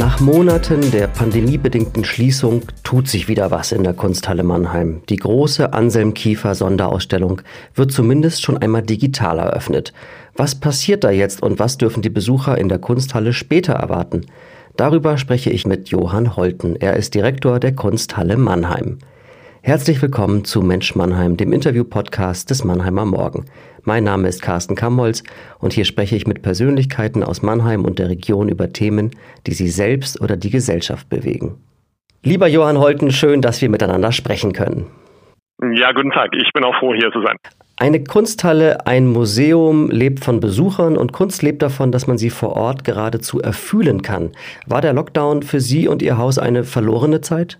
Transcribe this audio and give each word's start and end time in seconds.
Nach 0.00 0.18
Monaten 0.18 0.90
der 0.92 1.08
pandemiebedingten 1.08 2.04
Schließung 2.06 2.62
tut 2.84 3.06
sich 3.06 3.28
wieder 3.28 3.50
was 3.50 3.70
in 3.70 3.84
der 3.84 3.92
Kunsthalle 3.92 4.42
Mannheim. 4.42 5.02
Die 5.10 5.16
große 5.16 5.74
Anselm 5.74 6.14
Kiefer 6.14 6.54
Sonderausstellung 6.54 7.42
wird 7.74 7.92
zumindest 7.92 8.40
schon 8.40 8.56
einmal 8.56 8.80
digital 8.80 9.38
eröffnet. 9.38 9.92
Was 10.34 10.54
passiert 10.54 11.04
da 11.04 11.10
jetzt 11.10 11.42
und 11.42 11.58
was 11.58 11.76
dürfen 11.76 12.00
die 12.00 12.08
Besucher 12.08 12.56
in 12.56 12.70
der 12.70 12.78
Kunsthalle 12.78 13.34
später 13.34 13.74
erwarten? 13.74 14.24
Darüber 14.74 15.18
spreche 15.18 15.50
ich 15.50 15.66
mit 15.66 15.90
Johann 15.90 16.34
Holten. 16.34 16.76
Er 16.76 16.96
ist 16.96 17.14
Direktor 17.14 17.60
der 17.60 17.74
Kunsthalle 17.74 18.38
Mannheim. 18.38 19.00
Herzlich 19.62 20.00
willkommen 20.00 20.46
zu 20.46 20.62
Mensch 20.62 20.94
Mannheim, 20.94 21.36
dem 21.36 21.52
Interview-Podcast 21.52 22.48
des 22.48 22.64
Mannheimer 22.64 23.04
Morgen. 23.04 23.44
Mein 23.84 24.04
Name 24.04 24.26
ist 24.26 24.40
Carsten 24.40 24.74
Kammholz 24.74 25.22
und 25.58 25.74
hier 25.74 25.84
spreche 25.84 26.16
ich 26.16 26.26
mit 26.26 26.40
Persönlichkeiten 26.40 27.22
aus 27.22 27.42
Mannheim 27.42 27.84
und 27.84 27.98
der 27.98 28.08
Region 28.08 28.48
über 28.48 28.72
Themen, 28.72 29.10
die 29.46 29.52
sie 29.52 29.68
selbst 29.68 30.18
oder 30.22 30.38
die 30.38 30.48
Gesellschaft 30.48 31.10
bewegen. 31.10 31.58
Lieber 32.22 32.48
Johann 32.48 32.78
Holten, 32.78 33.10
schön, 33.10 33.42
dass 33.42 33.60
wir 33.60 33.68
miteinander 33.68 34.12
sprechen 34.12 34.54
können. 34.54 34.86
Ja, 35.74 35.92
guten 35.92 36.10
Tag. 36.10 36.30
Ich 36.34 36.50
bin 36.54 36.64
auch 36.64 36.74
froh, 36.78 36.94
hier 36.94 37.12
zu 37.12 37.20
sein. 37.20 37.36
Eine 37.76 38.02
Kunsthalle, 38.02 38.86
ein 38.86 39.08
Museum 39.08 39.90
lebt 39.90 40.24
von 40.24 40.40
Besuchern 40.40 40.96
und 40.96 41.12
Kunst 41.12 41.42
lebt 41.42 41.60
davon, 41.60 41.92
dass 41.92 42.06
man 42.06 42.16
sie 42.16 42.30
vor 42.30 42.56
Ort 42.56 42.84
geradezu 42.84 43.40
erfühlen 43.40 44.00
kann. 44.00 44.32
War 44.66 44.80
der 44.80 44.94
Lockdown 44.94 45.42
für 45.42 45.60
Sie 45.60 45.86
und 45.86 46.00
Ihr 46.00 46.16
Haus 46.16 46.38
eine 46.38 46.64
verlorene 46.64 47.20
Zeit? 47.20 47.58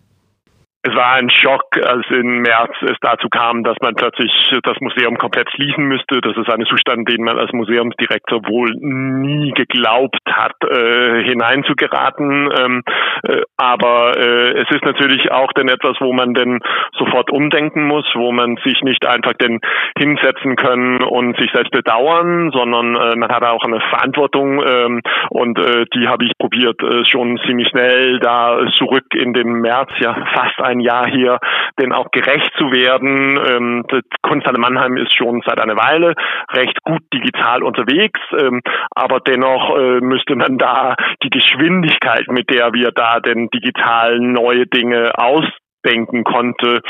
Es 0.82 0.94
war 0.94 1.12
ein 1.12 1.28
Schock, 1.28 1.76
als 1.84 2.06
im 2.08 2.40
März 2.40 2.72
es 2.80 2.96
dazu 3.02 3.28
kam, 3.28 3.64
dass 3.64 3.76
man 3.82 3.94
plötzlich 3.94 4.32
das 4.62 4.80
Museum 4.80 5.18
komplett 5.18 5.50
schließen 5.50 5.84
müsste. 5.84 6.22
Das 6.22 6.34
ist 6.34 6.50
ein 6.50 6.64
Zustand, 6.64 7.06
den 7.06 7.22
man 7.22 7.38
als 7.38 7.52
Museumsdirektor 7.52 8.40
wohl 8.48 8.70
nie 8.80 9.50
geglaubt 9.52 10.16
hat, 10.26 10.56
äh, 10.64 11.22
hineinzugeraten. 11.24 12.48
Ähm, 12.58 12.82
äh, 13.24 13.42
aber 13.58 14.16
äh, 14.16 14.52
es 14.62 14.70
ist 14.70 14.82
natürlich 14.82 15.30
auch 15.30 15.52
denn 15.52 15.68
etwas, 15.68 15.96
wo 16.00 16.14
man 16.14 16.32
denn 16.32 16.60
sofort 16.96 17.30
umdenken 17.30 17.86
muss, 17.86 18.06
wo 18.14 18.32
man 18.32 18.56
sich 18.64 18.80
nicht 18.80 19.06
einfach 19.06 19.34
denn 19.34 19.60
hinsetzen 19.98 20.56
können 20.56 21.02
und 21.02 21.36
sich 21.36 21.50
selbst 21.52 21.72
bedauern, 21.72 22.52
sondern 22.54 22.96
äh, 22.96 23.16
man 23.16 23.30
hat 23.30 23.42
auch 23.42 23.64
eine 23.64 23.80
Verantwortung 23.90 24.62
ähm, 24.66 25.02
und 25.28 25.58
äh, 25.58 25.84
die 25.94 26.08
habe 26.08 26.24
ich 26.24 26.32
probiert 26.38 26.82
äh, 26.82 27.04
schon 27.04 27.38
ziemlich 27.46 27.68
schnell 27.68 28.18
da 28.20 28.60
zurück 28.78 29.04
in 29.14 29.34
den 29.34 29.60
März, 29.60 29.90
ja 29.98 30.14
fast 30.34 30.69
ein 30.70 30.80
Jahr 30.80 31.06
hier, 31.08 31.38
denn 31.78 31.92
auch 31.92 32.10
gerecht 32.10 32.52
zu 32.56 32.72
werden. 32.72 33.38
Ähm, 33.48 33.84
Kunsthalle 34.22 34.58
Mannheim 34.58 34.96
ist 34.96 35.14
schon 35.14 35.42
seit 35.44 35.60
einer 35.60 35.76
Weile 35.76 36.14
recht 36.52 36.82
gut 36.82 37.02
digital 37.12 37.62
unterwegs, 37.62 38.20
ähm, 38.38 38.60
aber 38.90 39.20
dennoch 39.20 39.76
äh, 39.76 40.00
müsste 40.00 40.36
man 40.36 40.58
da 40.58 40.94
die 41.22 41.30
Geschwindigkeit, 41.30 42.26
mit 42.28 42.50
der 42.50 42.72
wir 42.72 42.90
da 42.92 43.20
denn 43.20 43.48
digital 43.50 44.18
neue 44.20 44.66
Dinge 44.66 45.12
aus 45.16 45.44
denken 45.84 46.24
konnte, 46.24 46.80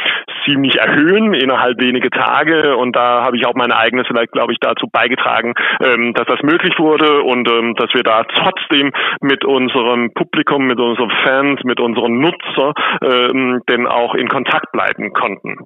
ziemlich 0.44 0.76
erhöhen 0.76 1.34
innerhalb 1.34 1.80
wenige 1.80 2.10
Tage. 2.10 2.76
Und 2.76 2.96
da 2.96 3.24
habe 3.24 3.36
ich 3.36 3.46
auch 3.46 3.54
meine 3.54 3.76
eigene 3.76 4.04
vielleicht, 4.04 4.32
glaube 4.32 4.52
ich, 4.52 4.58
dazu 4.60 4.86
beigetragen, 4.90 5.54
ähm, 5.82 6.14
dass 6.14 6.26
das 6.26 6.42
möglich 6.42 6.78
wurde 6.78 7.22
und 7.22 7.48
ähm, 7.48 7.74
dass 7.76 7.92
wir 7.94 8.02
da 8.02 8.24
trotzdem 8.24 8.92
mit 9.20 9.44
unserem 9.44 10.12
Publikum, 10.14 10.66
mit 10.66 10.78
unseren 10.78 11.10
Fans, 11.24 11.60
mit 11.64 11.80
unseren 11.80 12.20
Nutzer 12.20 12.74
ähm, 13.02 13.60
denn 13.68 13.86
auch 13.86 14.14
in 14.14 14.28
Kontakt 14.28 14.72
bleiben 14.72 15.12
konnten. 15.12 15.58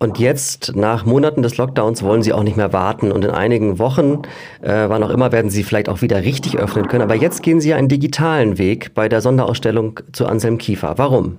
Und 0.00 0.18
jetzt, 0.18 0.76
nach 0.76 1.06
Monaten 1.06 1.42
des 1.42 1.56
Lockdowns, 1.56 2.02
wollen 2.02 2.22
Sie 2.22 2.32
auch 2.32 2.42
nicht 2.42 2.56
mehr 2.58 2.72
warten. 2.72 3.10
Und 3.10 3.24
in 3.24 3.30
einigen 3.30 3.78
Wochen, 3.78 4.22
äh, 4.60 4.88
wann 4.88 5.02
auch 5.02 5.10
immer, 5.10 5.32
werden 5.32 5.50
Sie 5.50 5.62
vielleicht 5.62 5.88
auch 5.88 6.02
wieder 6.02 6.22
richtig 6.22 6.58
öffnen 6.58 6.88
können. 6.88 7.02
Aber 7.02 7.14
jetzt 7.14 7.42
gehen 7.42 7.60
Sie 7.60 7.72
einen 7.72 7.88
digitalen 7.88 8.58
Weg 8.58 8.92
bei 8.94 9.08
der 9.08 9.20
Sonderausstellung 9.20 10.00
zu 10.12 10.26
Anselm 10.26 10.58
Kiefer. 10.58 10.98
Warum? 10.98 11.38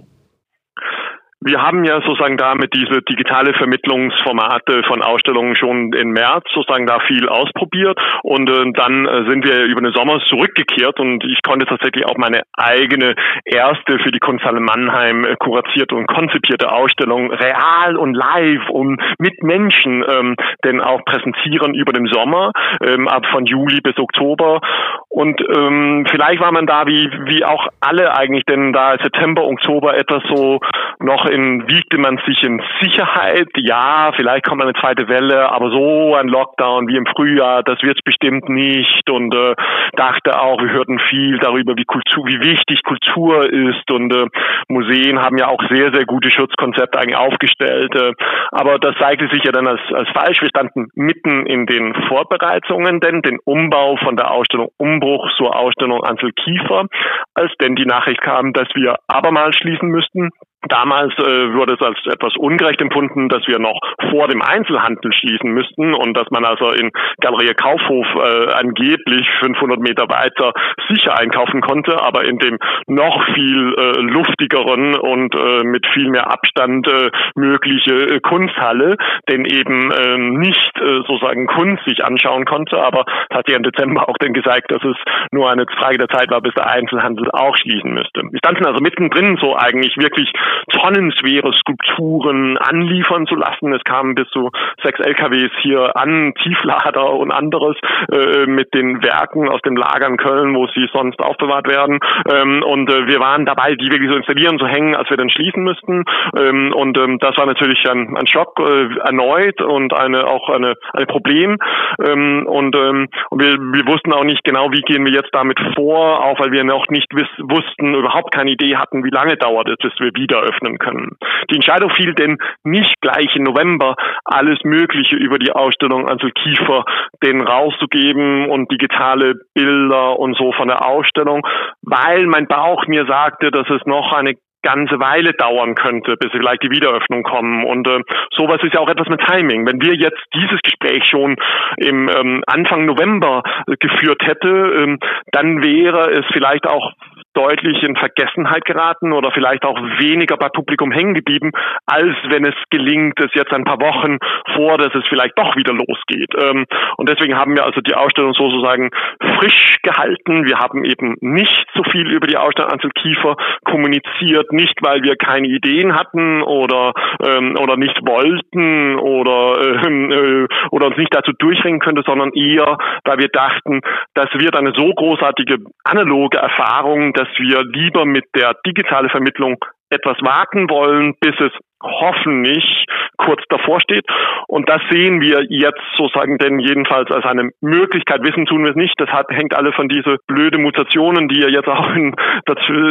Wir 1.45 1.61
haben 1.61 1.83
ja 1.83 2.01
sozusagen 2.01 2.37
damit 2.37 2.73
diese 2.73 3.03
digitale 3.03 3.53
Vermittlungsformate 3.53 4.81
von 4.87 5.03
Ausstellungen 5.03 5.55
schon 5.55 5.93
im 5.93 6.09
März 6.09 6.43
sozusagen 6.55 6.87
da 6.87 6.99
viel 7.01 7.29
ausprobiert 7.29 7.99
und 8.23 8.49
äh, 8.49 8.71
dann 8.73 9.05
äh, 9.05 9.29
sind 9.29 9.45
wir 9.45 9.65
über 9.65 9.81
den 9.81 9.93
Sommer 9.93 10.19
zurückgekehrt 10.27 10.99
und 10.99 11.23
ich 11.23 11.43
konnte 11.43 11.67
tatsächlich 11.67 12.07
auch 12.07 12.17
meine 12.17 12.41
eigene 12.57 13.13
erste 13.45 13.99
für 13.99 14.09
die 14.09 14.17
Kunsthalle 14.17 14.59
Mannheim 14.59 15.23
äh, 15.23 15.35
kuratierte 15.35 15.93
und 15.93 16.07
konzipierte 16.07 16.71
Ausstellung 16.71 17.31
real 17.31 17.95
und 17.95 18.15
live 18.15 18.67
und 18.71 18.99
mit 19.19 19.43
Menschen 19.43 20.03
ähm, 20.03 20.35
denn 20.63 20.81
auch 20.81 21.05
präsentieren 21.05 21.75
über 21.75 21.93
den 21.93 22.07
Sommer 22.07 22.53
ähm, 22.81 23.07
ab 23.07 23.23
von 23.31 23.45
Juli 23.45 23.81
bis 23.81 23.99
Oktober. 23.99 24.61
Und 25.09 25.39
ähm, 25.55 26.07
vielleicht 26.09 26.41
war 26.41 26.51
man 26.51 26.65
da 26.65 26.87
wie 26.87 27.07
wie 27.25 27.45
auch 27.45 27.67
alle 27.81 28.17
eigentlich 28.17 28.45
denn 28.45 28.73
da 28.73 28.97
September 28.97 29.43
Oktober 29.43 29.95
etwas 29.95 30.23
so 30.27 30.59
noch 30.99 31.25
in, 31.35 31.67
wiegte 31.67 31.97
man 31.97 32.17
sich 32.25 32.41
in 32.43 32.61
Sicherheit. 32.81 33.49
Ja, 33.57 34.11
vielleicht 34.15 34.45
kommt 34.45 34.61
eine 34.61 34.73
zweite 34.73 35.07
Welle, 35.07 35.51
aber 35.51 35.69
so 35.69 36.15
ein 36.15 36.27
Lockdown 36.27 36.87
wie 36.87 36.95
im 36.95 37.05
Frühjahr, 37.05 37.61
das 37.63 37.81
wird 37.83 37.97
es 37.97 38.03
bestimmt 38.03 38.47
nicht. 38.49 39.09
Und 39.09 39.35
äh, 39.35 39.55
dachte 39.95 40.39
auch, 40.39 40.61
wir 40.61 40.71
hörten 40.71 40.99
viel 41.09 41.37
darüber, 41.39 41.75
wie 41.75 41.85
Kultur, 41.85 42.25
wie 42.25 42.39
wichtig 42.39 42.83
Kultur 42.83 43.51
ist. 43.51 43.91
Und 43.91 44.13
äh, 44.13 44.27
Museen 44.69 45.19
haben 45.19 45.37
ja 45.37 45.47
auch 45.47 45.61
sehr, 45.69 45.93
sehr 45.93 46.05
gute 46.05 46.31
Schutzkonzepte 46.31 46.97
eigentlich 46.97 47.17
aufgestellt. 47.17 47.93
Äh, 47.95 48.13
aber 48.51 48.79
das 48.79 48.95
zeigte 48.97 49.27
sich 49.27 49.43
ja 49.43 49.51
dann 49.51 49.67
als, 49.67 49.81
als 49.93 50.09
falsch. 50.09 50.41
Wir 50.41 50.49
standen 50.49 50.87
mitten 50.95 51.45
in 51.45 51.65
den 51.65 51.93
Vorbereitungen, 52.07 52.99
denn 53.01 53.21
den 53.21 53.39
Umbau 53.43 53.97
von 53.97 54.15
der 54.15 54.31
Ausstellung 54.31 54.69
Umbruch 54.77 55.29
zur 55.37 55.55
Ausstellung 55.55 56.03
Ansel 56.03 56.31
Kiefer, 56.31 56.85
als 57.33 57.51
denn 57.61 57.75
die 57.75 57.85
Nachricht 57.85 58.21
kam, 58.21 58.53
dass 58.53 58.67
wir 58.75 58.95
abermals 59.07 59.57
schließen 59.57 59.89
müssten. 59.89 60.29
Damals 60.67 61.13
äh, 61.17 61.53
wurde 61.53 61.73
es 61.73 61.85
als 61.85 61.97
etwas 62.05 62.35
ungerecht 62.37 62.81
empfunden, 62.81 63.29
dass 63.29 63.45
wir 63.47 63.59
noch 63.59 63.79
vor 64.09 64.27
dem 64.27 64.41
Einzelhandel 64.41 65.13
schließen 65.13 65.51
müssten 65.51 65.93
und 65.93 66.15
dass 66.15 66.29
man 66.31 66.45
also 66.45 66.71
in 66.71 66.91
Galerie 67.21 67.53
Kaufhof 67.53 68.07
äh, 68.15 68.53
angeblich 68.53 69.27
500 69.41 69.79
Meter 69.79 70.09
weiter 70.09 70.53
sicher 70.89 71.17
einkaufen 71.19 71.61
konnte, 71.61 72.01
aber 72.03 72.25
in 72.25 72.39
dem 72.39 72.57
noch 72.87 73.23
viel 73.33 73.75
äh, 73.77 74.01
luftigeren 74.01 74.95
und 74.95 75.35
äh, 75.35 75.63
mit 75.63 75.85
viel 75.93 76.09
mehr 76.09 76.31
Abstand 76.31 76.87
äh, 76.87 77.11
mögliche 77.35 77.93
äh, 77.93 78.19
Kunsthalle, 78.19 78.97
denn 79.29 79.45
eben 79.45 79.91
äh, 79.91 80.17
nicht 80.17 80.71
äh, 80.79 81.01
sozusagen 81.07 81.47
Kunst 81.47 81.83
sich 81.85 82.03
anschauen 82.03 82.45
konnte, 82.45 82.77
aber 82.77 83.05
es 83.29 83.37
hat 83.37 83.49
ja 83.49 83.55
im 83.55 83.63
Dezember 83.63 84.09
auch 84.09 84.17
dann 84.19 84.33
gesagt, 84.33 84.71
dass 84.71 84.83
es 84.83 84.97
nur 85.31 85.49
eine 85.49 85.65
Frage 85.77 85.97
der 85.97 86.09
Zeit 86.09 86.31
war, 86.31 86.41
bis 86.41 86.53
der 86.53 86.69
Einzelhandel 86.69 87.29
auch 87.31 87.55
schließen 87.57 87.93
müsste. 87.93 88.21
Wir 88.31 88.39
standen 88.39 88.65
also 88.65 88.79
mittendrin 88.81 89.37
so 89.39 89.55
eigentlich 89.55 89.95
wirklich 89.97 90.31
tonnenschwere 90.71 91.53
Skulpturen 91.53 92.57
anliefern 92.57 93.27
zu 93.27 93.35
lassen. 93.35 93.73
Es 93.73 93.83
kamen 93.83 94.15
bis 94.15 94.27
zu 94.29 94.51
sechs 94.83 94.99
LKWs 94.99 95.51
hier 95.61 95.95
an, 95.95 96.33
Tieflader 96.43 97.13
und 97.13 97.31
anderes 97.31 97.77
äh, 98.11 98.45
mit 98.45 98.73
den 98.73 99.03
Werken 99.03 99.49
aus 99.49 99.61
dem 99.61 99.75
Lager 99.75 100.07
in 100.07 100.17
Köln, 100.17 100.55
wo 100.55 100.67
sie 100.67 100.87
sonst 100.93 101.19
aufbewahrt 101.19 101.67
werden. 101.67 101.99
Ähm, 102.31 102.63
und 102.63 102.89
äh, 102.89 103.07
wir 103.07 103.19
waren 103.19 103.45
dabei, 103.45 103.75
die 103.75 103.91
wirklich 103.91 104.09
so 104.09 104.17
installieren, 104.17 104.59
zu 104.59 104.67
hängen, 104.67 104.95
als 104.95 105.09
wir 105.09 105.17
dann 105.17 105.29
schließen 105.29 105.63
müssten. 105.63 106.03
Ähm, 106.37 106.73
und 106.73 106.97
ähm, 106.97 107.19
das 107.19 107.37
war 107.37 107.45
natürlich 107.45 107.83
ein, 107.89 108.15
ein 108.17 108.27
Schock 108.27 108.59
äh, 108.59 108.87
erneut 108.99 109.61
und 109.61 109.93
eine 109.93 110.27
auch 110.27 110.49
eine, 110.49 110.75
ein 110.93 111.07
Problem. 111.07 111.57
Ähm, 112.05 112.45
und, 112.47 112.75
ähm, 112.75 113.07
wir, 113.31 113.57
wir 113.57 113.87
wussten 113.87 114.13
auch 114.13 114.23
nicht 114.23 114.43
genau, 114.43 114.71
wie 114.71 114.81
gehen 114.81 115.05
wir 115.05 115.11
jetzt 115.11 115.33
damit 115.33 115.59
vor, 115.75 116.23
auch 116.23 116.39
weil 116.39 116.51
wir 116.51 116.63
noch 116.63 116.87
nicht 116.89 117.11
wussten, 117.13 117.93
überhaupt 117.93 118.33
keine 118.33 118.51
Idee 118.51 118.75
hatten, 118.77 119.03
wie 119.03 119.09
lange 119.09 119.37
dauert 119.37 119.69
es, 119.69 119.77
bis 119.77 119.93
wir 119.99 120.11
wieder 120.15 120.44
öffnen 120.45 120.77
können. 120.77 121.17
Die 121.49 121.55
Entscheidung 121.55 121.89
fiel 121.91 122.13
denn 122.13 122.37
nicht 122.63 122.93
gleich 123.01 123.35
im 123.35 123.43
November, 123.43 123.95
alles 124.23 124.59
Mögliche 124.63 125.15
über 125.15 125.39
die 125.39 125.51
Ausstellung 125.51 126.07
Ansel 126.07 126.31
Kiefer 126.31 126.85
den 127.23 127.41
rauszugeben 127.41 128.49
und 128.49 128.71
digitale 128.71 129.33
Bilder 129.53 130.19
und 130.19 130.37
so 130.37 130.51
von 130.53 130.67
der 130.67 130.85
Ausstellung, 130.85 131.45
weil 131.81 132.25
mein 132.27 132.47
Bauch 132.47 132.87
mir 132.87 133.05
sagte, 133.05 133.51
dass 133.51 133.69
es 133.69 133.85
noch 133.85 134.13
eine 134.13 134.35
ganze 134.65 134.99
Weile 134.99 135.33
dauern 135.33 135.75
könnte, 135.75 136.17
bis 136.17 136.31
vielleicht 136.31 136.63
die 136.63 136.71
Wiederöffnung 136.71 137.21
kommen. 137.21 137.63
Und 137.63 137.87
äh, 137.87 138.01
sowas 138.35 138.59
ist 138.63 138.73
ja 138.73 138.79
auch 138.79 138.89
etwas 138.89 139.07
mit 139.07 139.21
Timing. 139.21 139.65
Wenn 139.67 139.79
wir 139.79 139.93
jetzt 139.93 140.21
dieses 140.33 140.59
Gespräch 140.63 141.05
schon 141.05 141.35
im 141.77 142.09
ähm, 142.09 142.43
Anfang 142.47 142.85
November 142.85 143.43
äh, 143.67 143.75
geführt 143.77 144.21
hätte, 144.25 144.49
ähm, 144.49 144.99
dann 145.31 145.63
wäre 145.63 146.11
es 146.11 146.25
vielleicht 146.33 146.65
auch 146.67 146.93
deutlich 147.35 147.83
in 147.83 147.95
Vergessenheit 147.95 148.65
geraten 148.65 149.13
oder 149.13 149.31
vielleicht 149.31 149.63
auch 149.65 149.77
weniger 149.99 150.37
bei 150.37 150.49
Publikum 150.49 150.91
hängen 150.91 151.13
geblieben, 151.13 151.51
als 151.85 152.15
wenn 152.29 152.45
es 152.45 152.55
gelingt, 152.69 153.19
es 153.19 153.31
jetzt 153.33 153.53
ein 153.53 153.65
paar 153.65 153.79
Wochen 153.79 154.17
vor, 154.55 154.77
dass 154.77 154.93
es 154.95 155.07
vielleicht 155.07 155.37
doch 155.37 155.55
wieder 155.55 155.73
losgeht. 155.73 156.31
Ähm, 156.41 156.65
und 156.97 157.09
deswegen 157.09 157.37
haben 157.37 157.55
wir 157.55 157.65
also 157.65 157.81
die 157.81 157.95
Ausstellung 157.95 158.33
sozusagen 158.33 158.89
frisch 159.37 159.77
gehalten. 159.83 160.45
Wir 160.45 160.57
haben 160.57 160.83
eben 160.85 161.15
nicht 161.21 161.65
so 161.75 161.83
viel 161.83 162.11
über 162.11 162.27
die 162.27 162.37
Ausstellung 162.37 162.71
Ansel 162.71 162.91
Kiefer 162.91 163.35
kommuniziert, 163.63 164.51
nicht 164.51 164.79
weil 164.81 165.03
wir 165.03 165.15
keine 165.15 165.47
Ideen 165.47 165.95
hatten 165.95 166.41
oder 166.41 166.93
ähm, 167.23 167.55
oder 167.59 167.77
nicht 167.77 167.97
wollten 168.05 168.95
oder 168.95 169.85
ähm, 169.85 170.11
äh, 170.11 170.47
oder 170.71 170.87
uns 170.87 170.97
nicht 170.97 171.13
dazu 171.13 171.31
durchringen 171.37 171.79
könnte, 171.79 172.03
sondern 172.05 172.31
eher, 172.33 172.77
weil 173.03 173.17
wir 173.19 173.29
dachten, 173.29 173.81
das 174.13 174.29
wird 174.33 174.55
eine 174.55 174.73
so 174.75 174.93
großartige 174.93 175.57
analoge 175.83 176.37
Erfahrung, 176.37 177.13
dass 177.13 177.24
dass 177.25 177.39
wir 177.39 177.63
lieber 177.63 178.05
mit 178.05 178.25
der 178.35 178.55
digitalen 178.65 179.09
Vermittlung 179.09 179.57
etwas 179.89 180.17
warten 180.21 180.69
wollen, 180.69 181.15
bis 181.19 181.35
es 181.39 181.51
hoffentlich 181.81 182.85
kurz 183.17 183.41
davor 183.49 183.79
steht. 183.81 184.05
Und 184.47 184.69
das 184.69 184.81
sehen 184.89 185.21
wir 185.21 185.45
jetzt 185.49 185.81
sozusagen 185.97 186.37
denn 186.37 186.59
jedenfalls 186.59 187.09
als 187.11 187.25
eine 187.25 187.49
Möglichkeit. 187.61 188.23
Wissen 188.23 188.45
tun 188.45 188.63
wir 188.63 188.71
es 188.71 188.75
nicht. 188.75 188.93
Das 188.97 189.09
hat, 189.09 189.27
hängt 189.29 189.55
alle 189.55 189.71
von 189.73 189.87
diese 189.89 190.17
blöde 190.27 190.57
Mutationen, 190.57 191.27
die 191.27 191.39
ja 191.39 191.47
jetzt 191.47 191.67
auch 191.67 191.89
in, 191.95 192.15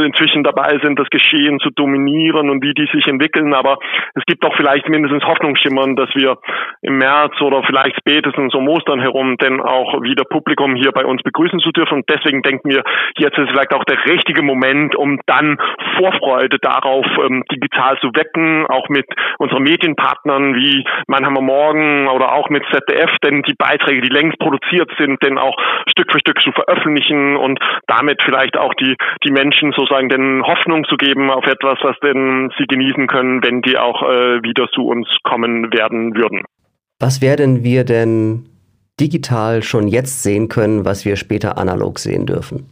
inzwischen 0.05 0.45
dabei 0.45 0.79
sind, 0.83 0.99
das 0.99 1.09
Geschehen 1.11 1.61
zu 1.61 1.71
dominieren 1.71 2.51
und 2.51 2.63
wie 2.63 2.75
die 2.75 2.89
sich 2.93 3.07
entwickeln. 3.07 3.55
Aber 3.55 3.79
es 4.15 4.25
gibt 4.27 4.45
doch 4.45 4.55
vielleicht 4.57 4.89
mindestens 4.89 5.25
Hoffnungsschimmern, 5.25 5.97
dass 5.97 6.09
wir 6.15 6.39
im 6.83 6.99
März 6.99 7.41
oder 7.41 7.63
vielleicht 7.65 7.97
spätestens 7.99 8.55
um 8.55 8.69
Ostern 8.69 9.01
herum 9.01 9.37
denn 9.37 9.61
auch 9.61 10.03
wieder 10.03 10.25
Publikum 10.25 10.75
hier 10.75 10.93
bei 10.93 11.05
uns 11.05 11.23
begrüßen 11.23 11.61
zu 11.61 11.71
dürfen. 11.73 11.95
Und 11.99 12.09
deswegen 12.09 12.43
denken 12.43 12.71
wir, 12.71 12.83
jetzt 13.17 13.39
ist 13.39 13.51
vielleicht 13.51 13.75
auch 13.75 13.85
der 13.85 13.99
richtige 14.07 14.43
Moment, 14.43 14.97
um 14.97 15.21
dann 15.27 15.59
Vorfreude 15.99 16.59
darauf 16.59 17.07
ähm, 17.25 17.45
digital 17.51 17.99
zu 18.01 18.09
wecken, 18.15 18.67
auch 18.75 18.88
mit 18.88 19.06
unseren 19.38 19.62
Medienpartnern 19.62 20.55
wie 20.55 20.85
Mannheimer 21.06 21.41
Morgen 21.41 22.09
oder 22.09 22.35
auch 22.35 22.50
mit 22.50 22.65
ZDF, 22.73 23.11
denn 23.25 23.43
die 23.43 23.55
Beiträge, 23.55 24.03
die 24.03 24.09
längst 24.09 24.38
produziert 24.38 24.91
sind, 24.99 25.23
denn 25.23 25.38
auch 25.38 25.56
Stück 25.88 26.12
für 26.12 26.19
Stück 26.19 26.41
zu 26.41 26.53
veröffentlichen 26.53 27.37
und 27.37 27.59
damit 27.87 28.23
vielleicht 28.23 28.56
auch 28.56 28.75
die, 28.75 28.97
die 29.25 29.31
Menschen 29.31 29.73
sozusagen 29.73 30.09
den 30.09 30.43
Hoffnung 30.43 30.85
zu 30.85 30.97
geben 30.97 31.31
auf 31.31 31.47
etwas, 31.47 31.79
was 31.82 31.99
denn 32.00 32.50
sie 32.59 32.67
genießen 32.67 33.06
können, 33.06 33.43
wenn 33.43 33.62
die 33.62 33.79
auch 33.79 34.03
äh, 34.03 34.43
wieder 34.43 34.69
zu 34.69 34.87
uns 34.87 35.09
kommen 35.23 35.73
werden 35.73 36.15
würden. 36.15 36.43
Was 37.00 37.20
werden 37.20 37.65
wir 37.65 37.85
denn 37.85 38.47
digital 39.00 39.62
schon 39.62 39.88
jetzt 39.88 40.23
sehen 40.23 40.49
können, 40.49 40.85
was 40.85 41.05
wir 41.05 41.17
später 41.17 41.59
analog 41.59 41.99
sehen 41.99 42.27
dürfen? 42.27 42.69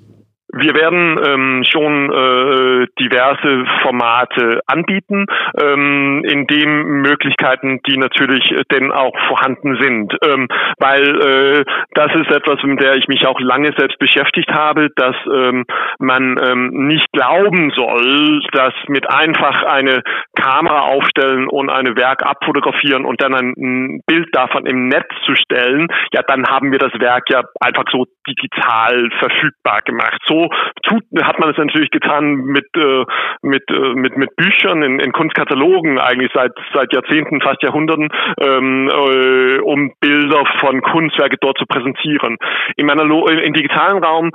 Wir 0.55 0.75
werden 0.75 1.19
ähm, 1.25 1.65
schon 1.65 2.13
äh, 2.13 2.87
diverse 3.01 3.65
Formate 3.81 4.61
anbieten, 4.67 5.25
ähm, 5.59 6.23
in 6.29 6.47
dem 6.47 7.01
Möglichkeiten, 7.01 7.81
die 7.87 7.97
natürlich 7.97 8.45
denn 8.71 8.93
auch 8.93 9.15
vorhanden 9.29 9.79
sind, 9.81 10.15
ähm, 10.23 10.49
weil 10.79 11.03
äh, 11.03 11.65
das 11.95 12.15
ist 12.17 12.31
etwas, 12.31 12.63
mit 12.65 12.83
der 12.83 12.97
ich 12.97 13.09
mich 13.09 13.27
auch 13.27 13.41
lange 13.41 13.73
selbst 13.79 13.99
beschäftigt 13.99 14.53
habe, 14.53 14.91
dass 14.95 15.17
ähm, 15.33 15.65
man 15.99 16.37
ähm, 16.45 16.87
nicht 16.87 17.11
glauben 17.13 17.73
soll, 17.75 18.41
dass 18.53 18.75
mit 18.89 19.09
einfach 19.09 19.63
eine 19.63 20.03
Kamera 20.37 20.81
aufstellen 20.81 21.49
und 21.49 21.71
eine 21.71 21.97
Werk 21.97 22.27
abfotografieren 22.27 23.07
und 23.07 23.23
dann 23.23 23.33
ein 23.33 24.03
Bild 24.07 24.29
davon 24.33 24.67
im 24.67 24.89
Netz 24.89 25.09
zu 25.25 25.35
stellen, 25.35 25.89
ja, 26.13 26.21
dann 26.27 26.47
haben 26.47 26.73
wir 26.73 26.79
das 26.79 26.93
Werk 27.01 27.31
ja 27.31 27.43
einfach 27.59 27.85
so 27.91 28.05
digital 28.29 29.09
verfügbar 29.19 29.81
gemacht. 29.83 30.21
So 30.27 30.42
tut, 30.83 31.03
hat 31.23 31.39
man 31.39 31.51
es 31.51 31.59
natürlich 31.59 31.91
getan 31.91 32.37
mit, 32.37 32.67
äh, 32.77 33.05
mit, 33.43 33.63
äh, 33.71 33.95
mit, 33.95 34.17
mit 34.17 34.35
Büchern 34.37 34.83
in, 34.83 34.99
in 35.01 35.13
Kunstkatalogen 35.13 35.99
eigentlich 35.99 36.31
seit, 36.35 36.53
seit 36.75 36.93
Jahrzehnten, 36.93 37.41
fast 37.41 37.63
Jahrhunderten, 37.63 38.09
ähm, 38.41 38.89
äh, 38.89 39.59
um 39.61 39.93
Bilder 40.01 40.45
von 40.61 40.81
Kunstwerke 40.83 41.37
dort 41.41 41.59
zu 41.59 41.67
präsentieren. 41.67 42.39
Im, 42.77 42.91
Analo 42.91 43.27
im 43.29 43.53
digitalen 43.53 44.03
Raum 44.03 44.31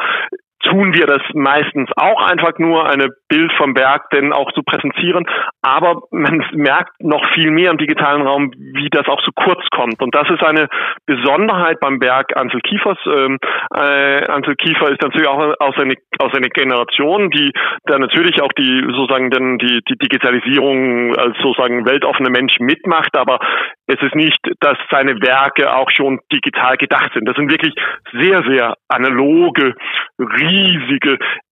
tun 0.69 0.93
wir 0.93 1.05
das 1.05 1.21
meistens 1.33 1.89
auch 1.95 2.21
einfach 2.21 2.57
nur, 2.59 2.89
eine 2.89 3.09
Bild 3.29 3.51
vom 3.53 3.73
Berg 3.73 4.09
denn 4.11 4.33
auch 4.33 4.51
zu 4.53 4.63
präsentieren. 4.63 5.25
Aber 5.61 6.01
man 6.11 6.45
merkt 6.53 6.91
noch 7.01 7.25
viel 7.33 7.51
mehr 7.51 7.71
im 7.71 7.77
digitalen 7.77 8.21
Raum, 8.21 8.51
wie 8.51 8.89
das 8.89 9.07
auch 9.07 9.21
zu 9.23 9.31
kurz 9.33 9.61
kommt. 9.71 10.01
Und 10.01 10.13
das 10.15 10.29
ist 10.29 10.43
eine 10.43 10.67
Besonderheit 11.05 11.79
beim 11.79 11.99
Berg 11.99 12.35
Ansel 12.35 12.61
Kiefers. 12.61 12.97
Ähm, 13.05 13.37
äh, 13.75 14.25
Ansel 14.27 14.55
Kiefer 14.55 14.91
ist 14.91 15.01
natürlich 15.01 15.27
auch 15.27 15.53
aus 15.59 15.75
einer, 15.77 15.95
aus 16.19 16.33
einer 16.33 16.49
Generation, 16.49 17.29
die 17.31 17.51
da 17.85 17.97
natürlich 17.97 18.41
auch 18.41 18.51
die 18.53 18.83
sozusagen 18.87 19.29
denn 19.31 19.57
die, 19.57 19.81
die 19.89 19.97
Digitalisierung 19.97 21.15
als 21.15 21.37
sozusagen 21.41 21.85
weltoffene 21.85 22.29
Mensch 22.29 22.59
mitmacht. 22.59 23.15
Aber 23.17 23.39
es 23.87 24.01
ist 24.01 24.15
nicht, 24.15 24.39
dass 24.59 24.77
seine 24.91 25.21
Werke 25.21 25.73
auch 25.73 25.89
schon 25.91 26.19
digital 26.31 26.77
gedacht 26.77 27.11
sind. 27.13 27.25
Das 27.25 27.35
sind 27.35 27.51
wirklich 27.51 27.73
sehr, 28.13 28.43
sehr 28.43 28.75
analoge, 28.89 29.75
riesige, 30.19 30.56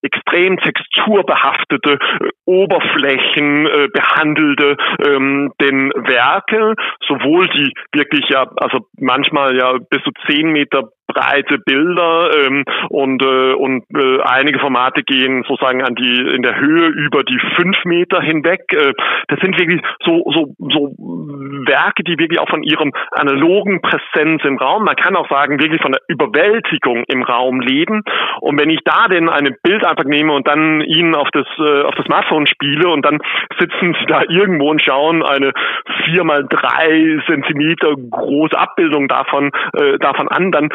extrem 0.01 0.57
texturbehaftete 0.57 1.93
äh, 1.93 2.29
Oberflächen 2.45 3.67
äh, 3.67 3.87
behandelte 3.91 4.77
ähm, 5.07 5.51
den 5.61 5.91
Werke, 5.95 6.75
sowohl 7.07 7.47
die 7.49 7.73
wirklich 7.93 8.29
ja, 8.29 8.45
also 8.57 8.87
manchmal 8.99 9.57
ja 9.57 9.77
bis 9.89 10.01
zu 10.03 10.11
zehn 10.27 10.51
Meter 10.51 10.89
breite 11.15 11.57
Bilder 11.59 12.29
ähm, 12.45 12.63
und 12.89 13.21
äh, 13.23 13.53
und 13.53 13.85
äh, 13.95 14.21
einige 14.21 14.59
Formate 14.59 15.03
gehen 15.03 15.43
sozusagen 15.47 15.81
an 15.81 15.95
die 15.95 16.35
in 16.35 16.41
der 16.41 16.59
Höhe 16.59 16.87
über 16.87 17.23
die 17.23 17.39
fünf 17.55 17.77
Meter 17.85 18.21
hinweg. 18.21 18.61
Äh, 18.71 18.93
das 19.29 19.39
sind 19.39 19.57
wirklich 19.59 19.81
so 20.03 20.23
so 20.33 20.53
so 20.59 20.95
Werke, 21.67 22.03
die 22.03 22.19
wirklich 22.19 22.39
auch 22.39 22.49
von 22.49 22.63
ihrem 22.63 22.91
analogen 23.11 23.81
Präsenz 23.81 24.43
im 24.43 24.57
Raum, 24.57 24.83
man 24.83 24.95
kann 24.95 25.15
auch 25.15 25.29
sagen 25.29 25.59
wirklich 25.59 25.81
von 25.81 25.93
der 25.93 26.01
Überwältigung 26.07 27.03
im 27.07 27.23
Raum 27.23 27.61
leben. 27.61 28.03
Und 28.41 28.59
wenn 28.59 28.69
ich 28.69 28.79
da 28.83 29.07
denn 29.07 29.29
ein 29.29 29.55
Bild 29.63 29.85
einfach 29.85 30.05
nehme 30.05 30.33
und 30.33 30.47
dann 30.47 30.81
ihnen 30.81 31.15
auf 31.15 31.29
das 31.31 31.47
äh, 31.57 31.83
auf 31.83 31.95
das 31.95 32.05
Smartphone 32.05 32.47
spiele 32.47 32.89
und 32.89 33.05
dann 33.05 33.19
sitzen 33.59 33.95
sie 33.99 34.05
da 34.07 34.23
irgendwo 34.27 34.69
und 34.69 34.81
schauen 34.81 35.23
eine 35.23 35.53
vier 36.03 36.23
mal 36.23 36.45
drei 36.49 37.19
Zentimeter 37.25 37.95
große 37.95 38.57
Abbildung 38.57 39.07
davon 39.07 39.51
äh, 39.73 39.97
davon 39.99 40.27
an, 40.27 40.51
dann 40.51 40.69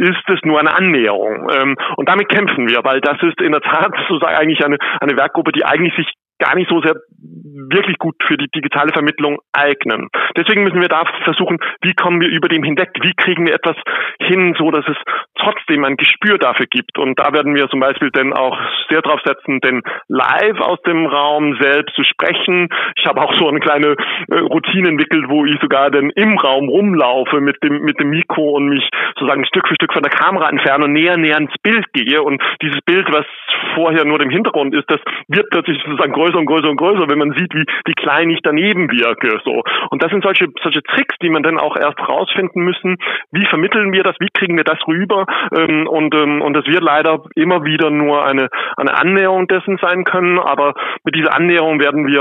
ist 0.00 0.28
es 0.28 0.40
nur 0.44 0.58
eine 0.58 0.74
Annäherung. 0.74 1.48
Ähm, 1.52 1.76
und 1.96 2.08
damit 2.08 2.28
kämpfen 2.28 2.68
wir, 2.68 2.82
weil 2.84 3.00
das 3.00 3.22
ist 3.22 3.40
in 3.40 3.52
der 3.52 3.60
Tat 3.60 3.92
sozusagen 4.08 4.36
eigentlich 4.36 4.64
eine, 4.64 4.78
eine 5.00 5.16
Werkgruppe, 5.16 5.52
die 5.52 5.64
eigentlich 5.64 5.94
sich 5.94 6.08
gar 6.38 6.54
nicht 6.54 6.70
so 6.70 6.80
sehr 6.80 6.96
wirklich 7.22 7.98
gut 7.98 8.16
für 8.26 8.36
die 8.36 8.48
digitale 8.48 8.92
Vermittlung 8.92 9.38
eignen. 9.52 10.08
Deswegen 10.36 10.64
müssen 10.64 10.80
wir 10.80 10.88
da 10.88 11.04
versuchen, 11.24 11.58
wie 11.82 11.94
kommen 11.94 12.20
wir 12.20 12.28
über 12.28 12.48
dem 12.48 12.62
hinweg? 12.62 12.90
Wie 13.02 13.12
kriegen 13.14 13.46
wir 13.46 13.54
etwas 13.54 13.76
hin, 14.20 14.54
so 14.58 14.70
dass 14.70 14.86
es 14.88 14.96
trotzdem 15.36 15.84
ein 15.84 15.96
Gespür 15.96 16.38
dafür 16.38 16.66
gibt? 16.66 16.98
Und 16.98 17.18
da 17.18 17.32
werden 17.32 17.54
wir 17.54 17.68
zum 17.68 17.80
Beispiel 17.80 18.10
dann 18.10 18.32
auch 18.32 18.58
sehr 18.88 19.02
drauf 19.02 19.20
setzen, 19.24 19.60
denn 19.60 19.82
live 20.08 20.60
aus 20.60 20.80
dem 20.82 21.06
Raum 21.06 21.56
selbst 21.60 21.94
zu 21.94 22.04
sprechen. 22.04 22.68
Ich 22.96 23.06
habe 23.06 23.20
auch 23.20 23.34
so 23.34 23.48
eine 23.48 23.60
kleine 23.60 23.96
äh, 24.30 24.38
Routine 24.38 24.88
entwickelt, 24.88 25.26
wo 25.28 25.44
ich 25.44 25.58
sogar 25.60 25.90
dann 25.90 26.10
im 26.10 26.38
Raum 26.38 26.68
rumlaufe 26.68 27.40
mit 27.40 27.62
dem, 27.62 27.82
mit 27.82 28.00
dem 28.00 28.10
Mikro 28.10 28.56
und 28.56 28.68
mich 28.68 28.88
sozusagen 29.14 29.44
Stück 29.46 29.68
für 29.68 29.74
Stück 29.74 29.92
von 29.92 30.02
der 30.02 30.12
Kamera 30.12 30.48
entferne 30.48 30.84
und 30.84 30.92
näher, 30.92 31.16
näher 31.16 31.38
ins 31.38 31.54
Bild 31.62 31.86
gehe. 31.92 32.22
Und 32.22 32.42
dieses 32.62 32.80
Bild, 32.82 33.06
was 33.12 33.26
vorher 33.74 34.04
nur 34.04 34.20
im 34.20 34.30
Hintergrund 34.30 34.74
ist, 34.74 34.90
das 34.90 35.00
wird 35.28 35.50
plötzlich 35.50 35.78
sozusagen 35.84 36.12
größer 36.12 36.38
und 36.38 36.46
größer 36.46 36.70
und 36.70 36.76
größer, 36.76 37.08
wenn 37.10 37.18
man 37.18 37.32
sieht, 37.36 37.54
wie, 37.54 37.66
wie 37.84 37.94
klein 37.94 38.30
ich 38.30 38.40
daneben 38.42 38.90
wirke. 38.90 39.40
So. 39.44 39.62
Und 39.90 40.02
das 40.02 40.10
sind 40.10 40.24
solche, 40.24 40.46
solche 40.62 40.82
Tricks, 40.82 41.14
die 41.22 41.30
man 41.30 41.42
dann 41.42 41.58
auch 41.58 41.76
erst 41.76 41.98
rausfinden 42.00 42.62
müssen. 42.62 42.96
Wie 43.32 43.44
vermitteln 43.46 43.92
wir 43.92 44.02
das? 44.02 44.16
Wie 44.20 44.30
kriegen 44.32 44.56
wir 44.56 44.64
das 44.64 44.78
rüber? 44.86 45.26
Ähm, 45.56 45.86
und, 45.86 46.14
ähm, 46.14 46.42
und 46.42 46.54
das 46.54 46.66
wird 46.66 46.82
leider 46.82 47.24
immer 47.34 47.64
wieder 47.64 47.90
nur 47.90 48.24
eine, 48.24 48.48
eine 48.76 48.96
Annäherung 48.96 49.48
dessen 49.48 49.78
sein 49.82 50.04
können. 50.04 50.38
Aber 50.38 50.74
mit 51.04 51.14
dieser 51.14 51.34
Annäherung 51.34 51.80
werden 51.80 52.06
wir 52.06 52.20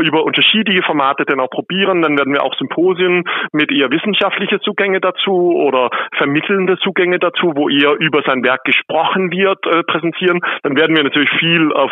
über 0.00 0.24
unterschiedliche 0.24 0.82
Formate 0.82 1.24
dann 1.24 1.40
auch 1.40 1.50
probieren. 1.50 2.02
Dann 2.02 2.16
werden 2.16 2.32
wir 2.32 2.42
auch 2.42 2.54
Symposien 2.56 3.24
mit 3.52 3.72
eher 3.72 3.90
wissenschaftliche 3.90 4.60
Zugänge 4.60 5.00
dazu 5.00 5.54
oder 5.56 5.90
vermittelnde 6.16 6.78
Zugänge 6.78 7.18
dazu, 7.18 7.52
wo 7.54 7.68
eher 7.68 7.98
über 7.98 8.22
sein 8.26 8.44
Werk 8.44 8.64
gesprochen 8.64 9.30
wird, 9.30 9.64
äh, 9.66 9.82
präsentieren. 9.82 10.40
Dann 10.62 10.76
werden 10.76 10.96
wir 10.96 11.04
natürlich 11.04 11.30
viel 11.38 11.72
auf 11.72 11.90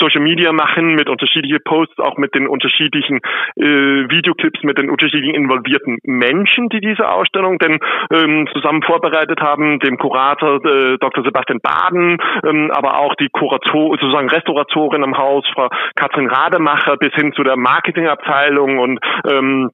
Social 0.00 0.22
Media 0.22 0.52
machen 0.52 0.94
mit 0.94 1.08
unterschiedlichen 1.08 1.51
Posts, 1.60 1.98
auch 1.98 2.16
mit 2.16 2.34
den 2.34 2.46
unterschiedlichen 2.46 3.20
äh, 3.56 3.64
Videoclips, 3.64 4.62
mit 4.62 4.78
den 4.78 4.90
unterschiedlichen 4.90 5.34
involvierten 5.34 5.98
Menschen, 6.04 6.68
die 6.68 6.80
diese 6.80 7.10
Ausstellung 7.10 7.58
denn 7.58 7.78
ähm, 8.12 8.48
zusammen 8.52 8.82
vorbereitet 8.82 9.40
haben, 9.40 9.78
dem 9.80 9.98
Kurator 9.98 10.64
äh, 10.64 10.98
Dr. 10.98 11.24
Sebastian 11.24 11.60
Baden, 11.62 12.18
ähm, 12.46 12.70
aber 12.72 12.98
auch 12.98 13.14
die 13.16 13.28
Kurator, 13.30 13.96
sozusagen 14.00 14.28
Restauratorin 14.28 15.04
am 15.04 15.16
Haus, 15.16 15.44
Frau 15.54 15.68
Katrin 15.96 16.28
Rademacher, 16.28 16.96
bis 16.96 17.12
hin 17.14 17.32
zu 17.32 17.42
der 17.42 17.56
Marketingabteilung 17.56 18.78
und 18.78 19.00
ähm, 19.30 19.70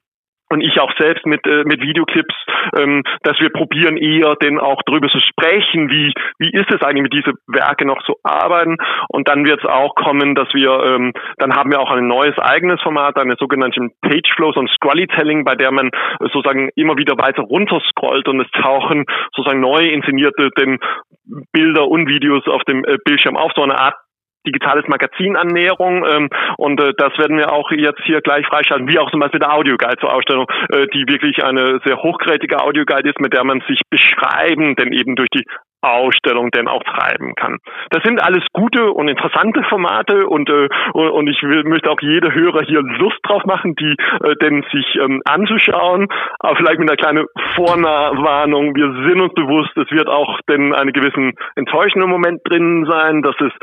und 0.49 0.61
ich 0.61 0.79
auch 0.79 0.91
selbst 0.97 1.25
mit 1.25 1.45
äh, 1.45 1.63
mit 1.65 1.81
Videoclips, 1.81 2.35
ähm, 2.77 3.03
dass 3.23 3.39
wir 3.39 3.49
probieren 3.49 3.97
eher 3.97 4.35
denn 4.35 4.59
auch 4.59 4.81
darüber 4.85 5.07
zu 5.07 5.19
sprechen, 5.19 5.89
wie 5.89 6.13
wie 6.39 6.51
ist 6.51 6.71
es 6.71 6.81
eigentlich 6.81 7.03
mit 7.03 7.13
diese 7.13 7.33
Werke 7.47 7.85
noch 7.85 8.01
zu 8.03 8.15
arbeiten. 8.23 8.77
Und 9.09 9.27
dann 9.27 9.45
wird 9.45 9.59
es 9.59 9.69
auch 9.69 9.95
kommen, 9.95 10.35
dass 10.35 10.47
wir 10.53 10.83
ähm, 10.85 11.13
dann 11.37 11.55
haben 11.55 11.71
wir 11.71 11.79
auch 11.79 11.91
ein 11.91 12.07
neues 12.07 12.37
eigenes 12.39 12.81
Format, 12.81 13.17
eine 13.17 13.35
sogenannte 13.39 13.87
Page 14.01 14.33
Flows 14.35 14.57
und 14.57 14.69
Scrollytelling, 14.69 15.45
bei 15.45 15.55
der 15.55 15.71
man 15.71 15.91
sozusagen 16.19 16.69
immer 16.75 16.97
wieder 16.97 17.17
weiter 17.17 17.43
runter 17.43 17.81
scrollt 17.89 18.27
und 18.27 18.41
es 18.41 18.51
tauchen 18.51 19.05
sozusagen 19.35 19.61
neu 19.61 19.87
inszenierte 19.89 20.49
denn 20.57 20.79
Bilder 21.51 21.87
und 21.87 22.07
Videos 22.07 22.47
auf 22.47 22.63
dem 22.63 22.83
äh, 22.85 22.97
Bildschirm 23.05 23.37
auf, 23.37 23.51
so 23.55 23.63
eine 23.63 23.79
Art 23.79 23.95
digitales 24.51 24.87
Magazinannäherung 24.87 26.05
ähm, 26.05 26.29
und 26.57 26.81
äh, 26.81 26.93
das 26.97 27.17
werden 27.17 27.37
wir 27.37 27.51
auch 27.53 27.71
jetzt 27.71 28.01
hier 28.03 28.21
gleich 28.21 28.45
freischalten, 28.47 28.87
wie 28.87 28.99
auch 28.99 29.11
zum 29.11 29.19
Beispiel 29.19 29.39
der 29.39 29.53
Audioguide 29.53 29.97
zur 29.99 30.13
Ausstellung, 30.13 30.47
äh, 30.69 30.87
die 30.93 31.05
wirklich 31.07 31.43
eine 31.43 31.79
sehr 31.85 31.97
hochkarätige 32.01 32.61
Audioguide 32.61 33.09
ist, 33.09 33.19
mit 33.19 33.33
der 33.33 33.43
man 33.43 33.61
sich 33.67 33.81
beschreiben, 33.89 34.75
denn 34.75 34.91
eben 34.93 35.15
durch 35.15 35.29
die 35.29 35.45
Ausstellung 35.81 36.51
denn 36.51 36.67
auch 36.67 36.83
treiben 36.83 37.35
kann. 37.35 37.57
Das 37.89 38.03
sind 38.03 38.21
alles 38.21 38.43
gute 38.53 38.91
und 38.91 39.07
interessante 39.07 39.63
Formate 39.63 40.27
und, 40.27 40.49
äh, 40.49 40.67
und 40.93 41.27
ich 41.27 41.41
will, 41.41 41.63
möchte 41.63 41.89
auch 41.89 42.01
jede 42.01 42.33
Hörer 42.33 42.63
hier 42.65 42.81
Lust 42.81 43.19
drauf 43.23 43.45
machen, 43.45 43.75
die 43.75 43.95
äh, 44.23 44.35
denn 44.41 44.65
sich 44.71 44.95
ähm, 45.01 45.21
anzuschauen. 45.25 46.07
Aber 46.39 46.55
vielleicht 46.57 46.79
mit 46.79 46.89
einer 46.89 46.97
kleinen 46.97 47.25
Vorwarnung. 47.55 48.75
Wir 48.75 48.91
sind 49.07 49.21
uns 49.21 49.33
bewusst, 49.33 49.71
es 49.77 49.89
wird 49.91 50.07
auch 50.07 50.39
denn 50.49 50.73
einen 50.73 50.91
gewissen 50.91 51.33
enttäuschenden 51.55 52.09
Moment 52.09 52.41
drin 52.45 52.85
sein, 52.89 53.21
dass 53.21 53.35
es 53.39 53.53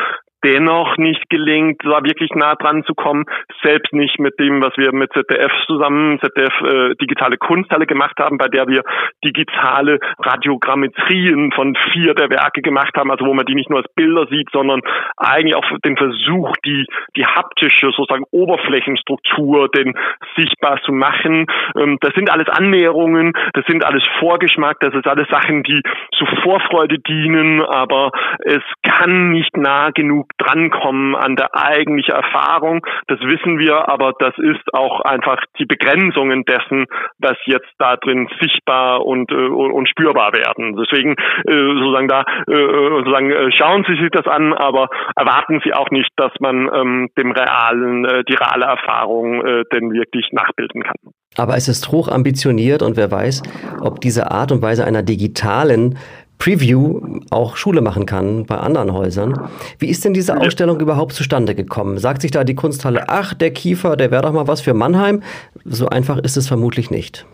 dennoch 0.46 0.96
nicht 0.96 1.28
gelingt, 1.28 1.82
da 1.84 2.04
wirklich 2.04 2.30
nah 2.34 2.54
dran 2.54 2.84
zu 2.84 2.94
kommen, 2.94 3.24
selbst 3.62 3.92
nicht 3.92 4.18
mit 4.20 4.38
dem, 4.38 4.62
was 4.62 4.76
wir 4.76 4.92
mit 4.92 5.12
ZDF 5.12 5.52
zusammen, 5.66 6.20
ZDF 6.20 6.60
äh, 6.60 6.94
digitale 7.00 7.36
Kunsthalle 7.36 7.86
gemacht 7.86 8.16
haben, 8.18 8.38
bei 8.38 8.46
der 8.46 8.68
wir 8.68 8.82
digitale 9.24 9.98
Radiogrammetrien 10.18 11.52
von 11.52 11.76
vier 11.92 12.14
der 12.14 12.30
Werke 12.30 12.62
gemacht 12.62 12.94
haben, 12.96 13.10
also 13.10 13.26
wo 13.26 13.34
man 13.34 13.46
die 13.46 13.54
nicht 13.54 13.70
nur 13.70 13.80
als 13.80 13.92
Bilder 13.94 14.26
sieht, 14.28 14.48
sondern 14.52 14.82
eigentlich 15.16 15.56
auch 15.56 15.64
den 15.84 15.96
Versuch, 15.96 16.52
die, 16.64 16.86
die 17.16 17.26
haptische 17.26 17.90
sozusagen 17.90 18.24
Oberflächenstruktur 18.30 19.68
denn 19.68 19.94
sichtbar 20.36 20.80
zu 20.84 20.92
machen. 20.92 21.46
Ähm, 21.76 21.98
das 22.00 22.14
sind 22.14 22.30
alles 22.30 22.48
Annäherungen, 22.48 23.32
das 23.54 23.64
sind 23.66 23.84
alles 23.84 24.04
Vorgeschmack, 24.20 24.78
das 24.80 24.94
ist 24.94 25.06
alles 25.06 25.28
Sachen, 25.28 25.64
die 25.64 25.82
zu 26.16 26.24
Vorfreude 26.42 26.98
dienen, 27.00 27.62
aber 27.62 28.12
es 28.44 28.62
kann 28.82 29.30
nicht 29.30 29.56
nah 29.56 29.90
genug 29.90 30.35
drankommen 30.38 31.14
an 31.14 31.36
der 31.36 31.54
eigentlichen 31.54 32.14
Erfahrung. 32.14 32.86
Das 33.06 33.20
wissen 33.20 33.58
wir, 33.58 33.88
aber 33.88 34.12
das 34.18 34.34
ist 34.38 34.74
auch 34.74 35.00
einfach 35.00 35.42
die 35.58 35.66
Begrenzungen 35.66 36.44
dessen, 36.44 36.86
was 37.18 37.36
jetzt 37.46 37.70
da 37.78 37.96
drin 37.96 38.28
sichtbar 38.40 39.04
und, 39.04 39.30
äh, 39.30 39.34
und 39.34 39.88
spürbar 39.88 40.32
werden. 40.32 40.76
Deswegen 40.76 41.12
äh, 41.12 41.78
sozusagen 41.78 42.08
da 42.08 42.24
äh, 42.46 42.98
sozusagen 42.98 43.30
äh, 43.30 43.52
schauen 43.52 43.84
Sie 43.88 43.96
sich 43.96 44.10
das 44.10 44.26
an, 44.26 44.52
aber 44.52 44.88
erwarten 45.16 45.60
Sie 45.64 45.72
auch 45.72 45.90
nicht, 45.90 46.10
dass 46.16 46.32
man 46.40 46.68
ähm, 46.74 47.08
dem 47.18 47.32
realen 47.32 48.04
äh, 48.04 48.24
die 48.24 48.34
reale 48.34 48.66
Erfahrung 48.66 49.44
äh, 49.44 49.64
denn 49.72 49.92
wirklich 49.92 50.28
nachbilden 50.32 50.82
kann. 50.82 50.96
Aber 51.36 51.56
es 51.56 51.68
ist 51.68 51.92
hoch 51.92 52.08
ambitioniert 52.08 52.82
und 52.82 52.96
wer 52.96 53.10
weiß, 53.10 53.42
ob 53.80 54.00
diese 54.00 54.30
Art 54.30 54.52
und 54.52 54.62
Weise 54.62 54.84
einer 54.86 55.02
digitalen 55.02 55.98
Preview 56.38 57.20
auch 57.30 57.56
Schule 57.56 57.80
machen 57.80 58.06
kann 58.06 58.46
bei 58.46 58.56
anderen 58.56 58.92
Häusern. 58.92 59.48
Wie 59.78 59.88
ist 59.88 60.04
denn 60.04 60.14
diese 60.14 60.38
Ausstellung 60.38 60.80
überhaupt 60.80 61.12
zustande 61.12 61.54
gekommen? 61.54 61.98
Sagt 61.98 62.22
sich 62.22 62.30
da 62.30 62.44
die 62.44 62.54
Kunsthalle, 62.54 63.08
ach, 63.08 63.34
der 63.34 63.52
Kiefer, 63.52 63.96
der 63.96 64.10
wäre 64.10 64.22
doch 64.22 64.32
mal 64.32 64.46
was 64.46 64.60
für 64.60 64.74
Mannheim? 64.74 65.22
So 65.64 65.88
einfach 65.88 66.18
ist 66.18 66.36
es 66.36 66.46
vermutlich 66.48 66.90
nicht. 66.90 67.26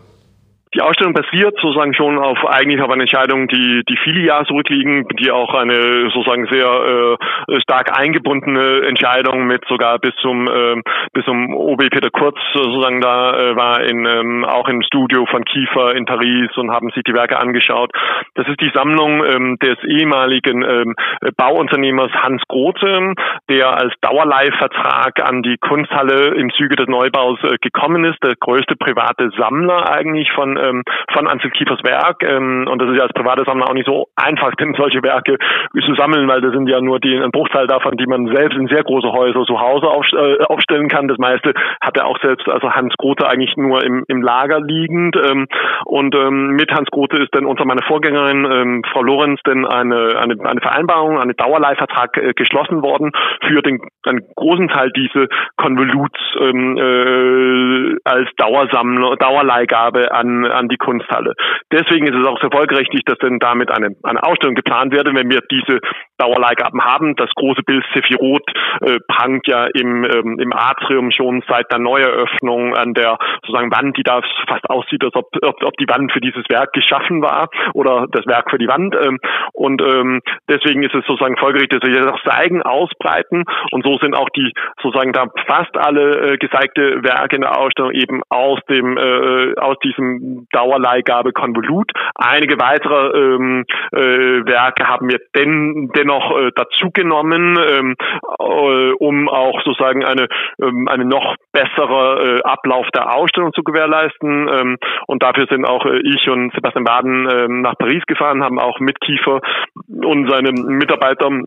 Die 0.75 0.81
Ausstellung 0.81 1.13
basiert 1.13 1.55
sozusagen 1.61 1.93
schon 1.93 2.17
auf 2.17 2.37
eigentlich 2.47 2.81
auf 2.81 2.89
einer 2.89 3.01
Entscheidung, 3.01 3.47
die 3.47 3.83
die 3.87 3.97
viele 4.03 4.21
Jahre 4.21 4.45
zurückliegen, 4.45 5.07
die 5.19 5.29
auch 5.29 5.53
eine 5.53 6.09
sozusagen 6.11 6.47
sehr 6.51 7.17
äh, 7.47 7.61
stark 7.61 7.97
eingebundene 7.97 8.87
Entscheidung 8.87 9.45
mit 9.45 9.63
sogar 9.67 9.99
bis 9.99 10.15
zum 10.21 10.47
äh, 10.47 10.81
bis 11.13 11.25
zum 11.25 11.53
OB 11.55 11.89
Peter 11.91 12.09
Kurz 12.09 12.37
sozusagen 12.53 13.01
da 13.01 13.37
äh, 13.37 13.55
war 13.55 13.83
in 13.83 14.05
ähm, 14.05 14.45
auch 14.45 14.67
im 14.67 14.81
Studio 14.81 15.27
von 15.27 15.45
Kiefer 15.45 15.95
in 15.95 16.05
Paris 16.05 16.49
und 16.55 16.71
haben 16.71 16.89
sich 16.89 17.03
die 17.03 17.13
Werke 17.13 17.39
angeschaut. 17.39 17.91
Das 18.33 18.47
ist 18.47 18.59
die 18.59 18.71
Sammlung 18.73 19.23
ähm, 19.25 19.57
des 19.61 19.77
ehemaligen 19.83 20.63
ähm, 20.63 20.95
Bauunternehmers 21.37 22.11
Hans 22.13 22.41
Grote, 22.47 23.13
der 23.47 23.77
als 23.77 23.93
Dauerleihvertrag 24.01 25.21
an 25.23 25.43
die 25.43 25.57
Kunsthalle 25.57 26.33
im 26.35 26.51
Zuge 26.51 26.75
des 26.75 26.87
Neubaus 26.87 27.37
äh, 27.43 27.57
gekommen 27.61 28.05
ist, 28.05 28.17
der 28.23 28.33
größte 28.39 28.75
private 28.75 29.29
Sammler 29.37 29.91
eigentlich 29.91 30.31
von 30.31 30.62
ähm, 30.63 30.83
von 31.11 31.27
Ansel 31.27 31.51
Kiefers 31.51 31.83
Werk. 31.83 32.23
Ähm, 32.23 32.67
und 32.69 32.81
das 32.81 32.89
ist 32.89 32.97
ja 32.97 33.03
als 33.03 33.13
private 33.13 33.43
Sammler 33.45 33.69
auch 33.69 33.73
nicht 33.73 33.87
so 33.87 34.07
einfach, 34.15 34.51
denn 34.59 34.73
solche 34.77 35.03
Werke 35.03 35.37
zu 35.73 35.95
sammeln, 35.95 36.27
weil 36.27 36.41
das 36.41 36.53
sind 36.53 36.67
ja 36.67 36.79
nur 36.81 36.99
die, 36.99 37.15
ein 37.15 37.31
Bruchteil 37.31 37.67
davon, 37.67 37.97
die 37.97 38.07
man 38.07 38.27
selbst 38.33 38.57
in 38.57 38.67
sehr 38.67 38.83
große 38.83 39.11
Häuser 39.11 39.43
zu 39.45 39.59
Hause 39.59 39.87
auf, 39.87 40.05
äh, 40.13 40.43
aufstellen 40.45 40.87
kann. 40.87 41.07
Das 41.07 41.17
meiste 41.17 41.53
hat 41.81 41.97
er 41.97 42.07
auch 42.07 42.19
selbst, 42.21 42.47
also 42.47 42.71
Hans 42.71 42.93
Grote 42.97 43.27
eigentlich 43.27 43.55
nur 43.57 43.83
im, 43.83 44.03
im 44.07 44.21
Lager 44.21 44.59
liegend. 44.61 45.15
Ähm, 45.17 45.47
und 45.85 46.15
ähm, 46.15 46.55
mit 46.55 46.71
Hans 46.71 46.89
Grote 46.91 47.17
ist 47.17 47.33
dann 47.33 47.45
unter 47.45 47.65
meiner 47.65 47.83
Vorgängerin, 47.83 48.45
ähm, 48.45 48.81
Frau 48.91 49.03
Lorenz, 49.03 49.41
denn 49.45 49.65
eine, 49.65 50.17
eine, 50.17 50.35
eine 50.43 50.61
Vereinbarung, 50.61 51.19
eine 51.19 51.33
Dauerleihvertrag 51.33 52.17
äh, 52.17 52.33
geschlossen 52.33 52.81
worden 52.81 53.11
für 53.45 53.61
den 53.61 53.81
einen 54.05 54.21
großen 54.35 54.67
Teil 54.69 54.91
diese 54.91 55.27
Konvoluts 55.57 56.19
ähm, 56.39 56.77
äh, 56.77 57.97
als 58.03 58.29
Dauersammler, 58.37 59.15
Dauerleihgabe 59.17 60.11
an, 60.11 60.45
an 60.53 60.69
die 60.69 60.77
Kunsthalle. 60.77 61.33
Deswegen 61.71 62.07
ist 62.07 62.15
es 62.15 62.27
auch 62.27 62.39
sehr 62.39 62.51
folgerichtig, 62.51 63.01
dass 63.05 63.17
denn 63.17 63.39
damit 63.39 63.71
eine, 63.71 63.95
eine 64.03 64.23
Ausstellung 64.23 64.55
geplant 64.55 64.93
werde, 64.93 65.13
wenn 65.13 65.29
wir 65.29 65.41
diese 65.49 65.79
Dauerleihgaben 66.17 66.81
haben. 66.81 67.15
Das 67.15 67.29
große 67.35 67.63
Bild 67.63 67.83
Sephiroth 67.93 68.47
äh, 68.81 68.99
prangt 69.07 69.47
ja 69.47 69.65
im, 69.65 70.03
ähm, 70.03 70.39
im 70.39 70.53
Atrium 70.53 71.11
schon 71.11 71.43
seit 71.47 71.71
der 71.71 71.79
Neueröffnung 71.79 72.75
an 72.75 72.93
der 72.93 73.17
sozusagen 73.41 73.71
Wand, 73.71 73.97
die 73.97 74.03
da 74.03 74.21
fast 74.47 74.69
aussieht, 74.69 75.03
als 75.03 75.15
ob, 75.15 75.27
ob, 75.41 75.63
ob 75.63 75.77
die 75.77 75.87
Wand 75.87 76.11
für 76.11 76.21
dieses 76.21 76.43
Werk 76.49 76.73
geschaffen 76.73 77.21
war 77.21 77.49
oder 77.73 78.07
das 78.11 78.25
Werk 78.25 78.49
für 78.49 78.57
die 78.57 78.67
Wand. 78.67 78.95
Ähm, 78.95 79.19
und 79.53 79.81
ähm, 79.81 80.21
deswegen 80.47 80.83
ist 80.83 80.95
es 80.95 81.05
sozusagen 81.05 81.37
folgerichtig, 81.37 81.79
dass 81.79 81.89
wir 81.89 82.01
das 82.01 82.13
auch 82.13 82.23
zeigen, 82.23 82.61
ausbreiten. 82.61 83.43
Und 83.71 83.83
so 83.85 83.97
sind 83.97 84.15
auch 84.15 84.29
die 84.29 84.51
sozusagen 84.81 85.13
da 85.13 85.27
fast 85.47 85.75
alle 85.77 86.33
äh, 86.33 86.37
gezeigte 86.37 87.03
Werke 87.03 87.35
in 87.35 87.41
der 87.41 87.57
Ausstellung 87.57 87.91
eben 87.91 88.21
aus 88.29 88.59
dem 88.69 88.97
äh, 88.97 89.55
aus 89.59 89.77
diesem 89.83 90.42
Dauerleihgabe 90.51 91.31
Konvolut. 91.31 91.91
Einige 92.15 92.59
weitere 92.59 93.17
ähm, 93.17 93.65
äh, 93.91 94.45
Werke 94.45 94.87
haben 94.87 95.09
wir 95.09 95.19
denn, 95.35 95.91
dennoch 95.95 96.37
äh, 96.37 96.51
dazugenommen, 96.55 97.57
ähm, 97.57 97.95
äh, 98.39 98.91
um 98.99 99.29
auch 99.29 99.61
sozusagen 99.63 100.03
eine, 100.03 100.27
ähm, 100.61 100.87
eine 100.87 101.05
noch 101.05 101.35
bessere 101.51 102.39
äh, 102.39 102.41
Ablauf 102.43 102.87
der 102.93 103.15
Ausstellung 103.15 103.53
zu 103.53 103.63
gewährleisten. 103.63 104.47
Ähm, 104.47 104.77
und 105.07 105.23
dafür 105.23 105.47
sind 105.47 105.65
auch 105.65 105.85
äh, 105.85 105.99
ich 106.03 106.29
und 106.29 106.53
Sebastian 106.53 106.83
Baden 106.83 107.27
äh, 107.29 107.47
nach 107.47 107.77
Paris 107.77 108.03
gefahren, 108.07 108.43
haben 108.43 108.59
auch 108.59 108.79
mit 108.79 108.99
Kiefer 109.01 109.41
und 109.87 110.29
seinen 110.29 110.77
Mitarbeitern 110.77 111.33
ähm, 111.33 111.45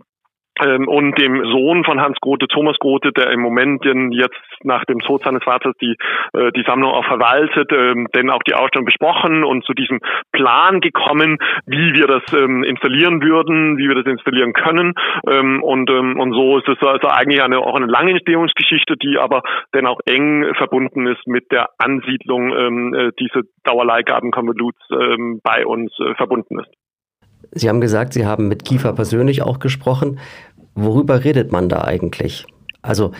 und 0.61 1.19
dem 1.19 1.45
Sohn 1.45 1.85
von 1.85 2.01
Hans 2.01 2.19
Grote, 2.21 2.49
Thomas 2.49 2.79
Grote, 2.79 3.13
der 3.13 3.31
im 3.31 3.41
Moment 3.41 3.85
jetzt 3.85 4.41
nach 4.63 4.85
dem 4.85 5.01
Tod 5.01 5.23
seines 5.23 5.45
Vaters 5.45 5.75
die, 5.81 5.97
äh, 6.33 6.51
die 6.53 6.65
Sammlung 6.67 6.93
auch 6.93 7.05
verwaltet, 7.05 7.71
ähm, 7.73 8.09
denn 8.15 8.31
auch 8.31 8.43
die 8.43 8.55
Ausstellung 8.55 8.87
besprochen 8.87 9.45
und 9.45 9.65
zu 9.65 9.75
diesem 9.75 10.01
Plan 10.33 10.81
gekommen, 10.81 11.39
wie 11.67 11.95
wir 11.95 12.07
das 12.07 12.23
ähm, 12.33 12.65
installieren 12.65 13.23
würden, 13.23 13.79
wie 13.79 13.89
wir 13.89 13.95
das 13.95 14.07
installieren 14.07 14.53
können. 14.53 14.95
Ähm, 15.29 15.63
und, 15.63 15.91
ähm, 15.91 16.19
und 16.19 16.33
so 16.33 16.59
ist 16.59 16.69
es 16.69 16.79
also 16.87 17.09
eigentlich 17.09 17.43
eine, 17.43 17.59
auch 17.59 17.75
eine 17.75 17.87
lange 17.87 18.13
Entstehungsgeschichte, 18.13 18.97
die 18.97 19.19
aber 19.19 19.43
dann 19.73 19.87
auch 19.87 20.01
eng 20.07 20.55
verbunden 20.55 21.07
ist 21.07 21.27
mit 21.27 21.53
der 21.53 21.69
Ansiedlung 21.79 22.53
ähm, 22.57 22.95
äh, 22.95 23.13
diese 23.19 23.43
Dauerleihgabenkonvoluts 23.65 24.81
ähm, 24.91 25.41
bei 25.43 25.67
uns 25.67 25.93
äh, 26.01 26.15
verbunden 26.15 26.61
ist. 26.61 26.86
Sie 27.53 27.69
haben 27.69 27.81
gesagt, 27.81 28.13
Sie 28.13 28.27
haben 28.27 28.49
mit 28.49 28.65
Kiefer 28.65 28.93
persönlich 28.93 29.43
auch 29.43 29.59
gesprochen. 29.59 30.19
Worüber 30.75 31.25
redet 31.25 31.53
man 31.53 31.69
da 31.69 31.85
eigentlich? 31.85 32.45
Also, 32.83 33.13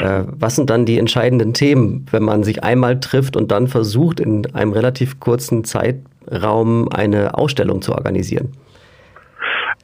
äh, 0.00 0.24
was 0.26 0.56
sind 0.56 0.70
dann 0.70 0.86
die 0.86 0.98
entscheidenden 0.98 1.54
Themen, 1.54 2.06
wenn 2.10 2.22
man 2.22 2.42
sich 2.42 2.64
einmal 2.64 3.00
trifft 3.00 3.36
und 3.36 3.52
dann 3.52 3.68
versucht, 3.68 4.18
in 4.18 4.52
einem 4.54 4.72
relativ 4.72 5.20
kurzen 5.20 5.64
Zeitraum 5.64 6.88
eine 6.88 7.36
Ausstellung 7.36 7.82
zu 7.82 7.92
organisieren? 7.92 8.52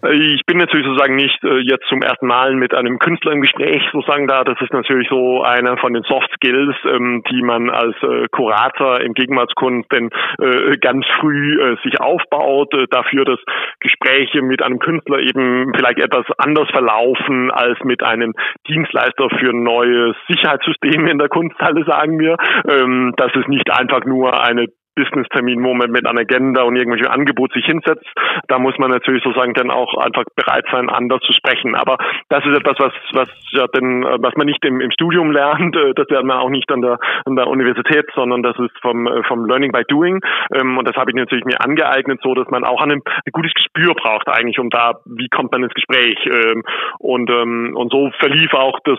Ich 0.00 0.46
bin 0.46 0.58
natürlich 0.58 0.86
sozusagen 0.86 1.16
nicht 1.16 1.42
äh, 1.42 1.58
jetzt 1.58 1.88
zum 1.88 2.02
ersten 2.02 2.28
Mal 2.28 2.54
mit 2.54 2.72
einem 2.72 3.00
Künstler 3.00 3.32
im 3.32 3.40
Gespräch 3.40 3.82
sozusagen 3.92 4.28
da. 4.28 4.44
Das 4.44 4.56
ist 4.60 4.72
natürlich 4.72 5.08
so 5.08 5.42
einer 5.42 5.76
von 5.76 5.92
den 5.92 6.04
Soft 6.04 6.30
Skills, 6.34 6.76
ähm, 6.84 7.24
die 7.28 7.42
man 7.42 7.68
als 7.68 7.96
äh, 8.02 8.28
Kurator 8.30 9.00
im 9.00 9.12
Gegenwartskunst 9.14 9.90
denn 9.90 10.10
äh, 10.40 10.76
ganz 10.78 11.04
früh 11.18 11.76
sich 11.82 12.00
aufbaut, 12.00 12.72
dafür, 12.90 13.24
dass 13.24 13.40
Gespräche 13.80 14.42
mit 14.42 14.62
einem 14.62 14.78
Künstler 14.78 15.18
eben 15.18 15.72
vielleicht 15.74 15.98
etwas 15.98 16.26
anders 16.38 16.68
verlaufen 16.70 17.50
als 17.50 17.78
mit 17.82 18.02
einem 18.04 18.34
Dienstleister 18.68 19.28
für 19.40 19.52
neue 19.52 20.14
Sicherheitssysteme 20.28 21.10
in 21.10 21.18
der 21.18 21.28
Kunsthalle, 21.28 21.84
sagen 21.84 22.20
wir. 22.20 22.36
Ähm, 22.68 23.14
dass 23.16 23.32
es 23.34 23.48
nicht 23.48 23.70
einfach 23.72 24.04
nur 24.04 24.40
eine 24.40 24.66
Business-Termin, 24.98 25.62
wo 25.62 25.74
man 25.74 25.90
mit 25.90 26.06
einer 26.06 26.20
Agenda 26.20 26.62
und 26.62 26.76
irgendwelche 26.76 27.10
Angebot 27.10 27.52
sich 27.52 27.64
hinsetzt. 27.64 28.06
Da 28.48 28.58
muss 28.58 28.76
man 28.78 28.90
natürlich 28.90 29.22
sozusagen 29.22 29.54
dann 29.54 29.70
auch 29.70 29.96
einfach 29.96 30.24
bereit 30.34 30.64
sein, 30.72 30.90
anders 30.90 31.20
zu 31.20 31.32
sprechen. 31.32 31.74
Aber 31.76 31.98
das 32.28 32.44
ist 32.44 32.58
etwas, 32.58 32.76
was, 32.78 32.92
was 33.12 33.28
ja 33.52 33.66
denn, 33.68 34.02
was 34.02 34.34
man 34.36 34.46
nicht 34.46 34.64
im, 34.64 34.80
im 34.80 34.90
Studium 34.90 35.30
lernt. 35.30 35.76
Äh, 35.76 35.94
das 35.94 36.08
lernt 36.08 36.26
man 36.26 36.38
auch 36.38 36.50
nicht 36.50 36.70
an 36.72 36.82
der, 36.82 36.98
an 37.24 37.36
der 37.36 37.46
Universität, 37.46 38.06
sondern 38.14 38.42
das 38.42 38.58
ist 38.58 38.76
vom, 38.82 39.06
äh, 39.06 39.22
vom 39.24 39.46
Learning 39.46 39.72
by 39.72 39.82
Doing. 39.86 40.20
Ähm, 40.54 40.76
und 40.76 40.88
das 40.88 40.96
habe 40.96 41.10
ich 41.10 41.16
natürlich 41.16 41.44
mir 41.44 41.60
angeeignet, 41.60 42.20
so 42.22 42.34
dass 42.34 42.48
man 42.48 42.64
auch 42.64 42.82
ein, 42.82 42.90
ein 42.90 43.32
gutes 43.32 43.54
Gespür 43.54 43.94
braucht 43.94 44.28
eigentlich, 44.28 44.58
um 44.58 44.70
da, 44.70 44.94
wie 45.04 45.28
kommt 45.28 45.52
man 45.52 45.62
ins 45.62 45.74
Gespräch. 45.74 46.18
Ähm, 46.26 46.64
und, 46.98 47.30
ähm, 47.30 47.74
und 47.76 47.92
so 47.92 48.10
verlief 48.18 48.52
auch 48.54 48.78
das, 48.84 48.98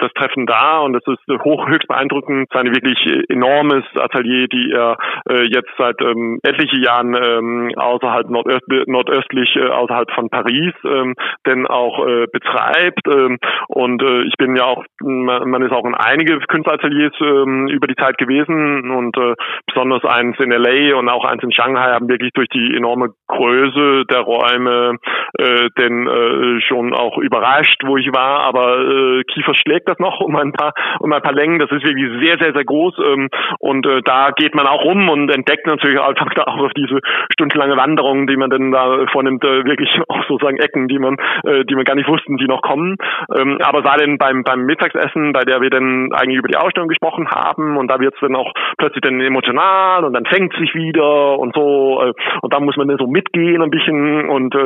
das 0.00 0.12
Treffen 0.14 0.46
da 0.46 0.78
und 0.80 0.92
das 0.92 1.02
ist 1.06 1.42
hoch, 1.42 1.66
höchst 1.68 1.88
beeindruckend. 1.88 2.48
Seine 2.52 2.74
wirklich 2.74 2.98
enormes 3.28 3.84
Atelier, 3.96 4.48
die 4.48 4.70
er 4.72 4.96
äh, 5.28 5.44
jetzt 5.44 5.70
seit 5.78 6.00
ähm, 6.00 6.40
etlichen 6.42 6.82
Jahren 6.82 7.14
ähm, 7.14 7.72
außerhalb 7.76 8.30
nordöst, 8.30 8.66
nordöstlich 8.86 9.56
äh, 9.56 9.68
außerhalb 9.68 10.10
von 10.12 10.28
Paris 10.28 10.74
ähm, 10.84 11.14
denn 11.46 11.66
auch 11.66 12.06
äh, 12.06 12.26
betreibt 12.32 13.06
ähm, 13.06 13.38
und 13.68 14.02
äh, 14.02 14.22
ich 14.22 14.34
bin 14.38 14.56
ja 14.56 14.64
auch 14.64 14.84
man 15.02 15.62
ist 15.62 15.72
auch 15.72 15.84
in 15.84 15.94
einige 15.94 16.38
Künstlerateliers 16.40 17.14
ähm, 17.20 17.68
über 17.68 17.86
die 17.86 17.96
Zeit 17.96 18.18
gewesen 18.18 18.90
und 18.90 19.16
äh, 19.16 19.34
besonders 19.66 20.04
eins 20.04 20.36
in 20.38 20.50
LA 20.50 20.96
und 20.96 21.08
auch 21.08 21.24
eins 21.24 21.42
in 21.42 21.52
Shanghai 21.52 21.92
haben 21.92 22.08
wirklich 22.08 22.32
durch 22.32 22.48
die 22.48 22.74
enorme 22.76 23.10
Größe 23.30 24.04
der 24.06 24.20
Räume 24.20 24.98
äh, 25.38 25.70
denn 25.78 26.06
äh, 26.06 26.60
schon 26.62 26.94
auch 26.94 27.18
überrascht, 27.18 27.82
wo 27.84 27.96
ich 27.96 28.12
war, 28.12 28.40
aber 28.40 28.78
äh, 28.78 29.24
Kiefer 29.24 29.54
schlägt 29.54 29.88
das 29.88 29.98
noch 29.98 30.20
um 30.26 30.36
ein 30.36 30.52
paar 30.52 30.74
um 30.98 31.12
ein 31.12 31.22
paar 31.22 31.32
Längen. 31.32 31.58
Das 31.58 31.70
ist 31.70 31.84
wirklich 31.84 32.10
sehr 32.22 32.38
sehr 32.38 32.52
sehr 32.52 32.64
groß 32.64 32.94
ähm, 32.98 33.28
und 33.58 33.86
äh, 33.86 34.02
da 34.04 34.30
geht 34.30 34.54
man 34.54 34.66
auch 34.66 34.84
rum 34.84 35.08
und 35.08 35.30
entdeckt 35.30 35.66
natürlich 35.66 36.00
einfach 36.08 36.32
da 36.34 36.44
auch 36.44 36.58
auf 36.58 36.72
diese 36.74 37.00
stundenlange 37.32 37.76
Wanderung, 37.76 38.26
die 38.26 38.36
man 38.36 38.50
dann 38.50 38.72
da 38.72 39.06
vornimmt, 39.12 39.44
äh, 39.44 39.64
wirklich 39.64 39.90
auch 40.08 40.24
sozusagen 40.28 40.58
Ecken, 40.58 40.88
die 40.88 40.98
man 40.98 41.16
äh, 41.44 41.64
die 41.64 41.74
man 41.74 41.84
gar 41.84 41.94
nicht 41.94 42.08
wussten, 42.08 42.36
die 42.36 42.46
noch 42.46 42.62
kommen. 42.62 42.96
Ähm, 43.36 43.58
aber 43.62 43.84
war 43.84 43.96
denn 43.96 44.18
beim 44.18 44.42
beim 44.42 44.64
Mittagsessen, 44.66 45.32
bei 45.32 45.42
der 45.42 45.60
wir 45.60 45.70
dann 45.70 46.12
eigentlich 46.12 46.38
über 46.38 46.48
die 46.48 46.56
Ausstellung 46.56 46.88
gesprochen 46.88 47.28
haben 47.30 47.76
und 47.76 47.88
da 47.88 48.00
wird 48.00 48.14
es 48.14 48.20
dann 48.20 48.36
auch 48.36 48.52
plötzlich 48.78 49.02
dann 49.02 49.20
emotional 49.20 50.04
und 50.04 50.14
dann 50.14 50.26
fängt 50.26 50.52
sich 50.54 50.74
wieder 50.74 51.38
und 51.38 51.54
so 51.54 52.02
äh, 52.02 52.12
und 52.42 52.52
da 52.52 52.60
muss 52.60 52.76
man 52.76 52.88
dann 52.88 52.98
so 52.98 53.06
mitgehen 53.20 53.62
ein 53.62 53.70
bisschen 53.70 54.28
und 54.28 54.54
äh, 54.54 54.58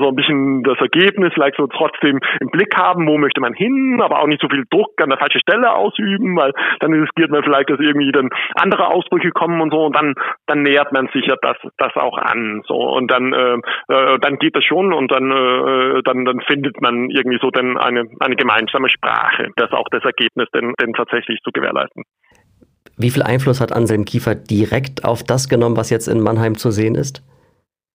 so 0.00 0.08
ein 0.08 0.16
bisschen 0.16 0.62
das 0.62 0.78
Ergebnis 0.80 1.32
vielleicht 1.34 1.56
so 1.56 1.66
trotzdem 1.66 2.18
im 2.40 2.48
Blick 2.48 2.74
haben, 2.76 3.06
wo 3.06 3.18
möchte 3.18 3.40
man 3.40 3.52
hin, 3.52 4.00
aber 4.02 4.20
auch 4.20 4.26
nicht 4.26 4.40
so 4.40 4.48
viel 4.48 4.64
Druck 4.70 5.00
an 5.00 5.10
der 5.10 5.18
falschen 5.18 5.40
Stelle 5.40 5.72
ausüben, 5.72 6.36
weil 6.36 6.52
dann 6.80 6.92
riskiert 6.92 7.30
man 7.30 7.42
vielleicht, 7.42 7.70
dass 7.70 7.80
irgendwie 7.80 8.12
dann 8.12 8.30
andere 8.54 8.88
Ausbrüche 8.88 9.30
kommen 9.30 9.60
und 9.60 9.72
so 9.72 9.84
und 9.84 9.94
dann 9.94 10.14
dann 10.46 10.62
nähert 10.62 10.92
man 10.92 11.08
sich 11.12 11.26
ja 11.26 11.36
das 11.42 11.56
das 11.76 11.94
auch 11.96 12.16
an 12.16 12.62
so 12.66 12.74
und 12.74 13.10
dann 13.10 13.32
äh, 13.32 13.58
äh, 13.88 14.18
dann 14.20 14.38
geht 14.38 14.56
das 14.56 14.64
schon 14.64 14.92
und 14.92 15.10
dann 15.12 15.30
äh, 15.30 16.02
dann 16.04 16.24
dann 16.24 16.40
findet 16.40 16.80
man 16.80 17.10
irgendwie 17.10 17.38
so 17.40 17.50
dann 17.50 17.76
eine 17.76 18.04
eine 18.20 18.36
gemeinsame 18.36 18.88
Sprache, 18.88 19.48
das 19.56 19.72
auch 19.72 19.88
das 19.90 20.04
Ergebnis 20.04 20.48
denn, 20.54 20.74
denn 20.80 20.94
tatsächlich 20.94 21.40
zu 21.42 21.50
gewährleisten. 21.52 22.04
Wie 22.96 23.10
viel 23.10 23.22
Einfluss 23.22 23.60
hat 23.60 23.72
Anselm 23.72 24.04
Kiefer 24.04 24.34
direkt 24.34 25.04
auf 25.04 25.22
das 25.22 25.48
genommen, 25.48 25.76
was 25.76 25.90
jetzt 25.90 26.08
in 26.08 26.20
Mannheim 26.20 26.56
zu 26.56 26.72
sehen 26.72 26.96
ist? 26.96 27.22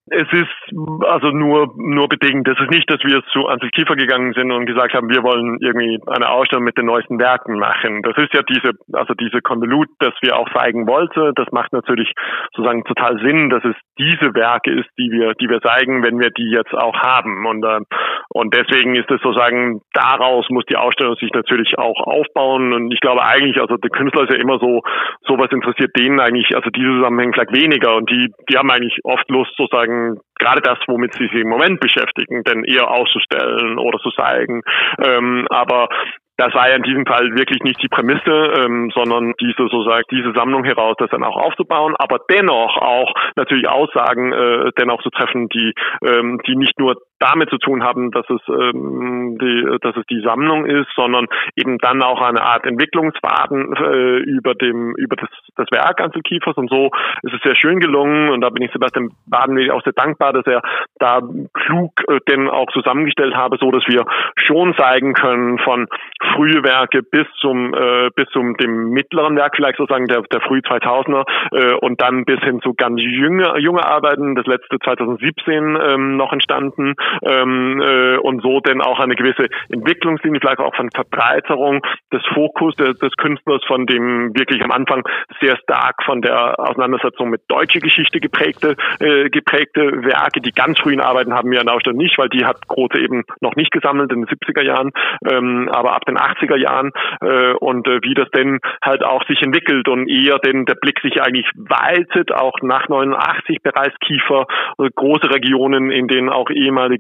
Es 0.07 0.27
ist 0.33 1.07
also 1.07 1.29
nur 1.29 1.71
nur 1.77 2.09
bedingt. 2.09 2.45
Es 2.49 2.59
ist 2.59 2.71
nicht, 2.71 2.89
dass 2.91 2.99
wir 3.05 3.23
zu 3.31 3.47
Ansel 3.47 3.69
Kiefer 3.69 3.95
gegangen 3.95 4.33
sind 4.33 4.51
und 4.51 4.65
gesagt 4.65 4.93
haben, 4.93 5.09
wir 5.09 5.23
wollen 5.23 5.59
irgendwie 5.61 5.97
eine 6.07 6.27
Ausstellung 6.27 6.65
mit 6.65 6.77
den 6.77 6.87
neuesten 6.87 7.19
Werken 7.19 7.57
machen. 7.57 8.01
Das 8.01 8.17
ist 8.17 8.33
ja 8.33 8.41
diese 8.41 8.71
also 8.91 9.13
diese 9.13 9.41
Konvolut, 9.41 9.87
das 9.99 10.13
wir 10.21 10.35
auch 10.35 10.49
zeigen 10.51 10.87
wollten. 10.87 11.31
Das 11.35 11.47
macht 11.53 11.71
natürlich 11.71 12.11
sozusagen 12.53 12.83
total 12.83 13.17
Sinn, 13.19 13.49
dass 13.49 13.63
es 13.63 13.75
diese 13.97 14.35
Werke 14.35 14.71
ist, 14.71 14.89
die 14.97 15.09
wir 15.09 15.35
die 15.35 15.47
wir 15.47 15.61
zeigen, 15.61 16.03
wenn 16.03 16.19
wir 16.19 16.31
die 16.31 16.51
jetzt 16.51 16.73
auch 16.73 16.97
haben. 16.99 17.45
Und 17.45 17.63
äh, 17.63 17.79
und 18.27 18.53
deswegen 18.53 18.95
ist 18.95 19.09
es 19.09 19.21
sozusagen 19.21 19.79
daraus 19.93 20.49
muss 20.49 20.65
die 20.65 20.75
Ausstellung 20.75 21.15
sich 21.15 21.31
natürlich 21.31 21.77
auch 21.77 22.01
aufbauen. 22.05 22.73
Und 22.73 22.91
ich 22.91 22.99
glaube 22.99 23.23
eigentlich, 23.23 23.57
also 23.61 23.77
der 23.77 23.89
Künstler 23.89 24.23
ist 24.23 24.33
ja 24.33 24.41
immer 24.41 24.59
so 24.59 24.81
sowas 25.21 25.47
interessiert 25.51 25.91
denen 25.97 26.19
eigentlich, 26.19 26.53
also 26.57 26.69
diese 26.71 26.91
Zusammenhänge 26.91 27.31
vielleicht 27.31 27.55
weniger 27.55 27.95
und 27.95 28.09
die 28.09 28.33
die 28.49 28.57
haben 28.57 28.69
eigentlich 28.69 28.99
oft 29.05 29.29
Lust 29.31 29.55
sozusagen 29.55 29.92
sozusagen 29.93 30.19
gerade 30.39 30.61
das, 30.61 30.77
womit 30.87 31.13
sie 31.13 31.27
sich 31.27 31.41
im 31.41 31.49
Moment 31.49 31.79
beschäftigen, 31.79 32.43
denn 32.43 32.63
eher 32.63 32.89
auszustellen 32.89 33.77
oder 33.77 33.99
zu 33.99 34.11
zeigen. 34.11 34.61
Ähm, 35.03 35.47
aber 35.49 35.89
das 36.37 36.53
war 36.55 36.67
ja 36.67 36.75
in 36.75 36.83
diesem 36.83 37.05
Fall 37.05 37.35
wirklich 37.35 37.61
nicht 37.61 37.81
die 37.83 37.87
Prämisse, 37.87 38.53
ähm, 38.57 38.91
sondern 38.93 39.33
diese 39.39 39.67
sozusagen 39.69 40.03
diese 40.09 40.33
Sammlung 40.33 40.63
heraus, 40.63 40.95
das 40.97 41.11
dann 41.11 41.23
auch 41.23 41.37
aufzubauen, 41.37 41.95
aber 41.97 42.19
dennoch 42.29 42.77
auch 42.77 43.13
natürlich 43.35 43.69
Aussagen 43.69 44.33
äh, 44.33 44.71
dennoch 44.79 45.01
zu 45.03 45.11
treffen, 45.11 45.47
die 45.49 45.73
ähm, 46.03 46.41
die 46.47 46.55
nicht 46.55 46.79
nur 46.79 46.95
damit 47.23 47.49
zu 47.49 47.57
tun 47.57 47.83
haben, 47.83 48.11
dass 48.11 48.25
es 48.29 48.41
ähm, 48.49 49.37
die, 49.39 49.77
dass 49.81 49.95
es 49.95 50.05
die 50.09 50.21
Sammlung 50.21 50.65
ist, 50.65 50.89
sondern 50.95 51.27
eben 51.55 51.77
dann 51.77 52.03
auch 52.03 52.21
eine 52.21 52.41
Art 52.41 52.65
Entwicklungsfaden 52.65 53.73
äh, 53.75 54.17
über 54.29 54.55
dem 54.55 54.93
über 54.97 55.15
das, 55.15 55.29
das 55.55 55.67
Werk 55.71 56.01
Anzelkiefers 56.01 56.57
und 56.57 56.69
so 56.69 56.91
ist 57.21 57.33
es 57.33 57.41
sehr 57.43 57.55
schön 57.55 57.79
gelungen. 57.79 58.29
Und 58.29 58.41
da 58.41 58.49
bin 58.49 58.63
ich 58.63 58.71
Sebastian 58.71 59.11
Baden 59.25 59.57
auch 59.71 59.83
sehr 59.83 59.93
dankbar, 59.93 60.33
dass 60.33 60.45
er 60.45 60.61
da 60.99 61.21
klug 61.53 61.91
äh, 62.09 62.19
denn 62.29 62.49
auch 62.49 62.69
zusammengestellt 62.73 63.35
habe, 63.35 63.57
so 63.57 63.71
dass 63.71 63.83
wir 63.87 64.03
schon 64.35 64.75
zeigen 64.75 65.13
können 65.13 65.59
von 65.59 65.87
frühe 66.35 66.63
Werke 66.63 67.03
bis 67.03 67.27
zum 67.39 67.73
äh, 67.73 68.09
bis 68.15 68.27
zum 68.29 68.57
dem 68.57 68.89
mittleren 68.89 69.37
Werk 69.37 69.55
vielleicht 69.55 69.77
sozusagen 69.77 70.07
der 70.07 70.23
der 70.23 70.41
früh 70.41 70.59
2000er 70.59 71.23
äh, 71.51 71.73
und 71.75 72.01
dann 72.01 72.25
bis 72.25 72.41
hin 72.41 72.59
zu 72.61 72.73
ganz 72.73 72.99
junge 72.99 73.57
junge 73.59 73.85
Arbeiten, 73.85 74.35
das 74.35 74.45
letzte 74.45 74.77
2017 74.79 75.77
ähm, 75.81 76.17
noch 76.17 76.33
entstanden 76.33 76.95
ähm, 77.23 77.81
äh, 77.81 78.17
und 78.17 78.41
so 78.41 78.59
denn 78.59 78.81
auch 78.81 78.99
eine 78.99 79.15
gewisse 79.15 79.47
Entwicklungslinie, 79.69 80.39
vielleicht 80.39 80.59
auch 80.59 80.75
von 80.75 80.89
Verbreiterung 80.91 81.81
des 82.11 82.21
Fokus 82.33 82.75
des, 82.75 82.97
des 82.99 83.13
Künstlers 83.17 83.63
von 83.65 83.85
dem 83.85 84.35
wirklich 84.35 84.63
am 84.63 84.71
Anfang 84.71 85.03
sehr 85.41 85.57
stark 85.57 86.03
von 86.03 86.21
der 86.21 86.59
Auseinandersetzung 86.59 87.29
mit 87.29 87.41
deutscher 87.47 87.79
Geschichte 87.79 88.19
geprägte 88.19 88.75
äh, 88.99 89.29
geprägte 89.29 90.03
Werke, 90.03 90.41
die 90.41 90.51
ganz 90.51 90.79
frühen 90.79 91.01
Arbeiten 91.01 91.33
haben 91.33 91.51
wir 91.51 91.61
in 91.61 91.69
Ausstellung 91.69 91.97
nicht, 91.97 92.17
weil 92.17 92.29
die 92.29 92.45
hat 92.45 92.67
Grote 92.67 92.99
eben 92.99 93.23
noch 93.41 93.55
nicht 93.55 93.71
gesammelt 93.71 94.11
in 94.11 94.25
den 94.25 94.29
70er 94.29 94.61
Jahren, 94.61 94.91
ähm, 95.29 95.69
aber 95.71 95.93
ab 95.93 96.05
den 96.05 96.17
80er 96.17 96.57
Jahren 96.57 96.91
äh, 97.21 97.53
und 97.53 97.87
äh, 97.87 98.01
wie 98.03 98.13
das 98.13 98.29
denn 98.31 98.59
halt 98.83 99.03
auch 99.03 99.25
sich 99.27 99.41
entwickelt 99.41 99.87
und 99.87 100.07
eher 100.07 100.39
denn 100.39 100.65
der 100.65 100.75
Blick 100.75 100.99
sich 101.01 101.21
eigentlich 101.21 101.49
weitet, 101.55 102.31
auch 102.31 102.53
nach 102.61 102.87
89 102.87 103.61
bereits 103.61 103.97
Kiefer, 103.99 104.47
äh, 104.79 104.89
große 104.95 105.29
Regionen, 105.29 105.91
in 105.91 106.07
denen 106.07 106.29
auch 106.29 106.49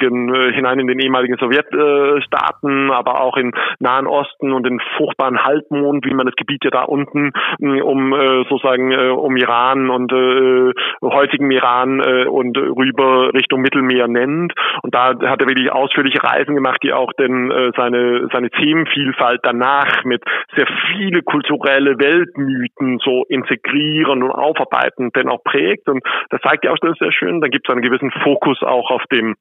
ehemaligen, 0.03 0.33
äh, 0.33 0.53
hinein 0.53 0.79
in 0.79 0.87
den 0.87 0.99
ehemaligen 0.99 1.37
Sowjetstaaten, 1.37 2.89
äh, 2.89 2.93
aber 2.93 3.21
auch 3.21 3.37
im 3.37 3.53
Nahen 3.79 4.07
Osten 4.07 4.51
und 4.51 4.65
den 4.65 4.79
fruchtbaren 4.97 5.43
Halbmond, 5.43 6.05
wie 6.05 6.13
man 6.13 6.25
das 6.25 6.35
Gebiet 6.35 6.63
ja 6.63 6.71
da 6.71 6.83
unten 6.83 7.31
äh, 7.61 7.81
um 7.81 8.13
äh, 8.13 8.43
sozusagen 8.49 8.91
äh, 8.91 9.09
um 9.09 9.35
Iran 9.35 9.89
und 9.89 10.11
äh, 10.11 10.73
heutigen 11.03 11.51
Iran 11.51 11.99
äh, 11.99 12.25
und 12.25 12.57
rüber 12.57 13.33
Richtung 13.33 13.61
Mittelmeer 13.61 14.07
nennt. 14.07 14.53
Und 14.81 14.93
da 14.93 15.09
hat 15.09 15.41
er 15.41 15.47
wirklich 15.47 15.71
ausführliche 15.71 16.23
Reisen 16.23 16.55
gemacht, 16.55 16.81
die 16.83 16.93
auch 16.93 17.11
denn 17.13 17.51
äh, 17.51 17.71
seine 17.75 18.27
seine 18.31 18.49
Themenvielfalt 18.49 18.93
Vielfalt 19.13 19.41
danach 19.43 20.03
mit 20.03 20.23
sehr 20.55 20.67
viele 20.91 21.21
kulturelle 21.23 21.97
Weltmythen 21.99 22.99
so 23.03 23.25
integrieren 23.27 24.23
und 24.23 24.31
aufarbeiten, 24.31 25.11
denn 25.15 25.29
auch 25.29 25.43
prägt. 25.43 25.87
Und 25.89 26.03
das 26.29 26.41
zeigt 26.41 26.63
die 26.63 26.69
Ausstellung 26.69 26.95
sehr 26.99 27.11
schön. 27.11 27.41
Dann 27.41 27.51
gibt 27.51 27.67
es 27.67 27.73
einen 27.73 27.81
gewissen 27.81 28.11
Fokus 28.23 28.61
auch 28.63 28.91
auf 28.91 29.03
dem, 29.11 29.35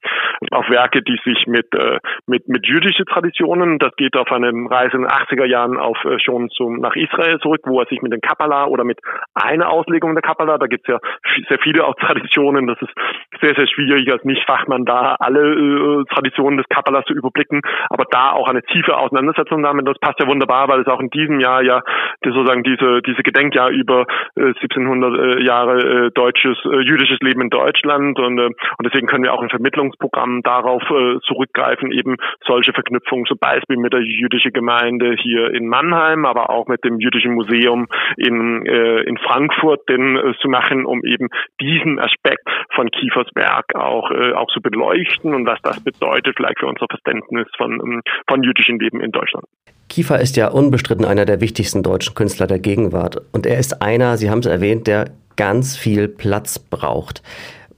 auf 0.51 0.69
Werke, 0.69 1.03
die 1.03 1.19
sich 1.25 1.47
mit, 1.47 1.73
äh, 1.75 1.99
mit, 2.27 2.49
mit 2.49 2.67
jüdischen 2.67 3.07
Traditionen, 3.07 3.79
das 3.79 3.95
geht 3.97 4.17
auf 4.17 4.31
eine 4.33 4.49
Reise 4.71 4.97
in 4.97 5.03
den 5.03 5.11
80er 5.11 5.45
Jahren 5.45 5.77
auf 5.77 5.99
äh, 6.05 6.19
schon 6.19 6.51
zum, 6.51 6.81
nach 6.81 6.97
Israel 6.97 7.39
zurück, 7.41 7.63
wo 7.65 7.81
er 7.81 7.87
sich 7.87 8.03
mit 8.03 8.13
den 8.13 8.21
Kabbalah 8.21 8.67
oder 8.67 8.85
mit 8.85 8.99
einer 9.35 9.71
Auslegung 9.71 10.15
der 10.15 10.23
Kabbalah, 10.23 10.59
da 10.59 10.67
gibt 10.67 10.89
es 10.89 10.95
ja 10.95 11.01
sehr 11.49 11.59
viele 11.59 11.85
auch 11.85 11.95
Traditionen, 11.95 12.67
das 12.67 12.81
ist 12.81 12.93
sehr, 13.41 13.55
sehr 13.55 13.67
schwierig 13.67 14.11
als 14.13 14.25
Nicht-Fachmann 14.25 14.85
da 14.85 15.17
alle 15.19 15.41
äh, 15.41 16.05
Traditionen 16.13 16.59
des 16.59 16.69
Kabbalah 16.69 17.05
zu 17.05 17.15
überblicken, 17.15 17.63
aber 17.89 18.05
da 18.11 18.33
auch 18.33 18.49
eine 18.49 18.63
tiefe 18.63 18.97
Auseinandersetzung 18.97 19.63
damit. 19.63 19.87
Das 19.87 19.99
passt 19.99 20.21
ja 20.21 20.27
wunderbar, 20.27 20.69
weil 20.69 20.81
es 20.81 20.87
auch 20.87 21.01
in 21.01 21.11
diesem 21.11 21.41
Jahr 21.41 21.63
ja 21.63 21.83
sozusagen 22.25 22.63
diese, 22.63 23.03
diese 23.03 23.23
Gedenkjahr 23.23 23.71
über 23.71 24.07
äh, 24.37 24.53
1700 24.63 25.19
äh, 25.19 25.45
Jahre 25.45 26.07
äh, 26.07 26.11
deutsches, 26.13 26.59
äh, 26.65 26.81
jüdisches 26.81 27.19
Leben 27.21 27.43
in 27.43 27.51
Deutschland 27.51 28.19
und, 28.19 28.39
äh, 28.39 28.47
und 28.47 28.85
deswegen 28.85 29.07
können 29.07 29.25
wir 29.25 29.33
auch 29.33 29.43
ein 29.43 29.51
Vermittlungsprogramm 29.51 30.32
darauf 30.43 30.83
äh, 30.85 31.19
zurückgreifen, 31.27 31.93
eben 31.93 32.17
solche 32.47 32.73
Verknüpfungen 32.73 33.27
zum 33.27 33.37
Beispiel 33.39 33.77
mit 33.77 33.93
der 33.93 34.01
jüdischen 34.01 34.53
Gemeinde 34.53 35.15
hier 35.21 35.53
in 35.53 35.69
Mannheim, 35.69 36.25
aber 36.25 36.49
auch 36.49 36.67
mit 36.69 36.83
dem 36.85 36.99
jüdischen 36.99 37.35
Museum 37.35 37.89
in, 38.17 38.65
äh, 38.65 39.03
in 39.03 39.19
Frankfurt 39.19 39.87
denn, 39.89 40.17
äh, 40.17 40.33
zu 40.41 40.49
machen, 40.49 40.87
um 40.87 41.05
eben 41.05 41.29
diesen 41.61 41.99
Aspekt 41.99 42.49
von 42.75 42.91
Kiefers 42.91 43.29
Werk 43.35 43.75
auch, 43.75 44.11
äh, 44.11 44.33
auch 44.33 44.49
zu 44.49 44.63
beleuchten 44.63 45.35
und 45.35 45.47
was 45.47 45.61
das 45.63 45.83
bedeutet 45.85 46.35
vielleicht 46.37 46.61
für 46.61 46.67
unser 46.67 46.87
Verständnis 46.89 47.47
von, 47.57 47.73
ähm, 47.73 48.03
von 48.29 48.43
jüdischem 48.43 48.79
Leben 48.79 49.01
in 49.01 49.13
Deutschland. 49.13 49.45
Kiefer 49.89 50.21
ist 50.21 50.37
ja 50.39 50.49
unbestritten 50.49 51.05
einer 51.05 51.27
der 51.27 51.43
wichtigsten 51.43 51.83
deutschen 51.83 52.15
Künstler 52.15 52.47
der 52.47 52.59
Gegenwart. 52.59 53.19
Und 53.33 53.45
er 53.45 53.59
ist 53.59 53.83
einer, 53.83 54.17
Sie 54.17 54.31
haben 54.31 54.39
es 54.39 54.47
erwähnt, 54.47 54.87
der 54.87 55.11
ganz 55.37 55.77
viel 55.77 56.09
Platz 56.09 56.59
braucht. 56.59 57.23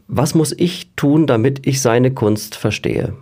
Was 0.07 0.35
muss 0.35 0.53
ich 0.59 0.95
tun, 0.97 1.27
damit 1.27 1.67
ich 1.67 1.81
seine 1.81 2.13
Kunst 2.13 2.57
verstehe? 2.57 3.17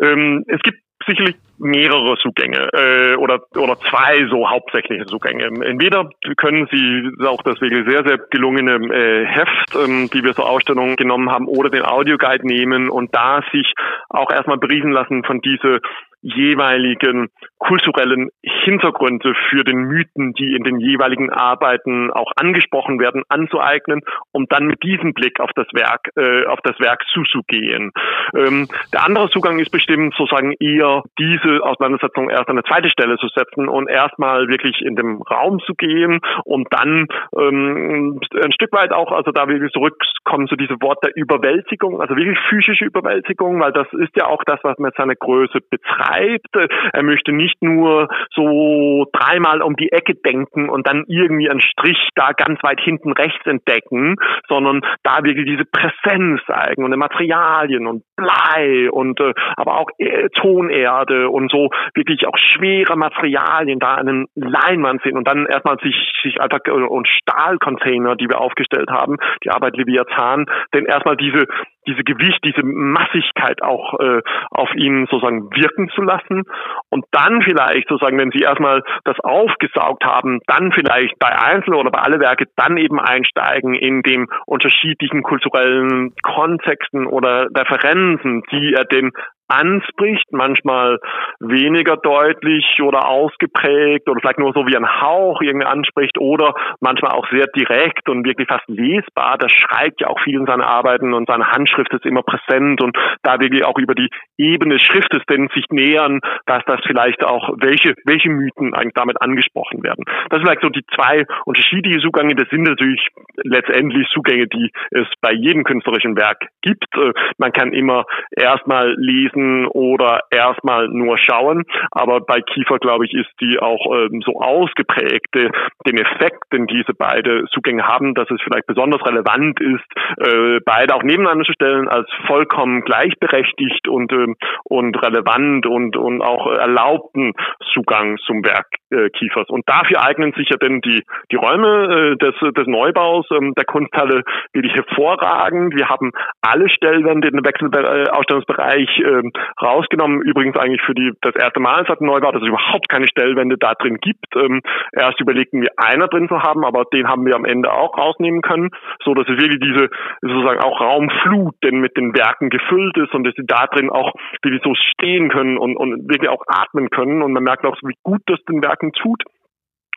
Ähm, 0.00 0.44
es 0.48 0.60
gibt 0.62 0.78
sicherlich 1.06 1.36
mehrere 1.60 2.16
Zugänge 2.16 2.68
äh, 2.72 3.14
oder 3.16 3.40
oder 3.54 3.78
zwei 3.78 4.26
so 4.30 4.48
hauptsächliche 4.48 5.06
Zugänge. 5.06 5.44
Entweder 5.44 6.08
können 6.36 6.66
Sie 6.72 7.10
auch 7.26 7.42
das 7.42 7.60
wirklich 7.60 7.86
sehr 7.88 8.02
sehr 8.06 8.18
gelungene 8.30 8.76
äh, 8.92 9.26
Heft, 9.26 9.76
ähm, 9.76 10.08
die 10.12 10.24
wir 10.24 10.34
zur 10.34 10.48
Ausstellung 10.48 10.96
genommen 10.96 11.30
haben, 11.30 11.46
oder 11.46 11.70
den 11.70 11.84
Audioguide 11.84 12.46
nehmen 12.46 12.88
und 12.88 13.14
da 13.14 13.42
sich 13.52 13.72
auch 14.08 14.30
erstmal 14.30 14.58
beriesen 14.58 14.90
lassen 14.90 15.22
von 15.24 15.40
diese 15.40 15.80
jeweiligen 16.22 17.28
kulturellen 17.58 18.30
Hintergründe 18.42 19.34
für 19.48 19.64
den 19.64 19.84
Mythen, 19.84 20.32
die 20.34 20.54
in 20.54 20.64
den 20.64 20.78
jeweiligen 20.78 21.30
Arbeiten 21.30 22.10
auch 22.10 22.32
angesprochen 22.36 22.98
werden, 22.98 23.22
anzueignen, 23.28 24.00
um 24.32 24.46
dann 24.48 24.66
mit 24.66 24.82
diesem 24.82 25.14
Blick 25.14 25.40
auf 25.40 25.50
das 25.54 25.66
Werk, 25.72 26.10
äh, 26.16 26.46
auf 26.46 26.60
das 26.62 26.78
Werk 26.78 27.02
zuzugehen. 27.12 27.92
Ähm, 28.34 28.68
der 28.92 29.04
andere 29.04 29.30
Zugang 29.30 29.58
ist 29.58 29.70
bestimmt 29.70 30.14
sozusagen 30.16 30.52
eher 30.60 31.02
diese 31.18 31.49
Auseinandersetzung 31.58 32.30
erst 32.30 32.48
an 32.48 32.58
eine 32.58 32.64
zweite 32.64 32.90
Stelle 32.90 33.16
zu 33.18 33.28
setzen 33.28 33.68
und 33.68 33.88
erstmal 33.88 34.48
wirklich 34.48 34.80
in 34.82 34.96
dem 34.96 35.22
Raum 35.22 35.60
zu 35.60 35.74
gehen 35.74 36.20
und 36.44 36.68
dann 36.70 37.06
ähm, 37.36 38.20
ein 38.42 38.52
Stück 38.52 38.72
weit 38.72 38.92
auch, 38.92 39.12
also 39.12 39.32
da 39.32 39.48
wirklich 39.48 39.72
zurückkommen 39.72 40.48
zu 40.48 40.56
diesem 40.56 40.80
Wort 40.82 40.98
der 41.04 41.12
Überwältigung, 41.16 42.00
also 42.00 42.16
wirklich 42.16 42.38
physische 42.48 42.84
Überwältigung, 42.84 43.60
weil 43.60 43.72
das 43.72 43.86
ist 43.92 44.16
ja 44.16 44.26
auch 44.26 44.42
das, 44.44 44.60
was 44.62 44.78
man 44.78 44.92
seine 44.96 45.16
Größe 45.16 45.60
betreibt 45.70 45.90
betreibt. 45.90 46.56
Er 46.92 47.02
möchte 47.02 47.32
nicht 47.32 47.62
nur 47.62 48.08
so 48.34 49.06
dreimal 49.12 49.62
um 49.62 49.76
die 49.76 49.92
Ecke 49.92 50.14
denken 50.14 50.68
und 50.68 50.86
dann 50.86 51.04
irgendwie 51.06 51.50
einen 51.50 51.60
Strich 51.60 52.08
da 52.14 52.32
ganz 52.32 52.62
weit 52.62 52.80
hinten 52.80 53.12
rechts 53.12 53.44
entdecken, 53.46 54.16
sondern 54.48 54.80
da 55.02 55.22
wirklich 55.22 55.46
diese 55.46 55.64
Präsenz 55.64 56.40
zeigen 56.46 56.84
und 56.84 56.96
Materialien 56.96 57.86
und 57.86 58.02
Blei 58.16 58.90
und 58.90 59.18
äh, 59.20 59.32
aber 59.56 59.78
auch 59.78 59.88
äh, 59.98 60.28
Tonerde 60.40 61.30
und 61.30 61.39
so 61.48 61.70
wirklich 61.94 62.26
auch 62.26 62.36
schwere 62.36 62.96
Materialien 62.96 63.78
da 63.78 63.96
den 64.02 64.26
Leinwand 64.34 65.02
sehen 65.02 65.16
und 65.16 65.26
dann 65.26 65.46
erstmal 65.46 65.78
sich, 65.78 65.96
sich 66.22 66.40
einfach 66.40 66.60
und 66.70 67.08
Stahlcontainer, 67.08 68.16
die 68.16 68.28
wir 68.28 68.40
aufgestellt 68.40 68.90
haben, 68.90 69.16
die 69.44 69.50
Arbeit 69.50 69.76
Leviathan, 69.76 70.46
denn 70.74 70.86
erstmal 70.86 71.16
diese 71.16 71.46
diese 71.86 72.04
Gewicht, 72.04 72.40
diese 72.44 72.62
Massigkeit 72.62 73.62
auch 73.62 73.98
äh, 74.00 74.22
auf 74.50 74.68
ihn 74.74 75.06
sozusagen 75.10 75.50
wirken 75.50 75.88
zu 75.94 76.02
lassen 76.02 76.44
und 76.90 77.04
dann 77.10 77.42
vielleicht 77.42 77.88
sozusagen, 77.88 78.18
wenn 78.18 78.30
Sie 78.30 78.42
erstmal 78.42 78.82
das 79.04 79.18
aufgesaugt 79.20 80.04
haben, 80.04 80.40
dann 80.46 80.72
vielleicht 80.72 81.18
bei 81.18 81.30
Einzel- 81.30 81.74
oder 81.74 81.90
bei 81.90 82.00
alle 82.00 82.20
Werke 82.20 82.46
dann 82.56 82.76
eben 82.76 83.00
einsteigen 83.00 83.74
in 83.74 84.02
den 84.02 84.26
unterschiedlichen 84.46 85.22
kulturellen 85.22 86.12
Kontexten 86.22 87.06
oder 87.06 87.48
Referenzen, 87.54 88.42
die 88.50 88.74
er 88.74 88.84
den 88.84 89.10
anspricht, 89.50 90.32
manchmal 90.32 90.98
weniger 91.40 91.96
deutlich 91.96 92.64
oder 92.82 93.08
ausgeprägt 93.08 94.08
oder 94.08 94.20
vielleicht 94.20 94.38
nur 94.38 94.52
so 94.52 94.66
wie 94.66 94.76
ein 94.76 95.00
Hauch 95.00 95.40
irgendwie 95.42 95.66
anspricht 95.66 96.18
oder 96.18 96.54
manchmal 96.80 97.12
auch 97.12 97.28
sehr 97.30 97.46
direkt 97.48 98.08
und 98.08 98.24
wirklich 98.24 98.48
fast 98.48 98.68
lesbar. 98.68 99.38
Das 99.38 99.50
schreibt 99.52 100.00
ja 100.00 100.08
auch 100.08 100.20
viel 100.20 100.38
in 100.38 100.46
seinen 100.46 100.62
Arbeiten 100.62 101.12
und 101.14 101.28
seine 101.28 101.50
Handschrift 101.50 101.92
ist 101.92 102.06
immer 102.06 102.22
präsent 102.22 102.82
und 102.82 102.96
da 103.22 103.40
wirklich 103.40 103.64
auch 103.64 103.78
über 103.78 103.94
die 103.94 104.08
Ebene 104.38 104.78
Schriftes 104.78 105.22
denn 105.28 105.48
sich 105.54 105.64
nähern, 105.70 106.20
dass 106.46 106.62
das 106.66 106.80
vielleicht 106.86 107.24
auch 107.24 107.50
welche, 107.58 107.94
welche 108.04 108.30
Mythen 108.30 108.74
eigentlich 108.74 108.94
damit 108.94 109.20
angesprochen 109.20 109.82
werden. 109.82 110.04
Das 110.28 110.38
sind 110.38 110.46
vielleicht 110.46 110.62
so 110.62 110.68
die 110.68 110.84
zwei 110.94 111.26
unterschiedliche 111.44 112.00
Zugänge. 112.00 112.34
Das 112.34 112.48
sind 112.50 112.62
natürlich 112.62 113.08
letztendlich 113.42 114.06
Zugänge, 114.08 114.46
die 114.46 114.70
es 114.90 115.06
bei 115.20 115.32
jedem 115.32 115.64
künstlerischen 115.64 116.16
Werk 116.16 116.46
gibt. 116.62 116.86
Äh, 116.96 117.12
man 117.38 117.52
kann 117.52 117.72
immer 117.72 118.04
erstmal 118.36 118.94
lesen, 118.96 119.39
lesen 119.40 119.66
oder 119.68 120.22
erstmal 120.30 120.88
nur 120.88 121.18
schauen. 121.18 121.64
Aber 121.90 122.20
bei 122.20 122.40
Kiefer, 122.40 122.78
glaube 122.78 123.06
ich, 123.06 123.14
ist 123.14 123.30
die 123.40 123.58
auch 123.58 123.86
ähm, 123.94 124.22
so 124.24 124.40
ausgeprägt, 124.40 125.34
den 125.34 125.98
Effekt, 125.98 126.52
den 126.52 126.66
diese 126.66 126.94
beide 126.94 127.44
Zugänge 127.52 127.86
haben, 127.86 128.14
dass 128.14 128.30
es 128.30 128.40
vielleicht 128.42 128.66
besonders 128.66 129.04
relevant 129.06 129.60
ist, 129.60 129.84
äh, 130.18 130.60
beide 130.64 130.94
auch 130.94 131.02
nebeneinander 131.02 131.44
zu 131.44 131.52
stellen 131.52 131.88
als 131.88 132.08
vollkommen 132.26 132.82
gleichberechtigt 132.82 133.88
und, 133.88 134.12
äh, 134.12 134.34
und 134.64 135.02
relevant 135.02 135.66
und, 135.66 135.96
und 135.96 136.22
auch 136.22 136.46
erlaubten 136.52 137.32
Zugang 137.72 138.18
zum 138.26 138.44
Werk 138.44 138.66
äh, 138.90 139.08
Kiefers. 139.10 139.48
Und 139.48 139.68
dafür 139.68 140.02
eignen 140.02 140.32
sich 140.32 140.48
ja 140.50 140.56
denn 140.56 140.80
die, 140.80 141.02
die 141.30 141.36
Räume 141.36 142.12
äh, 142.12 142.16
des, 142.16 142.34
des 142.54 142.66
Neubaus 142.66 143.26
ähm, 143.30 143.54
der 143.56 143.64
Kunsthalle 143.64 144.22
wirklich 144.52 144.74
hervorragend. 144.74 145.74
Wir 145.74 145.88
haben 145.88 146.12
alle 146.40 146.68
Stellwände 146.68 147.30
den 147.30 147.44
Wechselausstellungsbereich 147.44 148.98
äh, 148.98 149.29
rausgenommen. 149.60 150.22
Übrigens 150.22 150.56
eigentlich 150.56 150.82
für 150.82 150.94
die 150.94 151.12
das 151.20 151.34
erste 151.34 151.60
Mal 151.60 151.84
seit 151.86 152.00
Neubau, 152.00 152.32
dass 152.32 152.42
es 152.42 152.48
überhaupt 152.48 152.88
keine 152.88 153.06
Stellwände 153.06 153.56
da 153.58 153.74
drin 153.74 153.98
gibt. 154.00 154.34
Ähm, 154.36 154.60
erst 154.92 155.20
überlegten 155.20 155.62
wir 155.62 155.70
einer 155.76 156.08
drin 156.08 156.28
zu 156.28 156.42
haben, 156.42 156.64
aber 156.64 156.84
den 156.92 157.08
haben 157.08 157.26
wir 157.26 157.36
am 157.36 157.44
Ende 157.44 157.72
auch 157.72 157.96
rausnehmen 157.96 158.42
können, 158.42 158.70
so 159.04 159.14
dass 159.14 159.28
es 159.28 159.36
wirklich 159.36 159.60
diese 159.60 159.90
sozusagen 160.20 160.60
auch 160.60 160.80
Raumflut 160.80 161.54
denn 161.64 161.80
mit 161.80 161.96
den 161.96 162.14
Werken 162.14 162.50
gefüllt 162.50 162.96
ist 162.96 163.14
und 163.14 163.24
dass 163.24 163.34
sie 163.34 163.46
da 163.46 163.66
drin 163.66 163.90
auch 163.90 164.12
wirklich 164.42 164.62
so 164.64 164.74
stehen 164.74 165.28
können 165.28 165.58
und, 165.58 165.76
und 165.76 166.08
wirklich 166.08 166.30
auch 166.30 166.42
atmen 166.46 166.90
können. 166.90 167.22
Und 167.22 167.32
man 167.32 167.42
merkt 167.42 167.64
auch, 167.64 167.76
wie 167.82 167.96
gut 168.02 168.22
das 168.26 168.38
den 168.44 168.62
Werken 168.62 168.92
tut 168.92 169.22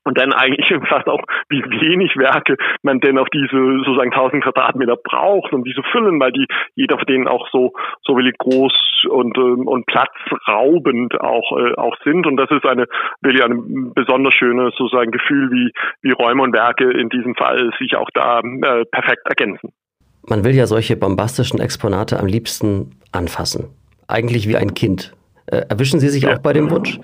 und 0.04 0.18
dann 0.18 0.34
eigentlich 0.34 0.74
fast 0.90 1.08
auch, 1.08 1.22
wie 1.50 1.64
wenig 1.64 2.16
Werke 2.18 2.58
man 2.82 3.00
denn 3.00 3.18
auf 3.18 3.30
diese 3.30 3.56
sozusagen 3.86 4.14
1000 4.14 4.44
Quadratmeter 4.44 4.98
braucht, 4.98 5.54
um 5.54 5.64
die 5.64 5.74
zu 5.74 5.82
füllen, 5.92 6.20
weil 6.20 6.32
die 6.32 6.48
jeder 6.76 6.98
von 6.98 7.06
denen 7.06 7.28
auch 7.28 7.48
so 7.52 7.74
so 8.04 8.16
wirklich 8.16 8.38
groß 8.38 8.74
und 9.10 9.38
ähm, 9.38 9.68
und 9.68 9.86
platzraubend 9.86 11.20
auch 11.20 11.58
äh, 11.58 11.74
auch 11.76 11.96
sind 12.04 12.28
und 12.28 12.38
das 12.38 12.50
ist 12.52 12.66
eine 12.66 12.88
wirklich 13.22 13.44
ein 13.44 13.94
besonders 13.94 14.34
schönes 14.34 14.74
sozusagen 14.78 15.12
Gefühl, 15.12 15.52
wie 15.52 15.72
wie 16.02 16.12
Räume 16.12 16.44
und 16.44 16.54
Werke 16.54 16.92
in 16.92 17.10
diesem 17.10 17.36
Fall 17.36 17.72
sich 17.80 17.96
auch 17.96 18.10
da 18.14 18.40
äh, 18.40 18.86
perfekt 18.86 19.24
ergänzen. 19.26 19.72
Man 20.28 20.46
will 20.46 20.56
ja 20.56 20.68
solche 20.68 20.96
bombastischen 20.96 21.60
Exponate 21.60 22.20
am 22.20 22.28
liebsten 22.28 22.92
anfassen, 23.12 23.70
eigentlich 24.08 24.48
wie 24.48 24.56
ein 24.56 24.74
Kind. 24.74 25.14
Äh, 25.48 25.64
erwischen 25.70 26.00
Sie 26.00 26.08
sich 26.08 26.24
ja. 26.24 26.34
auch 26.34 26.40
bei 26.40 26.54
dem 26.54 26.70
Wunsch? 26.72 27.00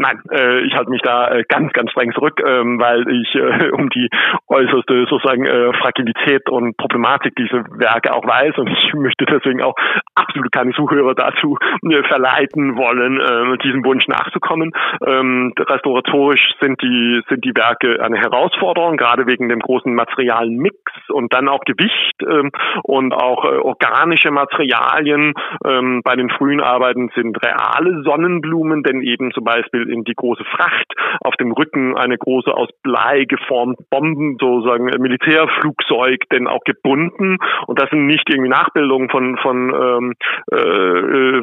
Nein, 0.00 0.22
äh, 0.30 0.60
ich 0.60 0.74
halte 0.74 0.90
mich 0.90 1.02
da 1.02 1.28
äh, 1.28 1.44
ganz, 1.48 1.72
ganz 1.72 1.90
streng 1.90 2.12
zurück, 2.12 2.40
ähm, 2.46 2.78
weil 2.78 3.02
ich 3.08 3.34
äh, 3.34 3.70
um 3.72 3.88
die 3.90 4.08
äußerste 4.46 5.06
sozusagen 5.10 5.44
äh, 5.44 5.72
Fragilität 5.74 6.48
und 6.48 6.76
Problematik 6.76 7.34
dieser 7.34 7.64
Werke 7.78 8.14
auch 8.14 8.24
weiß 8.24 8.56
und 8.58 8.68
ich 8.68 8.94
möchte 8.94 9.24
deswegen 9.26 9.60
auch 9.60 9.74
absolut 10.14 10.52
keine 10.52 10.72
Zuhörer 10.72 11.16
dazu 11.16 11.58
äh, 11.82 12.02
verleiten 12.04 12.76
wollen, 12.76 13.20
äh, 13.20 13.58
diesem 13.58 13.84
Wunsch 13.84 14.06
nachzukommen. 14.06 14.70
Ähm, 15.04 15.52
restauratorisch 15.58 16.54
sind 16.60 16.80
die 16.80 17.20
sind 17.28 17.44
die 17.44 17.56
Werke 17.56 18.00
eine 18.00 18.18
Herausforderung, 18.18 18.96
gerade 18.96 19.26
wegen 19.26 19.48
dem 19.48 19.58
großen 19.58 19.92
Materialmix 19.92 20.76
und 21.08 21.32
dann 21.32 21.48
auch 21.48 21.64
Gewicht 21.64 22.22
ähm, 22.22 22.52
und 22.84 23.12
auch 23.14 23.44
äh, 23.44 23.56
organische 23.58 24.30
Materialien. 24.30 25.34
Ähm, 25.66 26.02
bei 26.04 26.14
den 26.14 26.30
frühen 26.30 26.60
Arbeiten 26.60 27.10
sind 27.16 27.42
reale 27.42 28.02
Sonnenblumen, 28.04 28.84
denn 28.84 29.02
eben 29.02 29.32
zum 29.32 29.42
Beispiel 29.42 29.87
in 29.88 30.04
die 30.04 30.14
große 30.14 30.44
Fracht, 30.44 30.86
auf 31.20 31.36
dem 31.36 31.52
Rücken 31.52 31.96
eine 31.96 32.16
große 32.18 32.52
aus 32.52 32.68
Blei 32.82 33.24
geformte 33.24 33.84
Bomben, 33.90 34.36
sozusagen 34.40 34.84
Militärflugzeug, 34.84 36.28
denn 36.32 36.46
auch 36.46 36.62
gebunden. 36.64 37.38
Und 37.66 37.80
das 37.80 37.90
sind 37.90 38.06
nicht 38.06 38.28
irgendwie 38.28 38.50
Nachbildungen 38.50 39.08
von, 39.10 39.36
von, 39.38 39.74
ähm, 39.74 40.14
äh, 40.52 40.56
äh 40.56 41.42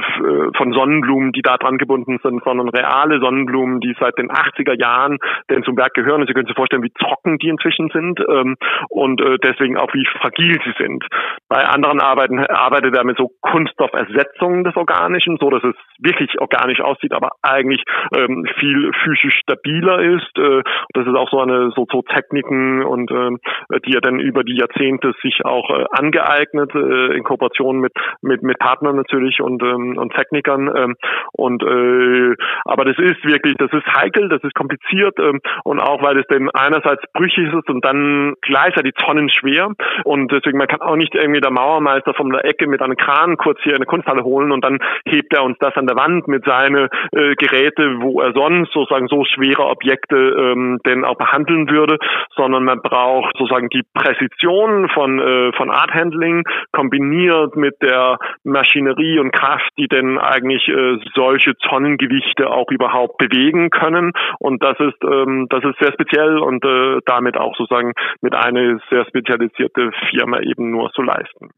von 0.55 0.73
Sonnenblumen, 0.73 1.31
die 1.31 1.41
da 1.41 1.58
dran 1.58 1.77
gebunden 1.77 2.19
sind, 2.23 2.43
sondern 2.43 2.69
reale 2.69 3.19
Sonnenblumen, 3.19 3.79
die 3.79 3.95
seit 3.99 4.17
den 4.17 4.29
80er 4.29 4.79
Jahren 4.79 5.17
denn 5.49 5.63
zum 5.63 5.77
Werk 5.77 5.93
gehören. 5.93 6.21
Und 6.21 6.27
Sie 6.27 6.34
können 6.34 6.47
sich 6.47 6.55
vorstellen, 6.55 6.84
wie 6.84 6.91
trocken 6.91 7.38
die 7.38 7.49
inzwischen 7.49 7.89
sind 7.89 8.19
ähm, 8.27 8.55
und 8.89 9.21
äh, 9.21 9.38
deswegen 9.43 9.77
auch 9.77 9.93
wie 9.93 10.05
fragil 10.19 10.60
sie 10.63 10.73
sind. 10.77 11.05
Bei 11.49 11.65
anderen 11.65 11.99
Arbeiten 11.99 12.39
arbeitet 12.39 12.95
er 12.95 13.03
mit 13.03 13.17
so 13.17 13.31
Kunststoffersetzungen 13.41 14.63
des 14.63 14.75
Organischen, 14.75 15.38
so 15.39 15.49
dass 15.49 15.63
es 15.63 15.75
wirklich 15.99 16.39
organisch 16.39 16.81
aussieht, 16.81 17.13
aber 17.13 17.31
eigentlich 17.41 17.84
ähm, 18.15 18.35
viel 18.60 18.91
physisch 19.04 19.39
stabiler 19.39 20.00
ist. 20.00 20.38
Äh, 20.38 20.63
das 20.93 21.08
ist 21.08 21.15
auch 21.15 21.30
so 21.30 21.39
eine 21.39 21.71
so, 21.76 21.86
so 21.91 22.02
Techniken 22.02 22.84
und 22.84 23.12
äh, 23.12 23.80
die 23.86 23.95
er 23.95 24.02
dann 24.02 24.19
über 24.19 24.43
die 24.43 24.58
Jahrzehnte 24.58 25.13
sich 25.21 25.45
auch 25.45 25.69
äh, 25.69 25.86
angeeignet 25.91 26.74
äh, 26.76 27.15
in 27.15 27.24
Kooperation 27.24 27.80
mit 27.80 27.93
mit 28.21 28.43
mit 28.43 28.60
Partnern 28.60 28.95
natürlich 28.95 29.41
und 29.41 29.62
ähm, 29.63 29.98
und 29.98 30.13
Technikern 30.13 30.71
ähm, 30.76 30.95
und 31.34 31.63
äh, 31.63 32.36
aber 32.65 32.86
das 32.86 32.98
ist 32.98 33.24
wirklich 33.26 33.56
das 33.58 33.71
ist 33.71 33.86
heikel, 33.95 34.30
das 34.30 34.43
ist 34.43 34.56
kompliziert 34.56 35.17
ähm, 35.19 35.41
und 35.63 35.80
auch 35.80 36.04
weil 36.04 36.17
es 36.19 36.28
denn 36.28 36.50
einerseits 36.52 37.04
brüchig 37.13 37.54
ist 37.54 37.69
und 37.69 37.84
dann 37.84 38.36
gleichzeitig 38.41 38.93
tonnenschwer 38.95 39.69
und 40.04 40.32
deswegen 40.32 40.58
man 40.58 40.67
kann 40.67 40.82
auch 40.82 40.95
nicht 40.95 41.15
irgendwie 41.15 41.41
der 41.41 41.52
Mauermeister 41.52 42.13
von 42.13 42.32
der 42.32 42.45
Ecke 42.45 42.67
mit 42.67 42.82
einem 42.82 42.98
Kran 42.98 43.38
kurz 43.38 43.60
hier 43.62 43.74
in 43.74 43.78
eine 43.78 43.86
Kunsthalle 43.86 44.24
holen 44.24 44.52
und 44.52 44.63
dann 44.63 44.80
hebt 45.06 45.34
er 45.34 45.43
uns 45.43 45.58
das 45.60 45.76
an 45.76 45.88
der 45.88 45.95
Wand 45.95 46.28
mit 46.28 46.45
seinen 46.45 46.89
äh, 47.12 47.36
Geräte, 47.36 48.02
wo 48.02 48.21
sonst 48.33 48.71
sozusagen 48.73 49.07
so 49.07 49.23
schwere 49.25 49.65
Objekte 49.65 50.15
ähm, 50.15 50.79
denn 50.85 51.05
auch 51.05 51.17
behandeln 51.17 51.69
würde, 51.69 51.97
sondern 52.35 52.63
man 52.63 52.81
braucht 52.81 53.35
sozusagen 53.38 53.69
die 53.69 53.83
Präzision 53.93 54.89
von, 54.89 55.19
äh, 55.19 55.51
von 55.53 55.71
Art 55.71 55.93
Handling 55.93 56.43
kombiniert 56.71 57.55
mit 57.55 57.81
der 57.81 58.17
Maschinerie 58.43 59.19
und 59.19 59.31
Kraft, 59.31 59.69
die 59.77 59.88
denn 59.88 60.17
eigentlich 60.17 60.67
äh, 60.67 60.97
solche 61.13 61.55
Tonnengewichte 61.57 62.49
auch 62.49 62.69
überhaupt 62.71 63.17
bewegen 63.17 63.69
können. 63.69 64.11
Und 64.39 64.63
das 64.63 64.79
ist, 64.79 65.03
ähm, 65.03 65.47
das 65.49 65.63
ist 65.63 65.79
sehr 65.79 65.93
speziell 65.93 66.38
und 66.38 66.63
äh, 66.65 66.99
damit 67.05 67.38
auch 67.38 67.55
sozusagen 67.55 67.93
mit 68.21 68.33
einer 68.33 68.79
sehr 68.89 69.05
spezialisierte 69.05 69.91
Firma 70.09 70.39
eben 70.39 70.71
nur 70.71 70.91
zu 70.91 71.01
leisten. 71.01 71.49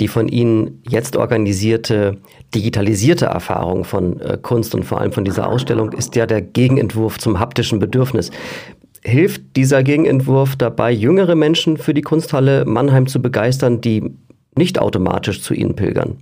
Die 0.00 0.08
von 0.08 0.28
Ihnen 0.28 0.82
jetzt 0.88 1.16
organisierte 1.16 2.18
digitalisierte 2.54 3.26
Erfahrung 3.26 3.84
von 3.84 4.20
äh, 4.20 4.38
Kunst 4.40 4.74
und 4.74 4.84
vor 4.84 5.00
allem 5.00 5.12
von 5.12 5.24
dieser 5.24 5.48
Ausstellung 5.48 5.92
ist 5.92 6.11
ja 6.16 6.26
der 6.26 6.42
Gegenentwurf 6.42 7.18
zum 7.18 7.38
haptischen 7.38 7.78
Bedürfnis. 7.78 8.30
Hilft 9.04 9.56
dieser 9.56 9.82
Gegenentwurf 9.82 10.56
dabei, 10.56 10.92
jüngere 10.92 11.34
Menschen 11.34 11.76
für 11.76 11.94
die 11.94 12.02
Kunsthalle 12.02 12.64
Mannheim 12.64 13.06
zu 13.06 13.20
begeistern, 13.20 13.80
die 13.80 14.12
nicht 14.56 14.78
automatisch 14.78 15.42
zu 15.42 15.54
Ihnen 15.54 15.74
pilgern? 15.74 16.18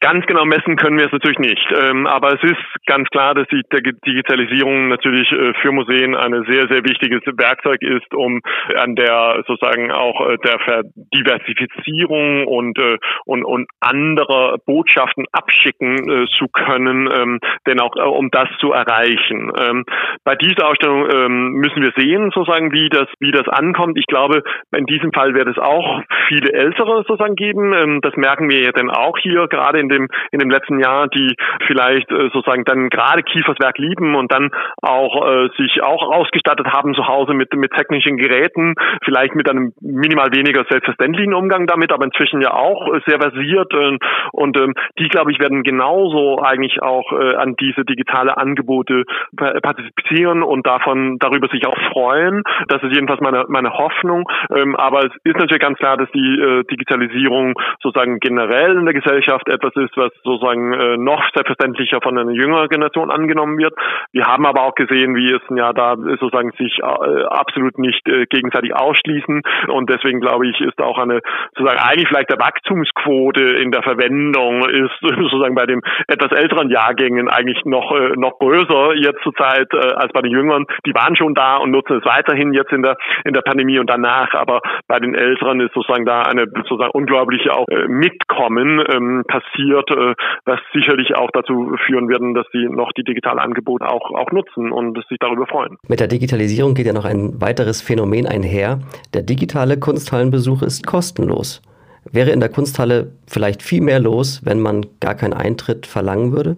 Ganz 0.00 0.26
genau 0.26 0.44
messen 0.44 0.76
können 0.76 0.98
wir 0.98 1.06
es 1.06 1.12
natürlich 1.12 1.38
nicht. 1.38 1.66
Ähm, 1.72 2.06
aber 2.06 2.34
es 2.34 2.42
ist 2.42 2.86
ganz 2.86 3.08
klar, 3.08 3.34
dass 3.34 3.48
die 3.48 3.62
Digitalisierung 4.06 4.88
natürlich 4.88 5.32
äh, 5.32 5.54
für 5.62 5.72
Museen 5.72 6.14
ein 6.14 6.44
sehr, 6.46 6.68
sehr 6.68 6.84
wichtiges 6.84 7.22
Werkzeug 7.24 7.80
ist, 7.80 8.12
um 8.14 8.42
an 8.76 8.94
der 8.94 9.42
sozusagen 9.46 9.90
auch 9.92 10.28
äh, 10.28 10.36
der 10.44 10.58
Verdiversifizierung 10.58 12.46
und, 12.46 12.78
äh, 12.78 12.98
und, 13.24 13.44
und 13.44 13.68
andere 13.80 14.58
Botschaften 14.66 15.24
abschicken 15.32 16.26
zu 16.38 16.46
können, 16.52 17.08
ähm, 17.12 17.40
denn 17.66 17.80
auch 17.80 17.94
um 17.96 18.30
das 18.30 18.48
zu 18.60 18.72
erreichen. 18.72 19.50
Ähm, 19.58 19.84
bei 20.24 20.34
dieser 20.34 20.68
Ausstellung 20.68 21.06
müssen 21.52 21.82
wir 21.82 21.92
sehen, 21.96 22.30
sozusagen, 22.34 22.72
wie 22.72 22.88
das, 22.88 23.06
wie 23.20 23.30
das 23.30 23.48
ankommt. 23.48 23.98
Ich 23.98 24.06
glaube, 24.06 24.42
in 24.76 24.86
diesem 24.86 25.12
Fall 25.12 25.34
wird 25.34 25.48
es 25.48 25.58
auch 25.58 26.02
viele 26.28 26.52
Ältere 26.52 27.04
sozusagen 27.06 27.36
geben. 27.36 28.00
Das 28.02 28.16
merken 28.16 28.50
wir 28.50 28.60
ja 28.60 28.72
dann 28.72 28.90
auch 28.90 29.16
hier 29.18 29.46
gerade 29.48 29.78
in 29.78 29.85
in 29.86 29.88
dem, 29.88 30.08
in 30.32 30.38
dem 30.38 30.50
letzten 30.50 30.80
Jahr, 30.80 31.08
die 31.08 31.34
vielleicht 31.66 32.10
äh, 32.10 32.30
sozusagen 32.32 32.64
dann 32.64 32.88
gerade 32.88 33.22
Kieferswerk 33.22 33.78
lieben 33.78 34.14
und 34.14 34.32
dann 34.32 34.50
auch 34.82 35.26
äh, 35.26 35.48
sich 35.56 35.82
auch 35.82 36.02
ausgestattet 36.10 36.66
haben 36.68 36.94
zu 36.94 37.06
Hause 37.06 37.34
mit, 37.34 37.54
mit 37.54 37.72
technischen 37.72 38.16
Geräten, 38.16 38.74
vielleicht 39.04 39.34
mit 39.34 39.48
einem 39.48 39.72
minimal 39.80 40.28
weniger 40.32 40.64
selbstverständlichen 40.68 41.34
Umgang 41.34 41.66
damit, 41.66 41.92
aber 41.92 42.04
inzwischen 42.04 42.40
ja 42.40 42.52
auch 42.52 42.88
sehr 43.06 43.20
versiert 43.20 43.72
äh, 43.72 43.98
und 44.32 44.56
ähm, 44.56 44.74
die, 44.98 45.08
glaube 45.08 45.32
ich, 45.32 45.38
werden 45.38 45.62
genauso 45.62 46.42
eigentlich 46.42 46.82
auch 46.82 47.12
äh, 47.12 47.36
an 47.36 47.54
diese 47.56 47.84
digitale 47.84 48.36
Angebote 48.36 49.04
partizipieren 49.36 50.42
und 50.42 50.66
davon 50.66 51.18
darüber 51.18 51.48
sich 51.48 51.66
auch 51.66 51.76
freuen. 51.92 52.42
Das 52.68 52.82
ist 52.82 52.94
jedenfalls 52.94 53.20
meine, 53.20 53.44
meine 53.48 53.72
Hoffnung. 53.72 54.28
Ähm, 54.54 54.76
aber 54.76 55.00
es 55.06 55.12
ist 55.24 55.36
natürlich 55.36 55.60
ganz 55.60 55.78
klar, 55.78 55.96
dass 55.96 56.10
die 56.12 56.40
äh, 56.40 56.64
Digitalisierung 56.64 57.54
sozusagen 57.82 58.18
generell 58.20 58.76
in 58.76 58.84
der 58.84 58.94
Gesellschaft 58.94 59.48
etwas 59.48 59.72
ist, 59.76 59.96
was 59.96 60.12
sozusagen 60.24 60.72
äh, 60.72 60.96
noch 60.96 61.22
selbstverständlicher 61.34 62.00
von 62.02 62.18
einer 62.18 62.32
jüngeren 62.32 62.68
Generation 62.68 63.10
angenommen 63.10 63.58
wird. 63.58 63.74
Wir 64.12 64.26
haben 64.26 64.46
aber 64.46 64.62
auch 64.62 64.74
gesehen, 64.74 65.14
wie 65.14 65.32
es 65.32 65.42
ja 65.54 65.72
da 65.72 65.96
sozusagen 65.96 66.52
sich 66.58 66.78
äh, 66.78 67.22
absolut 67.28 67.78
nicht 67.78 68.06
äh, 68.08 68.26
gegenseitig 68.26 68.74
ausschließen 68.74 69.42
und 69.68 69.90
deswegen 69.90 70.20
glaube 70.20 70.48
ich, 70.48 70.60
ist 70.60 70.80
auch 70.80 70.98
eine 70.98 71.20
sozusagen 71.54 71.78
eigentlich 71.78 72.08
vielleicht 72.08 72.30
der 72.30 72.38
Wachstumsquote 72.38 73.40
in 73.40 73.70
der 73.70 73.82
Verwendung 73.82 74.68
ist 74.68 74.96
sozusagen 75.00 75.54
bei 75.54 75.66
den 75.66 75.82
etwas 76.08 76.32
älteren 76.32 76.70
Jahrgängen 76.70 77.28
eigentlich 77.28 77.64
noch 77.64 77.92
äh, 77.92 78.16
noch 78.16 78.38
größer 78.38 78.94
jetzt 78.94 79.22
zurzeit 79.22 79.72
äh, 79.74 79.94
als 79.94 80.12
bei 80.12 80.22
den 80.22 80.32
Jüngeren. 80.32 80.66
Die 80.86 80.94
waren 80.94 81.16
schon 81.16 81.34
da 81.34 81.56
und 81.56 81.70
nutzen 81.70 81.98
es 81.98 82.04
weiterhin 82.04 82.52
jetzt 82.52 82.72
in 82.72 82.82
der 82.82 82.96
in 83.24 83.34
der 83.34 83.42
Pandemie 83.42 83.78
und 83.78 83.90
danach, 83.90 84.32
aber 84.34 84.60
bei 84.88 84.98
den 84.98 85.14
Älteren 85.14 85.60
ist 85.60 85.74
sozusagen 85.74 86.06
da 86.06 86.22
eine 86.22 86.46
sozusagen 86.46 86.92
unglaubliche 86.92 87.52
auch 87.52 87.66
äh, 87.68 87.88
Mitkommen 87.88 88.82
ähm, 88.88 89.24
passiert 89.26 89.65
passiert, 89.66 89.90
äh, 89.90 90.14
was 90.44 90.60
sicherlich 90.72 91.14
auch 91.14 91.30
dazu 91.32 91.74
führen 91.86 92.08
werden, 92.08 92.34
dass 92.34 92.46
sie 92.52 92.66
noch 92.68 92.92
die 92.92 93.04
digitalen 93.04 93.38
Angebote 93.38 93.86
auch, 93.88 94.10
auch 94.12 94.30
nutzen 94.32 94.72
und 94.72 94.96
sich 95.08 95.18
darüber 95.18 95.46
freuen. 95.46 95.76
Mit 95.88 96.00
der 96.00 96.08
Digitalisierung 96.08 96.74
geht 96.74 96.86
ja 96.86 96.92
noch 96.92 97.04
ein 97.04 97.40
weiteres 97.40 97.82
Phänomen 97.82 98.26
einher. 98.26 98.80
Der 99.14 99.22
digitale 99.22 99.78
Kunsthallenbesuch 99.78 100.62
ist 100.62 100.86
kostenlos. 100.86 101.62
Wäre 102.10 102.30
in 102.30 102.40
der 102.40 102.48
Kunsthalle 102.48 103.12
vielleicht 103.26 103.62
viel 103.62 103.80
mehr 103.80 103.98
los, 103.98 104.42
wenn 104.44 104.60
man 104.60 104.86
gar 105.00 105.14
keinen 105.14 105.34
Eintritt 105.34 105.86
verlangen 105.86 106.32
würde? 106.32 106.56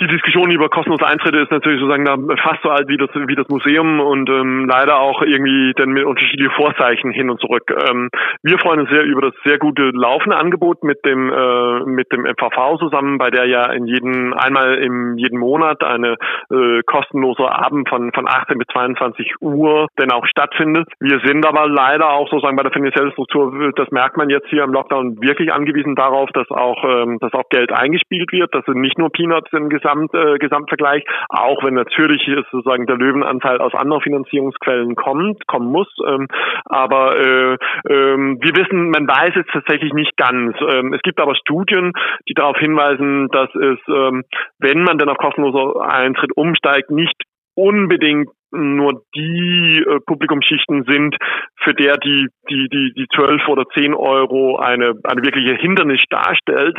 Die 0.00 0.06
Diskussion 0.06 0.50
über 0.50 0.68
kostenlose 0.68 1.06
Eintritte 1.06 1.38
ist 1.38 1.50
natürlich 1.50 1.80
sozusagen 1.80 2.04
da 2.04 2.16
fast 2.40 2.62
so 2.62 2.70
alt 2.70 2.88
wie 2.88 2.96
das 2.96 3.10
wie 3.14 3.34
das 3.34 3.48
Museum 3.48 3.98
und 3.98 4.30
ähm, 4.30 4.66
leider 4.68 5.00
auch 5.00 5.22
irgendwie 5.22 5.72
dann 5.74 5.90
mit 5.90 6.04
unterschiedlichen 6.04 6.54
Vorzeichen 6.54 7.10
hin 7.10 7.30
und 7.30 7.40
zurück. 7.40 7.74
Ähm, 7.88 8.08
wir 8.42 8.58
freuen 8.58 8.80
uns 8.80 8.90
sehr 8.90 9.02
über 9.02 9.22
das 9.22 9.34
sehr 9.44 9.58
gute 9.58 9.90
laufende 9.90 10.36
Angebot 10.36 10.84
mit 10.84 11.04
dem 11.04 11.32
äh, 11.32 11.80
mit 11.86 12.12
dem 12.12 12.22
MVV 12.22 12.78
zusammen, 12.78 13.18
bei 13.18 13.30
der 13.30 13.46
ja 13.46 13.72
in 13.72 13.86
jedem 13.86 14.34
einmal 14.34 14.76
im 14.78 15.18
jeden 15.18 15.38
Monat 15.40 15.82
eine 15.82 16.16
äh, 16.50 16.82
kostenlose 16.84 17.50
Abend 17.50 17.88
von 17.88 18.12
von 18.12 18.28
18 18.28 18.56
bis 18.56 18.68
22 18.68 19.34
Uhr 19.40 19.88
denn 19.98 20.12
auch 20.12 20.26
stattfindet. 20.26 20.86
Wir 21.00 21.18
sind 21.24 21.44
aber 21.44 21.68
leider 21.68 22.10
auch 22.10 22.28
sozusagen 22.30 22.56
bei 22.56 22.62
der 22.62 22.72
finanziellen 22.72 23.10
Struktur, 23.12 23.72
das 23.74 23.90
merkt 23.90 24.16
man 24.16 24.30
jetzt 24.30 24.48
hier 24.48 24.62
im 24.62 24.72
Lockdown 24.72 25.20
wirklich 25.20 25.52
angewiesen 25.52 25.96
darauf, 25.96 26.30
dass 26.34 26.48
auch 26.50 26.84
ähm, 26.84 27.18
dass 27.18 27.32
auch 27.32 27.48
Geld 27.50 27.72
eingespielt 27.72 28.30
wird, 28.30 28.54
dass 28.54 28.64
sind 28.68 28.80
nicht 28.80 28.98
nur 28.98 29.10
Peanuts 29.10 29.52
im 29.52 29.68
Gesamt, 29.88 30.14
äh, 30.14 30.38
Gesamtvergleich, 30.38 31.04
auch 31.28 31.62
wenn 31.64 31.74
natürlich 31.74 32.22
sozusagen 32.50 32.86
der 32.86 32.96
Löwenanteil 32.96 33.58
aus 33.58 33.74
anderen 33.74 34.02
Finanzierungsquellen 34.02 34.94
kommt, 34.94 35.46
kommen 35.46 35.70
muss. 35.70 35.88
Ähm, 36.06 36.28
aber 36.64 37.16
äh, 37.16 37.56
ähm, 37.88 38.38
wir 38.40 38.56
wissen, 38.56 38.90
man 38.90 39.06
weiß 39.06 39.34
es 39.36 39.46
tatsächlich 39.52 39.92
nicht 39.92 40.16
ganz. 40.16 40.56
Ähm, 40.60 40.92
es 40.92 41.02
gibt 41.02 41.20
aber 41.20 41.34
Studien, 41.34 41.92
die 42.28 42.34
darauf 42.34 42.58
hinweisen, 42.58 43.28
dass 43.28 43.48
es, 43.54 43.78
ähm, 43.88 44.24
wenn 44.58 44.82
man 44.82 44.98
dann 44.98 45.08
auf 45.08 45.18
kostenloser 45.18 45.80
Eintritt 45.88 46.36
umsteigt, 46.36 46.90
nicht 46.90 47.16
unbedingt 47.54 48.28
nur 48.50 49.02
die 49.14 49.84
äh, 49.86 50.00
Publikumschichten 50.06 50.84
sind, 50.84 51.16
für 51.62 51.74
der 51.74 51.96
die 51.98 52.28
die 52.48 52.68
die 52.68 52.92
die 52.96 53.06
zwölf 53.14 53.46
oder 53.48 53.64
zehn 53.74 53.94
Euro 53.94 54.56
eine 54.56 54.94
eine 55.04 55.22
wirkliche 55.22 55.54
Hindernis 55.54 56.02
darstellt, 56.08 56.78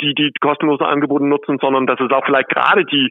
die 0.00 0.14
die 0.14 0.30
kostenlose 0.40 0.86
Angebote 0.86 1.26
nutzen, 1.26 1.58
sondern 1.60 1.86
dass 1.86 2.00
es 2.00 2.10
auch 2.10 2.24
vielleicht 2.24 2.48
gerade 2.48 2.84
die 2.84 3.08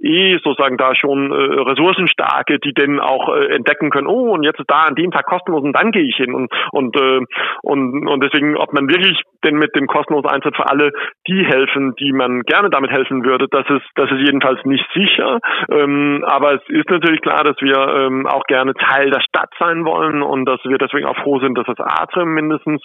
eh 0.00 0.38
sozusagen 0.42 0.76
da 0.76 0.94
schon 0.94 1.30
äh, 1.30 1.34
ressourcenstarke, 1.34 2.58
die 2.58 2.72
denn 2.72 2.98
auch 3.00 3.34
äh, 3.34 3.54
entdecken 3.54 3.90
können, 3.90 4.06
oh 4.06 4.32
und 4.32 4.42
jetzt 4.42 4.58
ist 4.58 4.70
da 4.70 4.84
an 4.84 4.94
dem 4.94 5.10
Tag 5.10 5.26
kostenlos 5.26 5.62
und 5.62 5.74
dann 5.74 5.92
gehe 5.92 6.04
ich 6.04 6.16
hin. 6.16 6.34
Und 6.34 6.52
und 6.72 6.96
äh, 6.96 7.20
und 7.62 8.08
und 8.08 8.20
deswegen, 8.22 8.56
ob 8.56 8.72
man 8.72 8.88
wirklich 8.88 9.20
denn 9.44 9.56
mit 9.56 9.74
dem 9.76 9.86
kostenlosen 9.86 10.30
Eintritt 10.30 10.56
für 10.56 10.68
alle 10.68 10.92
die 11.28 11.44
helfen, 11.44 11.94
die 11.98 12.12
man 12.12 12.42
gerne 12.42 12.70
damit 12.70 12.90
helfen 12.90 13.24
würde, 13.24 13.46
das 13.50 13.68
ist 13.68 13.86
das 13.94 14.10
ist 14.10 14.20
jedenfalls 14.26 14.64
nicht 14.64 14.86
sicher, 14.94 15.38
ähm, 15.70 16.24
aber 16.26 16.54
es 16.54 16.62
ist 16.68 16.90
natürlich 16.90 17.20
klar, 17.20 17.44
dass 17.44 17.51
wir 17.60 17.76
ähm, 17.76 18.26
auch 18.26 18.44
gerne 18.44 18.74
Teil 18.74 19.10
der 19.10 19.20
Stadt 19.20 19.50
sein 19.58 19.84
wollen 19.84 20.22
und 20.22 20.44
dass 20.44 20.60
wir 20.64 20.78
deswegen 20.78 21.06
auch 21.06 21.16
froh 21.16 21.40
sind, 21.40 21.56
dass 21.58 21.66
das 21.66 21.78
Atrium 21.78 22.34
mindestens 22.34 22.82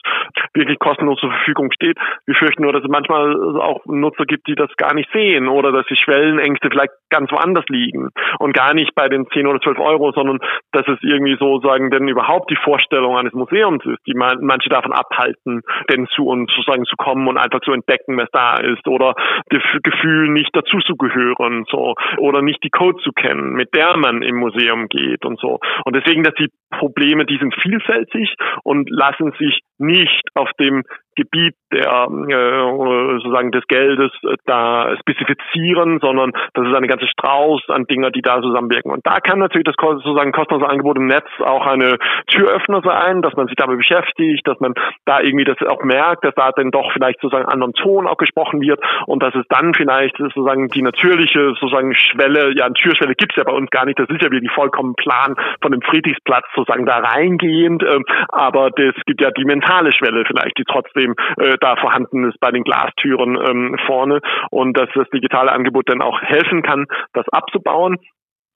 wirklich 0.54 0.80
kostenlos 0.80 1.20
zur 1.20 1.32
Verfügung 1.32 1.72
steht. 1.72 1.98
Wir 2.26 2.36
fürchten 2.36 2.64
nur, 2.64 2.74
dass 2.74 2.84
es 2.84 2.90
manchmal 2.90 3.36
auch 3.60 3.86
Nutzer 3.86 4.26
gibt, 4.26 4.48
die 4.48 4.56
das 4.56 4.70
gar 4.78 4.94
nicht 4.94 5.10
sehen 5.14 5.48
oder 5.48 5.72
dass 5.72 5.86
die 5.88 5.96
Schwellenängste 5.96 6.70
vielleicht 6.70 6.94
ganz 7.10 7.32
woanders 7.32 7.66
liegen 7.70 8.10
und 8.40 8.54
gar 8.54 8.74
nicht 8.74 8.94
bei 8.96 9.08
den 9.08 9.28
10 9.28 9.48
oder 9.48 9.62
12 9.62 9.80
Euro, 9.80 10.12
sondern 10.12 10.40
dass 10.72 10.88
es 10.88 10.98
irgendwie 11.02 11.38
so 11.40 11.60
sagen, 11.62 11.90
denn 11.92 12.08
überhaupt 12.08 12.50
die 12.52 12.58
Vorstellung 12.64 13.18
eines 13.18 13.34
Museums 13.34 13.86
ist, 13.86 14.00
die 14.08 14.14
man, 14.14 14.40
manche 14.42 14.70
davon 14.70 14.94
abhalten, 14.94 15.62
denn 15.90 16.08
zu 16.08 16.26
uns 16.28 16.52
sozusagen 16.56 16.86
zu 16.86 16.96
kommen 16.98 17.28
und 17.28 17.38
einfach 17.38 17.62
zu 17.62 17.72
entdecken, 17.72 18.18
was 18.18 18.30
da 18.32 18.56
ist 18.56 18.88
oder 18.88 19.16
das 19.50 19.64
Gefühl 19.84 20.30
nicht 20.30 20.56
dazu 20.56 20.80
zu 20.80 20.96
gehören, 20.96 21.66
so 21.70 21.96
oder 22.18 22.42
nicht 22.42 22.64
die 22.64 22.70
Code 22.70 23.02
zu 23.04 23.12
kennen, 23.12 23.54
mit 23.54 23.74
der 23.74 23.98
man 23.98 24.22
im 24.22 24.38
Museum 24.38 24.57
Museum 24.58 24.88
geht 24.90 25.26
und 25.26 25.40
so. 25.40 25.60
Und 25.86 25.96
deswegen, 25.96 26.24
dass 26.24 26.34
die 26.36 26.50
Probleme, 26.72 27.26
die 27.26 27.38
sind 27.38 27.54
vielfältig 27.62 28.36
und 28.64 28.90
lassen 28.90 29.32
sich 29.40 29.62
nicht 29.80 30.24
auf 30.34 30.50
dem 30.60 30.84
Gebiet 31.18 31.56
der 31.74 32.08
äh, 32.08 33.18
sozusagen 33.18 33.52
des 33.52 33.66
Geldes 33.68 34.12
äh, 34.24 34.36
da 34.46 34.96
spezifizieren, 35.00 36.00
sondern 36.00 36.32
das 36.54 36.68
ist 36.68 36.76
eine 36.76 36.88
ganze 36.88 37.08
Strauß 37.08 37.70
an 37.70 37.86
Dingen, 37.86 38.12
die 38.14 38.22
da 38.22 38.40
zusammenwirken. 38.42 38.92
Und 38.92 39.06
da 39.06 39.20
kann 39.20 39.40
natürlich 39.40 39.66
das 39.66 39.76
sozusagen 39.78 40.32
kostenlose 40.32 40.70
Angebot 40.70 40.98
im 40.98 41.08
Netz 41.08 41.26
auch 41.44 41.66
eine 41.66 41.98
Türöffner 42.28 42.82
sein, 42.86 43.22
dass 43.22 43.36
man 43.36 43.48
sich 43.48 43.56
damit 43.56 43.80
beschäftigt, 43.80 44.48
dass 44.48 44.60
man 44.60 44.76
da 45.06 45.20
irgendwie 45.20 45.44
das 45.44 45.58
auch 45.68 45.84
merkt, 45.84 46.24
dass 46.24 46.36
da 46.36 46.52
dann 46.52 46.72
doch 46.72 46.92
vielleicht 46.94 47.20
sozusagen 47.20 47.46
einen 47.46 47.54
anderen 47.54 47.74
Ton 47.74 48.08
auch 48.08 48.18
gesprochen 48.18 48.62
wird 48.62 48.80
und 49.08 49.22
dass 49.24 49.34
es 49.34 49.46
dann 49.50 49.74
vielleicht 49.74 50.18
sozusagen 50.18 50.68
die 50.70 50.84
natürliche 50.84 51.50
sozusagen 51.60 51.96
Schwelle, 51.96 52.56
ja, 52.56 52.66
eine 52.66 52.76
Türschwelle 52.76 53.16
gibt 53.16 53.34
es 53.34 53.38
ja 53.38 53.44
bei 53.44 53.58
uns 53.58 53.72
gar 53.72 53.86
nicht, 53.86 53.98
das 54.00 54.10
ist 54.10 54.22
ja 54.22 54.32
wirklich 54.32 54.52
vollkommen 54.52 54.94
plan 54.94 55.36
von 55.62 55.72
dem 55.72 55.82
Friedrichsplatz 55.82 56.46
sozusagen 56.56 56.86
da 56.86 57.00
reingehend, 57.00 57.84
ähm, 57.84 58.06
aber 58.30 58.70
es 58.78 58.96
gibt 59.06 59.22
ja 59.22 59.32
die 59.32 59.46
Mentalität 59.46 59.67
digitale 59.68 59.92
Schwelle 59.92 60.24
vielleicht, 60.26 60.58
die 60.58 60.64
trotzdem 60.64 61.16
äh, 61.38 61.58
da 61.60 61.76
vorhanden 61.76 62.30
ist 62.30 62.40
bei 62.40 62.52
den 62.52 62.64
Glastüren 62.64 63.38
ähm, 63.38 63.78
vorne 63.86 64.22
und 64.50 64.78
dass 64.78 64.90
das 64.96 65.10
digitale 65.10 65.52
Angebot 65.52 65.90
dann 65.90 66.02
auch 66.02 66.22
helfen 66.22 66.64
kann, 66.64 66.86
das 67.14 67.28
abzubauen. 67.30 67.98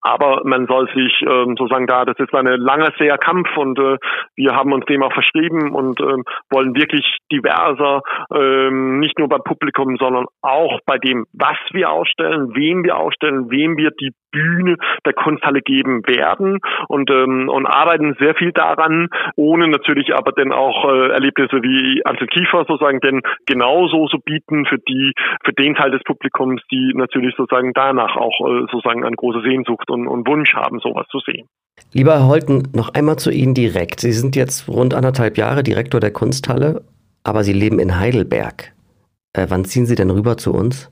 Aber 0.01 0.41
man 0.43 0.67
soll 0.67 0.87
sich 0.93 1.21
ähm, 1.21 1.55
sozusagen 1.57 1.87
da, 1.87 2.05
das 2.05 2.17
ist 2.19 2.33
ein 2.33 2.45
langer, 2.45 2.91
sehr 2.97 3.17
Kampf 3.17 3.55
und 3.55 3.77
äh, 3.79 3.97
wir 4.35 4.55
haben 4.55 4.73
uns 4.73 4.85
dem 4.85 5.03
auch 5.03 5.13
verschrieben 5.13 5.73
und 5.73 5.99
ähm, 6.01 6.23
wollen 6.49 6.75
wirklich 6.75 7.05
diverser, 7.31 8.01
ähm, 8.33 8.99
nicht 8.99 9.19
nur 9.19 9.29
beim 9.29 9.43
Publikum, 9.43 9.97
sondern 9.97 10.25
auch 10.41 10.79
bei 10.85 10.97
dem, 10.97 11.25
was 11.33 11.57
wir 11.71 11.91
ausstellen, 11.91 12.55
wem 12.55 12.83
wir 12.83 12.97
ausstellen, 12.97 13.49
wem 13.51 13.77
wir 13.77 13.91
die 13.91 14.11
Bühne 14.31 14.77
der 15.05 15.13
Kunsthalle 15.13 15.61
geben 15.61 16.07
werden. 16.07 16.59
Und, 16.87 17.09
ähm, 17.11 17.49
und 17.49 17.65
arbeiten 17.65 18.15
sehr 18.19 18.35
viel 18.35 18.51
daran, 18.51 19.09
ohne 19.35 19.67
natürlich 19.67 20.13
aber 20.15 20.31
dann 20.31 20.51
auch 20.51 20.85
äh, 20.85 21.09
Erlebnisse 21.09 21.61
wie 21.61 22.01
Ansel 22.05 22.27
Kiefer 22.27 22.65
sozusagen 22.67 23.01
denn 23.01 23.21
genauso 23.45 24.07
so 24.07 24.17
bieten 24.17 24.65
für 24.65 24.77
die, 24.77 25.13
für 25.43 25.53
den 25.53 25.75
Teil 25.75 25.91
des 25.91 26.03
Publikums, 26.03 26.61
die 26.71 26.93
natürlich 26.95 27.35
sozusagen 27.35 27.73
danach 27.73 28.15
auch 28.15 28.39
äh, 28.39 28.61
sozusagen 28.71 29.05
eine 29.05 29.15
große 29.15 29.41
Sehnsucht 29.41 29.89
und, 29.91 30.07
und 30.07 30.27
Wunsch 30.27 30.53
haben, 30.53 30.79
sowas 30.79 31.05
zu 31.11 31.19
sehen. 31.19 31.47
Lieber 31.93 32.13
Herr 32.13 32.27
Holten, 32.27 32.67
noch 32.73 32.89
einmal 32.89 33.17
zu 33.17 33.31
Ihnen 33.31 33.53
direkt. 33.53 33.99
Sie 33.99 34.11
sind 34.11 34.35
jetzt 34.35 34.67
rund 34.67 34.93
anderthalb 34.93 35.37
Jahre 35.37 35.63
Direktor 35.63 35.99
der 35.99 36.11
Kunsthalle, 36.11 36.83
aber 37.23 37.43
Sie 37.43 37.53
leben 37.53 37.79
in 37.79 37.99
Heidelberg. 37.99 38.73
Äh, 39.33 39.47
wann 39.49 39.65
ziehen 39.65 39.85
Sie 39.85 39.95
denn 39.95 40.09
rüber 40.09 40.37
zu 40.37 40.53
uns? 40.53 40.90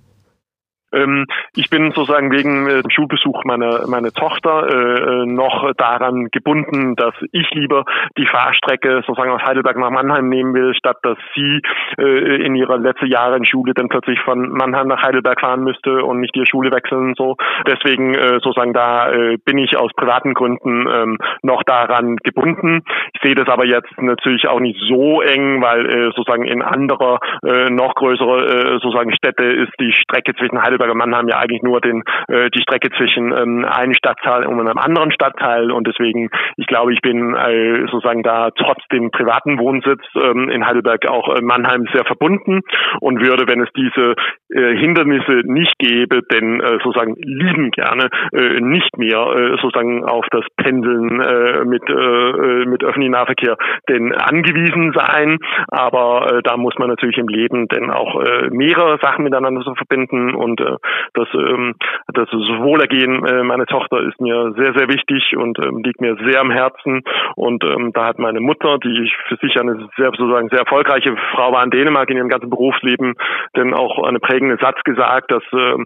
Ähm, 0.93 1.25
ich 1.55 1.69
bin 1.69 1.91
sozusagen 1.91 2.31
wegen 2.31 2.67
äh, 2.67 2.81
dem 2.81 2.89
Schulbesuch 2.89 3.43
meiner, 3.43 3.87
meiner 3.87 4.11
Tochter 4.11 4.67
äh, 4.67 5.23
äh, 5.23 5.25
noch 5.25 5.71
daran 5.77 6.29
gebunden, 6.31 6.95
dass 6.95 7.13
ich 7.31 7.49
lieber 7.51 7.85
die 8.17 8.25
Fahrstrecke 8.25 9.01
sozusagen 9.05 9.31
aus 9.31 9.43
Heidelberg 9.43 9.77
nach 9.77 9.89
Mannheim 9.89 10.29
nehmen 10.29 10.53
will, 10.53 10.73
statt 10.73 10.97
dass 11.03 11.17
sie 11.35 11.61
äh, 11.97 12.45
in 12.45 12.55
ihrer 12.55 12.77
letzten 12.77 13.07
Jahre 13.07 13.37
in 13.37 13.45
Schule 13.45 13.73
dann 13.73 13.89
plötzlich 13.89 14.19
von 14.21 14.49
Mannheim 14.49 14.87
nach 14.87 15.03
Heidelberg 15.03 15.39
fahren 15.39 15.63
müsste 15.63 16.03
und 16.03 16.19
nicht 16.19 16.35
ihre 16.35 16.45
Schule 16.45 16.71
wechseln 16.71 17.13
so. 17.17 17.35
Deswegen 17.67 18.15
äh, 18.15 18.39
sozusagen 18.41 18.73
da 18.73 19.11
äh, 19.11 19.37
bin 19.37 19.57
ich 19.57 19.77
aus 19.77 19.91
privaten 19.95 20.33
Gründen 20.33 20.87
ähm, 20.87 21.17
noch 21.43 21.63
daran 21.63 22.17
gebunden. 22.17 22.83
Ich 23.13 23.21
sehe 23.21 23.35
das 23.35 23.47
aber 23.47 23.65
jetzt 23.65 23.91
natürlich 23.97 24.47
auch 24.47 24.59
nicht 24.59 24.79
so 24.87 25.21
eng, 25.21 25.61
weil 25.61 25.85
äh, 25.85 26.11
sozusagen 26.15 26.45
in 26.45 26.61
anderer 26.61 27.19
äh, 27.45 27.69
noch 27.69 27.95
größere 27.95 28.45
äh, 28.45 28.79
sozusagen 28.81 29.13
Städte 29.13 29.43
ist 29.43 29.73
die 29.79 29.93
Strecke 29.93 30.33
zwischen 30.35 30.61
Heidelberg 30.61 30.78
Heidelberger 30.79 30.95
Mannheim 30.95 31.27
ja 31.27 31.37
eigentlich 31.37 31.61
nur 31.61 31.81
den, 31.81 32.03
äh, 32.27 32.49
die 32.49 32.61
Strecke 32.61 32.89
zwischen 32.97 33.31
ähm, 33.31 33.65
einem 33.65 33.93
Stadtteil 33.93 34.45
und 34.45 34.59
einem 34.59 34.77
anderen 34.77 35.11
Stadtteil. 35.11 35.71
Und 35.71 35.87
deswegen, 35.87 36.29
ich 36.57 36.67
glaube, 36.67 36.93
ich 36.93 37.01
bin 37.01 37.35
äh, 37.35 37.85
sozusagen 37.91 38.23
da 38.23 38.51
trotz 38.51 38.79
dem 38.91 39.11
privaten 39.11 39.59
Wohnsitz 39.59 40.01
ähm, 40.15 40.49
in 40.49 40.65
Heidelberg 40.65 41.07
auch 41.09 41.35
äh, 41.35 41.41
Mannheim 41.41 41.85
sehr 41.93 42.05
verbunden 42.05 42.61
und 43.01 43.19
würde, 43.19 43.47
wenn 43.47 43.61
es 43.61 43.69
diese 43.75 44.15
äh, 44.49 44.77
Hindernisse 44.77 45.41
nicht 45.45 45.77
gäbe, 45.79 46.21
denn 46.31 46.61
äh, 46.61 46.79
sozusagen 46.83 47.15
lieben 47.17 47.71
gerne 47.71 48.09
äh, 48.33 48.61
nicht 48.61 48.97
mehr 48.97 49.19
äh, 49.19 49.57
sozusagen 49.61 50.05
auf 50.05 50.25
das 50.31 50.45
Pendeln 50.57 51.21
äh, 51.21 51.65
mit, 51.65 51.83
äh, 51.89 51.93
äh, 51.93 52.65
mit 52.65 52.83
öffentlichem 52.83 53.11
Nahverkehr 53.11 53.57
denn 53.89 54.13
angewiesen 54.13 54.93
sein, 54.93 55.39
aber 55.67 56.31
äh, 56.31 56.41
da 56.43 56.57
muss 56.57 56.75
man 56.77 56.89
natürlich 56.89 57.17
im 57.17 57.27
Leben 57.27 57.67
denn 57.67 57.89
auch 57.89 58.21
äh, 58.21 58.49
mehrere 58.51 58.97
Sachen 59.01 59.23
miteinander 59.23 59.61
zu 59.61 59.73
verbinden 59.75 60.35
und 60.35 60.61
äh, 60.61 60.68
das, 61.13 61.27
ähm, 61.33 61.75
das 62.13 62.29
Wohlergehen 62.31 63.25
äh, 63.25 63.43
meiner 63.43 63.65
Tochter 63.65 64.01
ist 64.01 64.19
mir 64.21 64.53
sehr, 64.57 64.73
sehr 64.73 64.87
wichtig 64.87 65.35
und 65.37 65.59
ähm, 65.59 65.81
liegt 65.83 66.01
mir 66.01 66.15
sehr 66.25 66.41
am 66.41 66.51
Herzen. 66.51 67.03
Und 67.35 67.63
ähm, 67.63 67.91
da 67.93 68.05
hat 68.05 68.19
meine 68.19 68.39
Mutter, 68.39 68.77
die 68.79 69.11
für 69.27 69.37
sich 69.37 69.59
eine 69.59 69.89
sehr, 69.97 70.11
sozusagen 70.17 70.49
sehr 70.49 70.59
erfolgreiche 70.59 71.15
Frau 71.33 71.51
war 71.51 71.63
in 71.63 71.71
Dänemark 71.71 72.09
in 72.09 72.17
ihrem 72.17 72.29
ganzen 72.29 72.49
Berufsleben, 72.49 73.15
denn 73.55 73.73
auch 73.73 74.03
eine 74.03 74.19
prägende 74.19 74.57
Satz 74.61 74.81
gesagt, 74.83 75.31
dass 75.31 75.43
äh, 75.53 75.85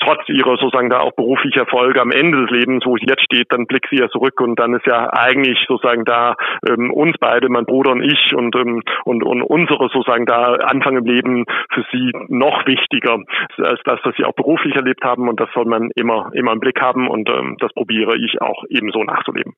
trotz 0.00 0.28
ihrer 0.28 0.56
sozusagen 0.56 0.90
da 0.90 1.00
auch 1.00 1.12
beruflicher 1.12 1.60
Erfolge 1.60 2.00
am 2.00 2.10
Ende 2.10 2.42
des 2.42 2.50
Lebens, 2.50 2.84
wo 2.86 2.96
sie 2.96 3.06
jetzt 3.06 3.24
steht, 3.24 3.52
dann 3.52 3.66
blickt 3.66 3.88
sie 3.90 3.98
ja 3.98 4.08
zurück 4.08 4.40
und 4.40 4.58
dann 4.58 4.74
ist 4.74 4.86
ja 4.86 5.12
eigentlich 5.12 5.58
sozusagen 5.68 6.04
da 6.04 6.36
ähm, 6.68 6.90
uns 6.90 7.16
beide, 7.18 7.48
mein 7.48 7.66
Bruder 7.66 7.92
und 7.92 8.02
ich 8.02 8.34
und, 8.34 8.54
ähm, 8.56 8.82
und, 9.04 9.22
und 9.22 9.42
unsere 9.42 9.88
sozusagen 9.88 10.26
da 10.26 10.54
Anfang 10.54 10.96
im 10.96 11.04
Leben 11.04 11.44
für 11.72 11.84
sie 11.92 12.12
noch 12.28 12.66
wichtiger 12.66 13.18
als 13.58 13.80
das, 13.90 14.00
was 14.04 14.14
sie 14.16 14.24
auch 14.24 14.34
beruflich 14.34 14.74
erlebt 14.74 15.02
haben 15.02 15.28
und 15.28 15.40
das 15.40 15.48
soll 15.54 15.64
man 15.64 15.90
immer, 15.94 16.30
immer 16.34 16.52
im 16.52 16.60
Blick 16.60 16.80
haben 16.80 17.08
und 17.08 17.28
ähm, 17.28 17.56
das 17.60 17.72
probiere 17.72 18.16
ich 18.16 18.40
auch 18.40 18.64
ebenso 18.68 19.02
nachzuleben. 19.02 19.54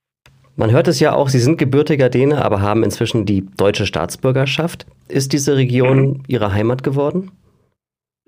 Man 0.56 0.70
hört 0.70 0.88
es 0.88 1.00
ja 1.00 1.14
auch, 1.14 1.28
Sie 1.28 1.38
sind 1.38 1.58
gebürtiger 1.58 2.10
Däne, 2.10 2.44
aber 2.44 2.60
haben 2.60 2.82
inzwischen 2.82 3.24
die 3.24 3.46
deutsche 3.56 3.86
Staatsbürgerschaft. 3.86 4.86
Ist 5.08 5.32
diese 5.32 5.56
Region 5.56 5.98
mhm. 5.98 6.22
Ihre 6.26 6.52
Heimat 6.52 6.82
geworden? 6.82 7.30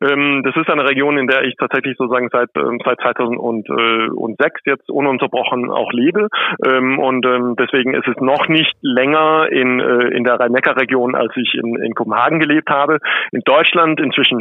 Ähm, 0.05 0.43
das 0.45 0.57
ist 0.57 0.69
eine 0.71 0.85
Region, 0.88 1.17
in 1.17 1.27
der 1.27 1.45
ich 1.45 1.57
tatsächlich 1.57 1.97
sozusagen 1.97 2.29
seit, 2.31 2.51
ähm, 2.57 2.79
seit 2.85 3.01
2006 3.01 4.61
jetzt 4.67 4.90
ununterbrochen 4.90 5.71
auch 5.71 5.93
lebe. 5.93 6.29
Ähm, 6.67 6.99
und 6.99 7.25
ähm, 7.27 7.57
deswegen 7.59 7.95
ist 7.95 8.09
es 8.09 8.17
noch 8.21 8.49
nicht 8.49 8.75
länger 8.83 9.49
in, 9.51 9.81
äh, 9.81 10.09
in 10.17 10.25
der 10.25 10.38
Rhein-Neckar-Region, 10.40 11.14
als 11.14 11.33
ich 11.37 11.55
in, 11.55 11.77
in 11.83 11.95
Kopenhagen 11.95 12.40
gelebt 12.40 12.69
habe. 12.71 12.99
In 13.33 13.40
Deutschland 13.45 14.01
inzwischen 14.01 14.40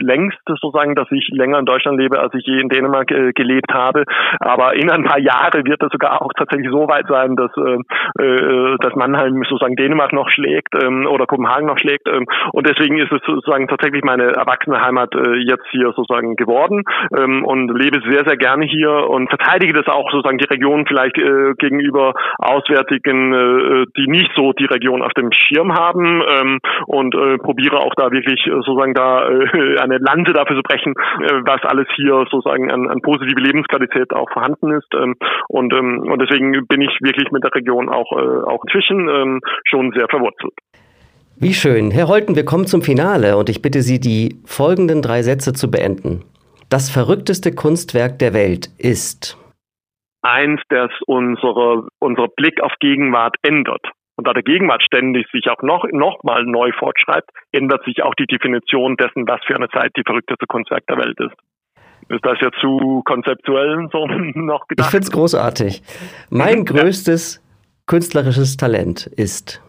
längst 0.00 0.38
sozusagen, 0.46 0.94
dass 0.94 1.10
ich 1.10 1.28
länger 1.32 1.58
in 1.58 1.66
Deutschland 1.66 1.98
lebe, 1.98 2.18
als 2.18 2.34
ich 2.34 2.44
je 2.46 2.60
in 2.60 2.68
Dänemark 2.68 3.10
äh, 3.10 3.32
gelebt 3.32 3.72
habe. 3.72 4.04
Aber 4.40 4.74
in 4.74 4.90
ein 4.90 5.04
paar 5.04 5.20
Jahre 5.20 5.64
wird 5.64 5.82
es 5.82 5.92
sogar 5.92 6.22
auch 6.22 6.32
tatsächlich 6.36 6.70
so 6.70 6.88
weit 6.88 7.06
sein, 7.08 7.36
dass, 7.36 7.50
äh, 7.56 8.22
äh 8.22 8.76
dass 8.80 8.94
Mannheim 8.94 9.42
sozusagen 9.48 9.76
Dänemark 9.76 10.12
noch 10.12 10.30
schlägt 10.30 10.74
ähm, 10.82 11.06
oder 11.06 11.26
Kopenhagen 11.26 11.66
noch 11.66 11.78
schlägt. 11.78 12.08
Ähm, 12.08 12.26
und 12.52 12.68
deswegen 12.68 12.98
ist 12.98 13.12
es 13.12 13.20
sozusagen 13.26 13.68
tatsächlich 13.68 14.02
meine 14.02 14.32
erwachsene 14.32 14.80
Heimat 14.88 15.14
äh, 15.14 15.36
jetzt 15.46 15.66
hier 15.70 15.92
sozusagen 15.94 16.36
geworden 16.36 16.84
ähm, 17.16 17.44
und 17.44 17.68
lebe 17.76 18.00
sehr, 18.08 18.24
sehr 18.26 18.36
gerne 18.36 18.64
hier 18.64 19.08
und 19.08 19.28
verteidige 19.28 19.74
das 19.74 19.86
auch 19.86 20.10
sozusagen 20.10 20.38
die 20.38 20.48
Region 20.48 20.86
vielleicht 20.86 21.18
äh, 21.18 21.54
gegenüber 21.58 22.14
Auswärtigen, 22.38 23.32
äh, 23.32 23.86
die 23.96 24.08
nicht 24.08 24.30
so 24.34 24.52
die 24.52 24.66
Region 24.66 25.02
auf 25.02 25.12
dem 25.12 25.30
Schirm 25.32 25.74
haben 25.74 26.22
ähm, 26.26 26.58
und 26.86 27.14
äh, 27.14 27.38
probiere 27.38 27.78
auch 27.78 27.94
da 27.96 28.10
wirklich 28.10 28.46
äh, 28.46 28.50
sozusagen 28.50 28.94
da 28.94 29.28
äh, 29.28 29.78
eine 29.80 29.98
Lanze 29.98 30.32
dafür 30.32 30.56
zu 30.56 30.62
brechen, 30.62 30.94
äh, 31.22 31.40
was 31.44 31.62
alles 31.64 31.86
hier 31.94 32.24
sozusagen 32.30 32.70
an, 32.70 32.88
an 32.88 33.00
positive 33.02 33.40
Lebensqualität 33.40 34.12
auch 34.14 34.30
vorhanden 34.30 34.72
ist 34.72 34.88
ähm, 34.94 35.16
und, 35.48 35.72
ähm, 35.74 36.08
und 36.10 36.20
deswegen 36.22 36.66
bin 36.66 36.80
ich 36.80 36.96
wirklich 37.00 37.30
mit 37.30 37.44
der 37.44 37.54
Region 37.54 37.88
auch, 37.88 38.12
äh, 38.12 38.44
auch 38.50 38.64
inzwischen 38.64 39.08
ähm, 39.08 39.40
schon 39.64 39.92
sehr 39.92 40.08
verwurzelt. 40.08 40.54
Wie 41.40 41.54
schön. 41.54 41.92
Herr 41.92 42.08
Holten, 42.08 42.34
wir 42.34 42.44
kommen 42.44 42.66
zum 42.66 42.82
Finale 42.82 43.36
und 43.36 43.48
ich 43.48 43.62
bitte 43.62 43.82
Sie, 43.82 44.00
die 44.00 44.40
folgenden 44.44 45.02
drei 45.02 45.22
Sätze 45.22 45.52
zu 45.52 45.70
beenden. 45.70 46.24
Das 46.68 46.90
verrückteste 46.90 47.54
Kunstwerk 47.54 48.18
der 48.18 48.34
Welt 48.34 48.70
ist 48.76 49.38
eins, 50.20 50.60
das 50.68 50.90
unsere, 51.06 51.86
unser 52.00 52.26
Blick 52.26 52.60
auf 52.60 52.72
Gegenwart 52.80 53.36
ändert. 53.42 53.86
Und 54.16 54.26
da 54.26 54.32
der 54.32 54.42
Gegenwart 54.42 54.82
ständig 54.82 55.26
sich 55.30 55.48
auch 55.48 55.62
noch, 55.62 55.84
noch 55.92 56.24
mal 56.24 56.44
neu 56.44 56.72
fortschreibt, 56.76 57.30
ändert 57.52 57.84
sich 57.84 58.02
auch 58.02 58.14
die 58.14 58.26
Definition 58.26 58.96
dessen, 58.96 59.28
was 59.28 59.40
für 59.46 59.54
eine 59.54 59.68
Zeit 59.68 59.92
die 59.96 60.02
verrückteste 60.04 60.46
Kunstwerk 60.46 60.88
der 60.88 60.96
Welt 60.96 61.20
ist. 61.20 61.36
Ist 62.08 62.26
das 62.26 62.40
ja 62.40 62.50
zu 62.60 63.02
konzeptuell 63.04 63.88
so 63.92 64.06
noch 64.34 64.66
gedacht? 64.66 64.88
Ich 64.88 64.90
finde 64.90 65.04
es 65.04 65.12
großartig. 65.12 65.82
Mein 66.30 66.64
größtes 66.64 67.40
künstlerisches 67.86 68.56
Talent 68.56 69.06
ist 69.06 69.62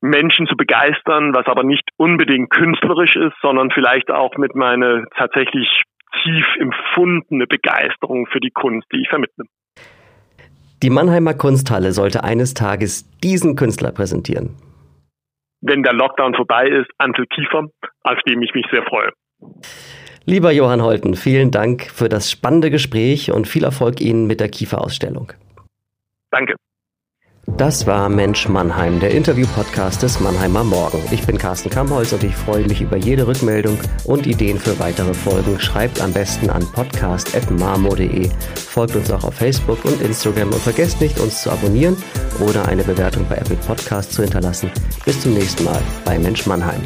Menschen 0.00 0.46
zu 0.46 0.56
begeistern, 0.56 1.34
was 1.34 1.46
aber 1.46 1.64
nicht 1.64 1.88
unbedingt 1.96 2.50
künstlerisch 2.50 3.16
ist, 3.16 3.34
sondern 3.42 3.70
vielleicht 3.70 4.10
auch 4.10 4.36
mit 4.36 4.54
meiner 4.54 5.04
tatsächlich 5.16 5.82
tief 6.22 6.46
empfundene 6.58 7.46
Begeisterung 7.46 8.26
für 8.26 8.40
die 8.40 8.50
Kunst, 8.50 8.86
die 8.92 9.02
ich 9.02 9.08
vermittle. 9.08 9.44
Die 10.82 10.90
Mannheimer 10.90 11.34
Kunsthalle 11.34 11.92
sollte 11.92 12.22
eines 12.22 12.54
Tages 12.54 13.10
diesen 13.20 13.56
Künstler 13.56 13.90
präsentieren. 13.90 14.54
Wenn 15.60 15.82
der 15.82 15.92
Lockdown 15.92 16.34
vorbei 16.34 16.68
ist, 16.68 16.88
Antel 16.98 17.26
Kiefer, 17.26 17.66
auf 18.04 18.18
dem 18.28 18.42
ich 18.42 18.54
mich 18.54 18.64
sehr 18.70 18.84
freue. 18.84 19.10
Lieber 20.24 20.52
Johann 20.52 20.82
Holten, 20.82 21.14
vielen 21.14 21.50
Dank 21.50 21.90
für 21.90 22.08
das 22.08 22.30
spannende 22.30 22.70
Gespräch 22.70 23.32
und 23.32 23.48
viel 23.48 23.64
Erfolg 23.64 24.00
Ihnen 24.00 24.26
mit 24.26 24.40
der 24.40 24.50
Kieferausstellung. 24.50 25.32
Danke. 26.30 26.54
Das 27.58 27.88
war 27.88 28.08
Mensch 28.08 28.48
Mannheim, 28.48 29.00
der 29.00 29.10
Interview-Podcast 29.10 30.04
des 30.04 30.20
Mannheimer 30.20 30.62
Morgen. 30.62 31.02
Ich 31.10 31.26
bin 31.26 31.36
Carsten 31.38 31.68
Kamholz 31.68 32.12
und 32.12 32.22
ich 32.22 32.36
freue 32.36 32.64
mich 32.68 32.80
über 32.80 32.96
jede 32.96 33.26
Rückmeldung 33.26 33.76
und 34.04 34.28
Ideen 34.28 34.60
für 34.60 34.78
weitere 34.78 35.12
Folgen. 35.12 35.58
Schreibt 35.58 36.00
am 36.00 36.12
besten 36.12 36.50
an 36.50 36.64
podcast.marmo.de. 36.72 38.30
Folgt 38.54 38.94
uns 38.94 39.10
auch 39.10 39.24
auf 39.24 39.34
Facebook 39.34 39.84
und 39.84 40.00
Instagram 40.00 40.52
und 40.52 40.62
vergesst 40.62 41.00
nicht, 41.00 41.18
uns 41.18 41.42
zu 41.42 41.50
abonnieren 41.50 41.96
oder 42.38 42.64
eine 42.68 42.84
Bewertung 42.84 43.26
bei 43.28 43.34
Apple 43.34 43.56
Podcast 43.56 44.12
zu 44.12 44.22
hinterlassen. 44.22 44.70
Bis 45.04 45.20
zum 45.20 45.34
nächsten 45.34 45.64
Mal 45.64 45.82
bei 46.04 46.16
Mensch 46.16 46.46
Mannheim. 46.46 46.80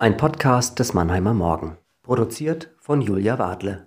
Ein 0.00 0.16
Podcast 0.16 0.80
des 0.80 0.94
Mannheimer 0.94 1.32
Morgen. 1.32 1.76
Produziert 2.02 2.74
von 2.80 3.00
Julia 3.00 3.38
Wadle. 3.38 3.84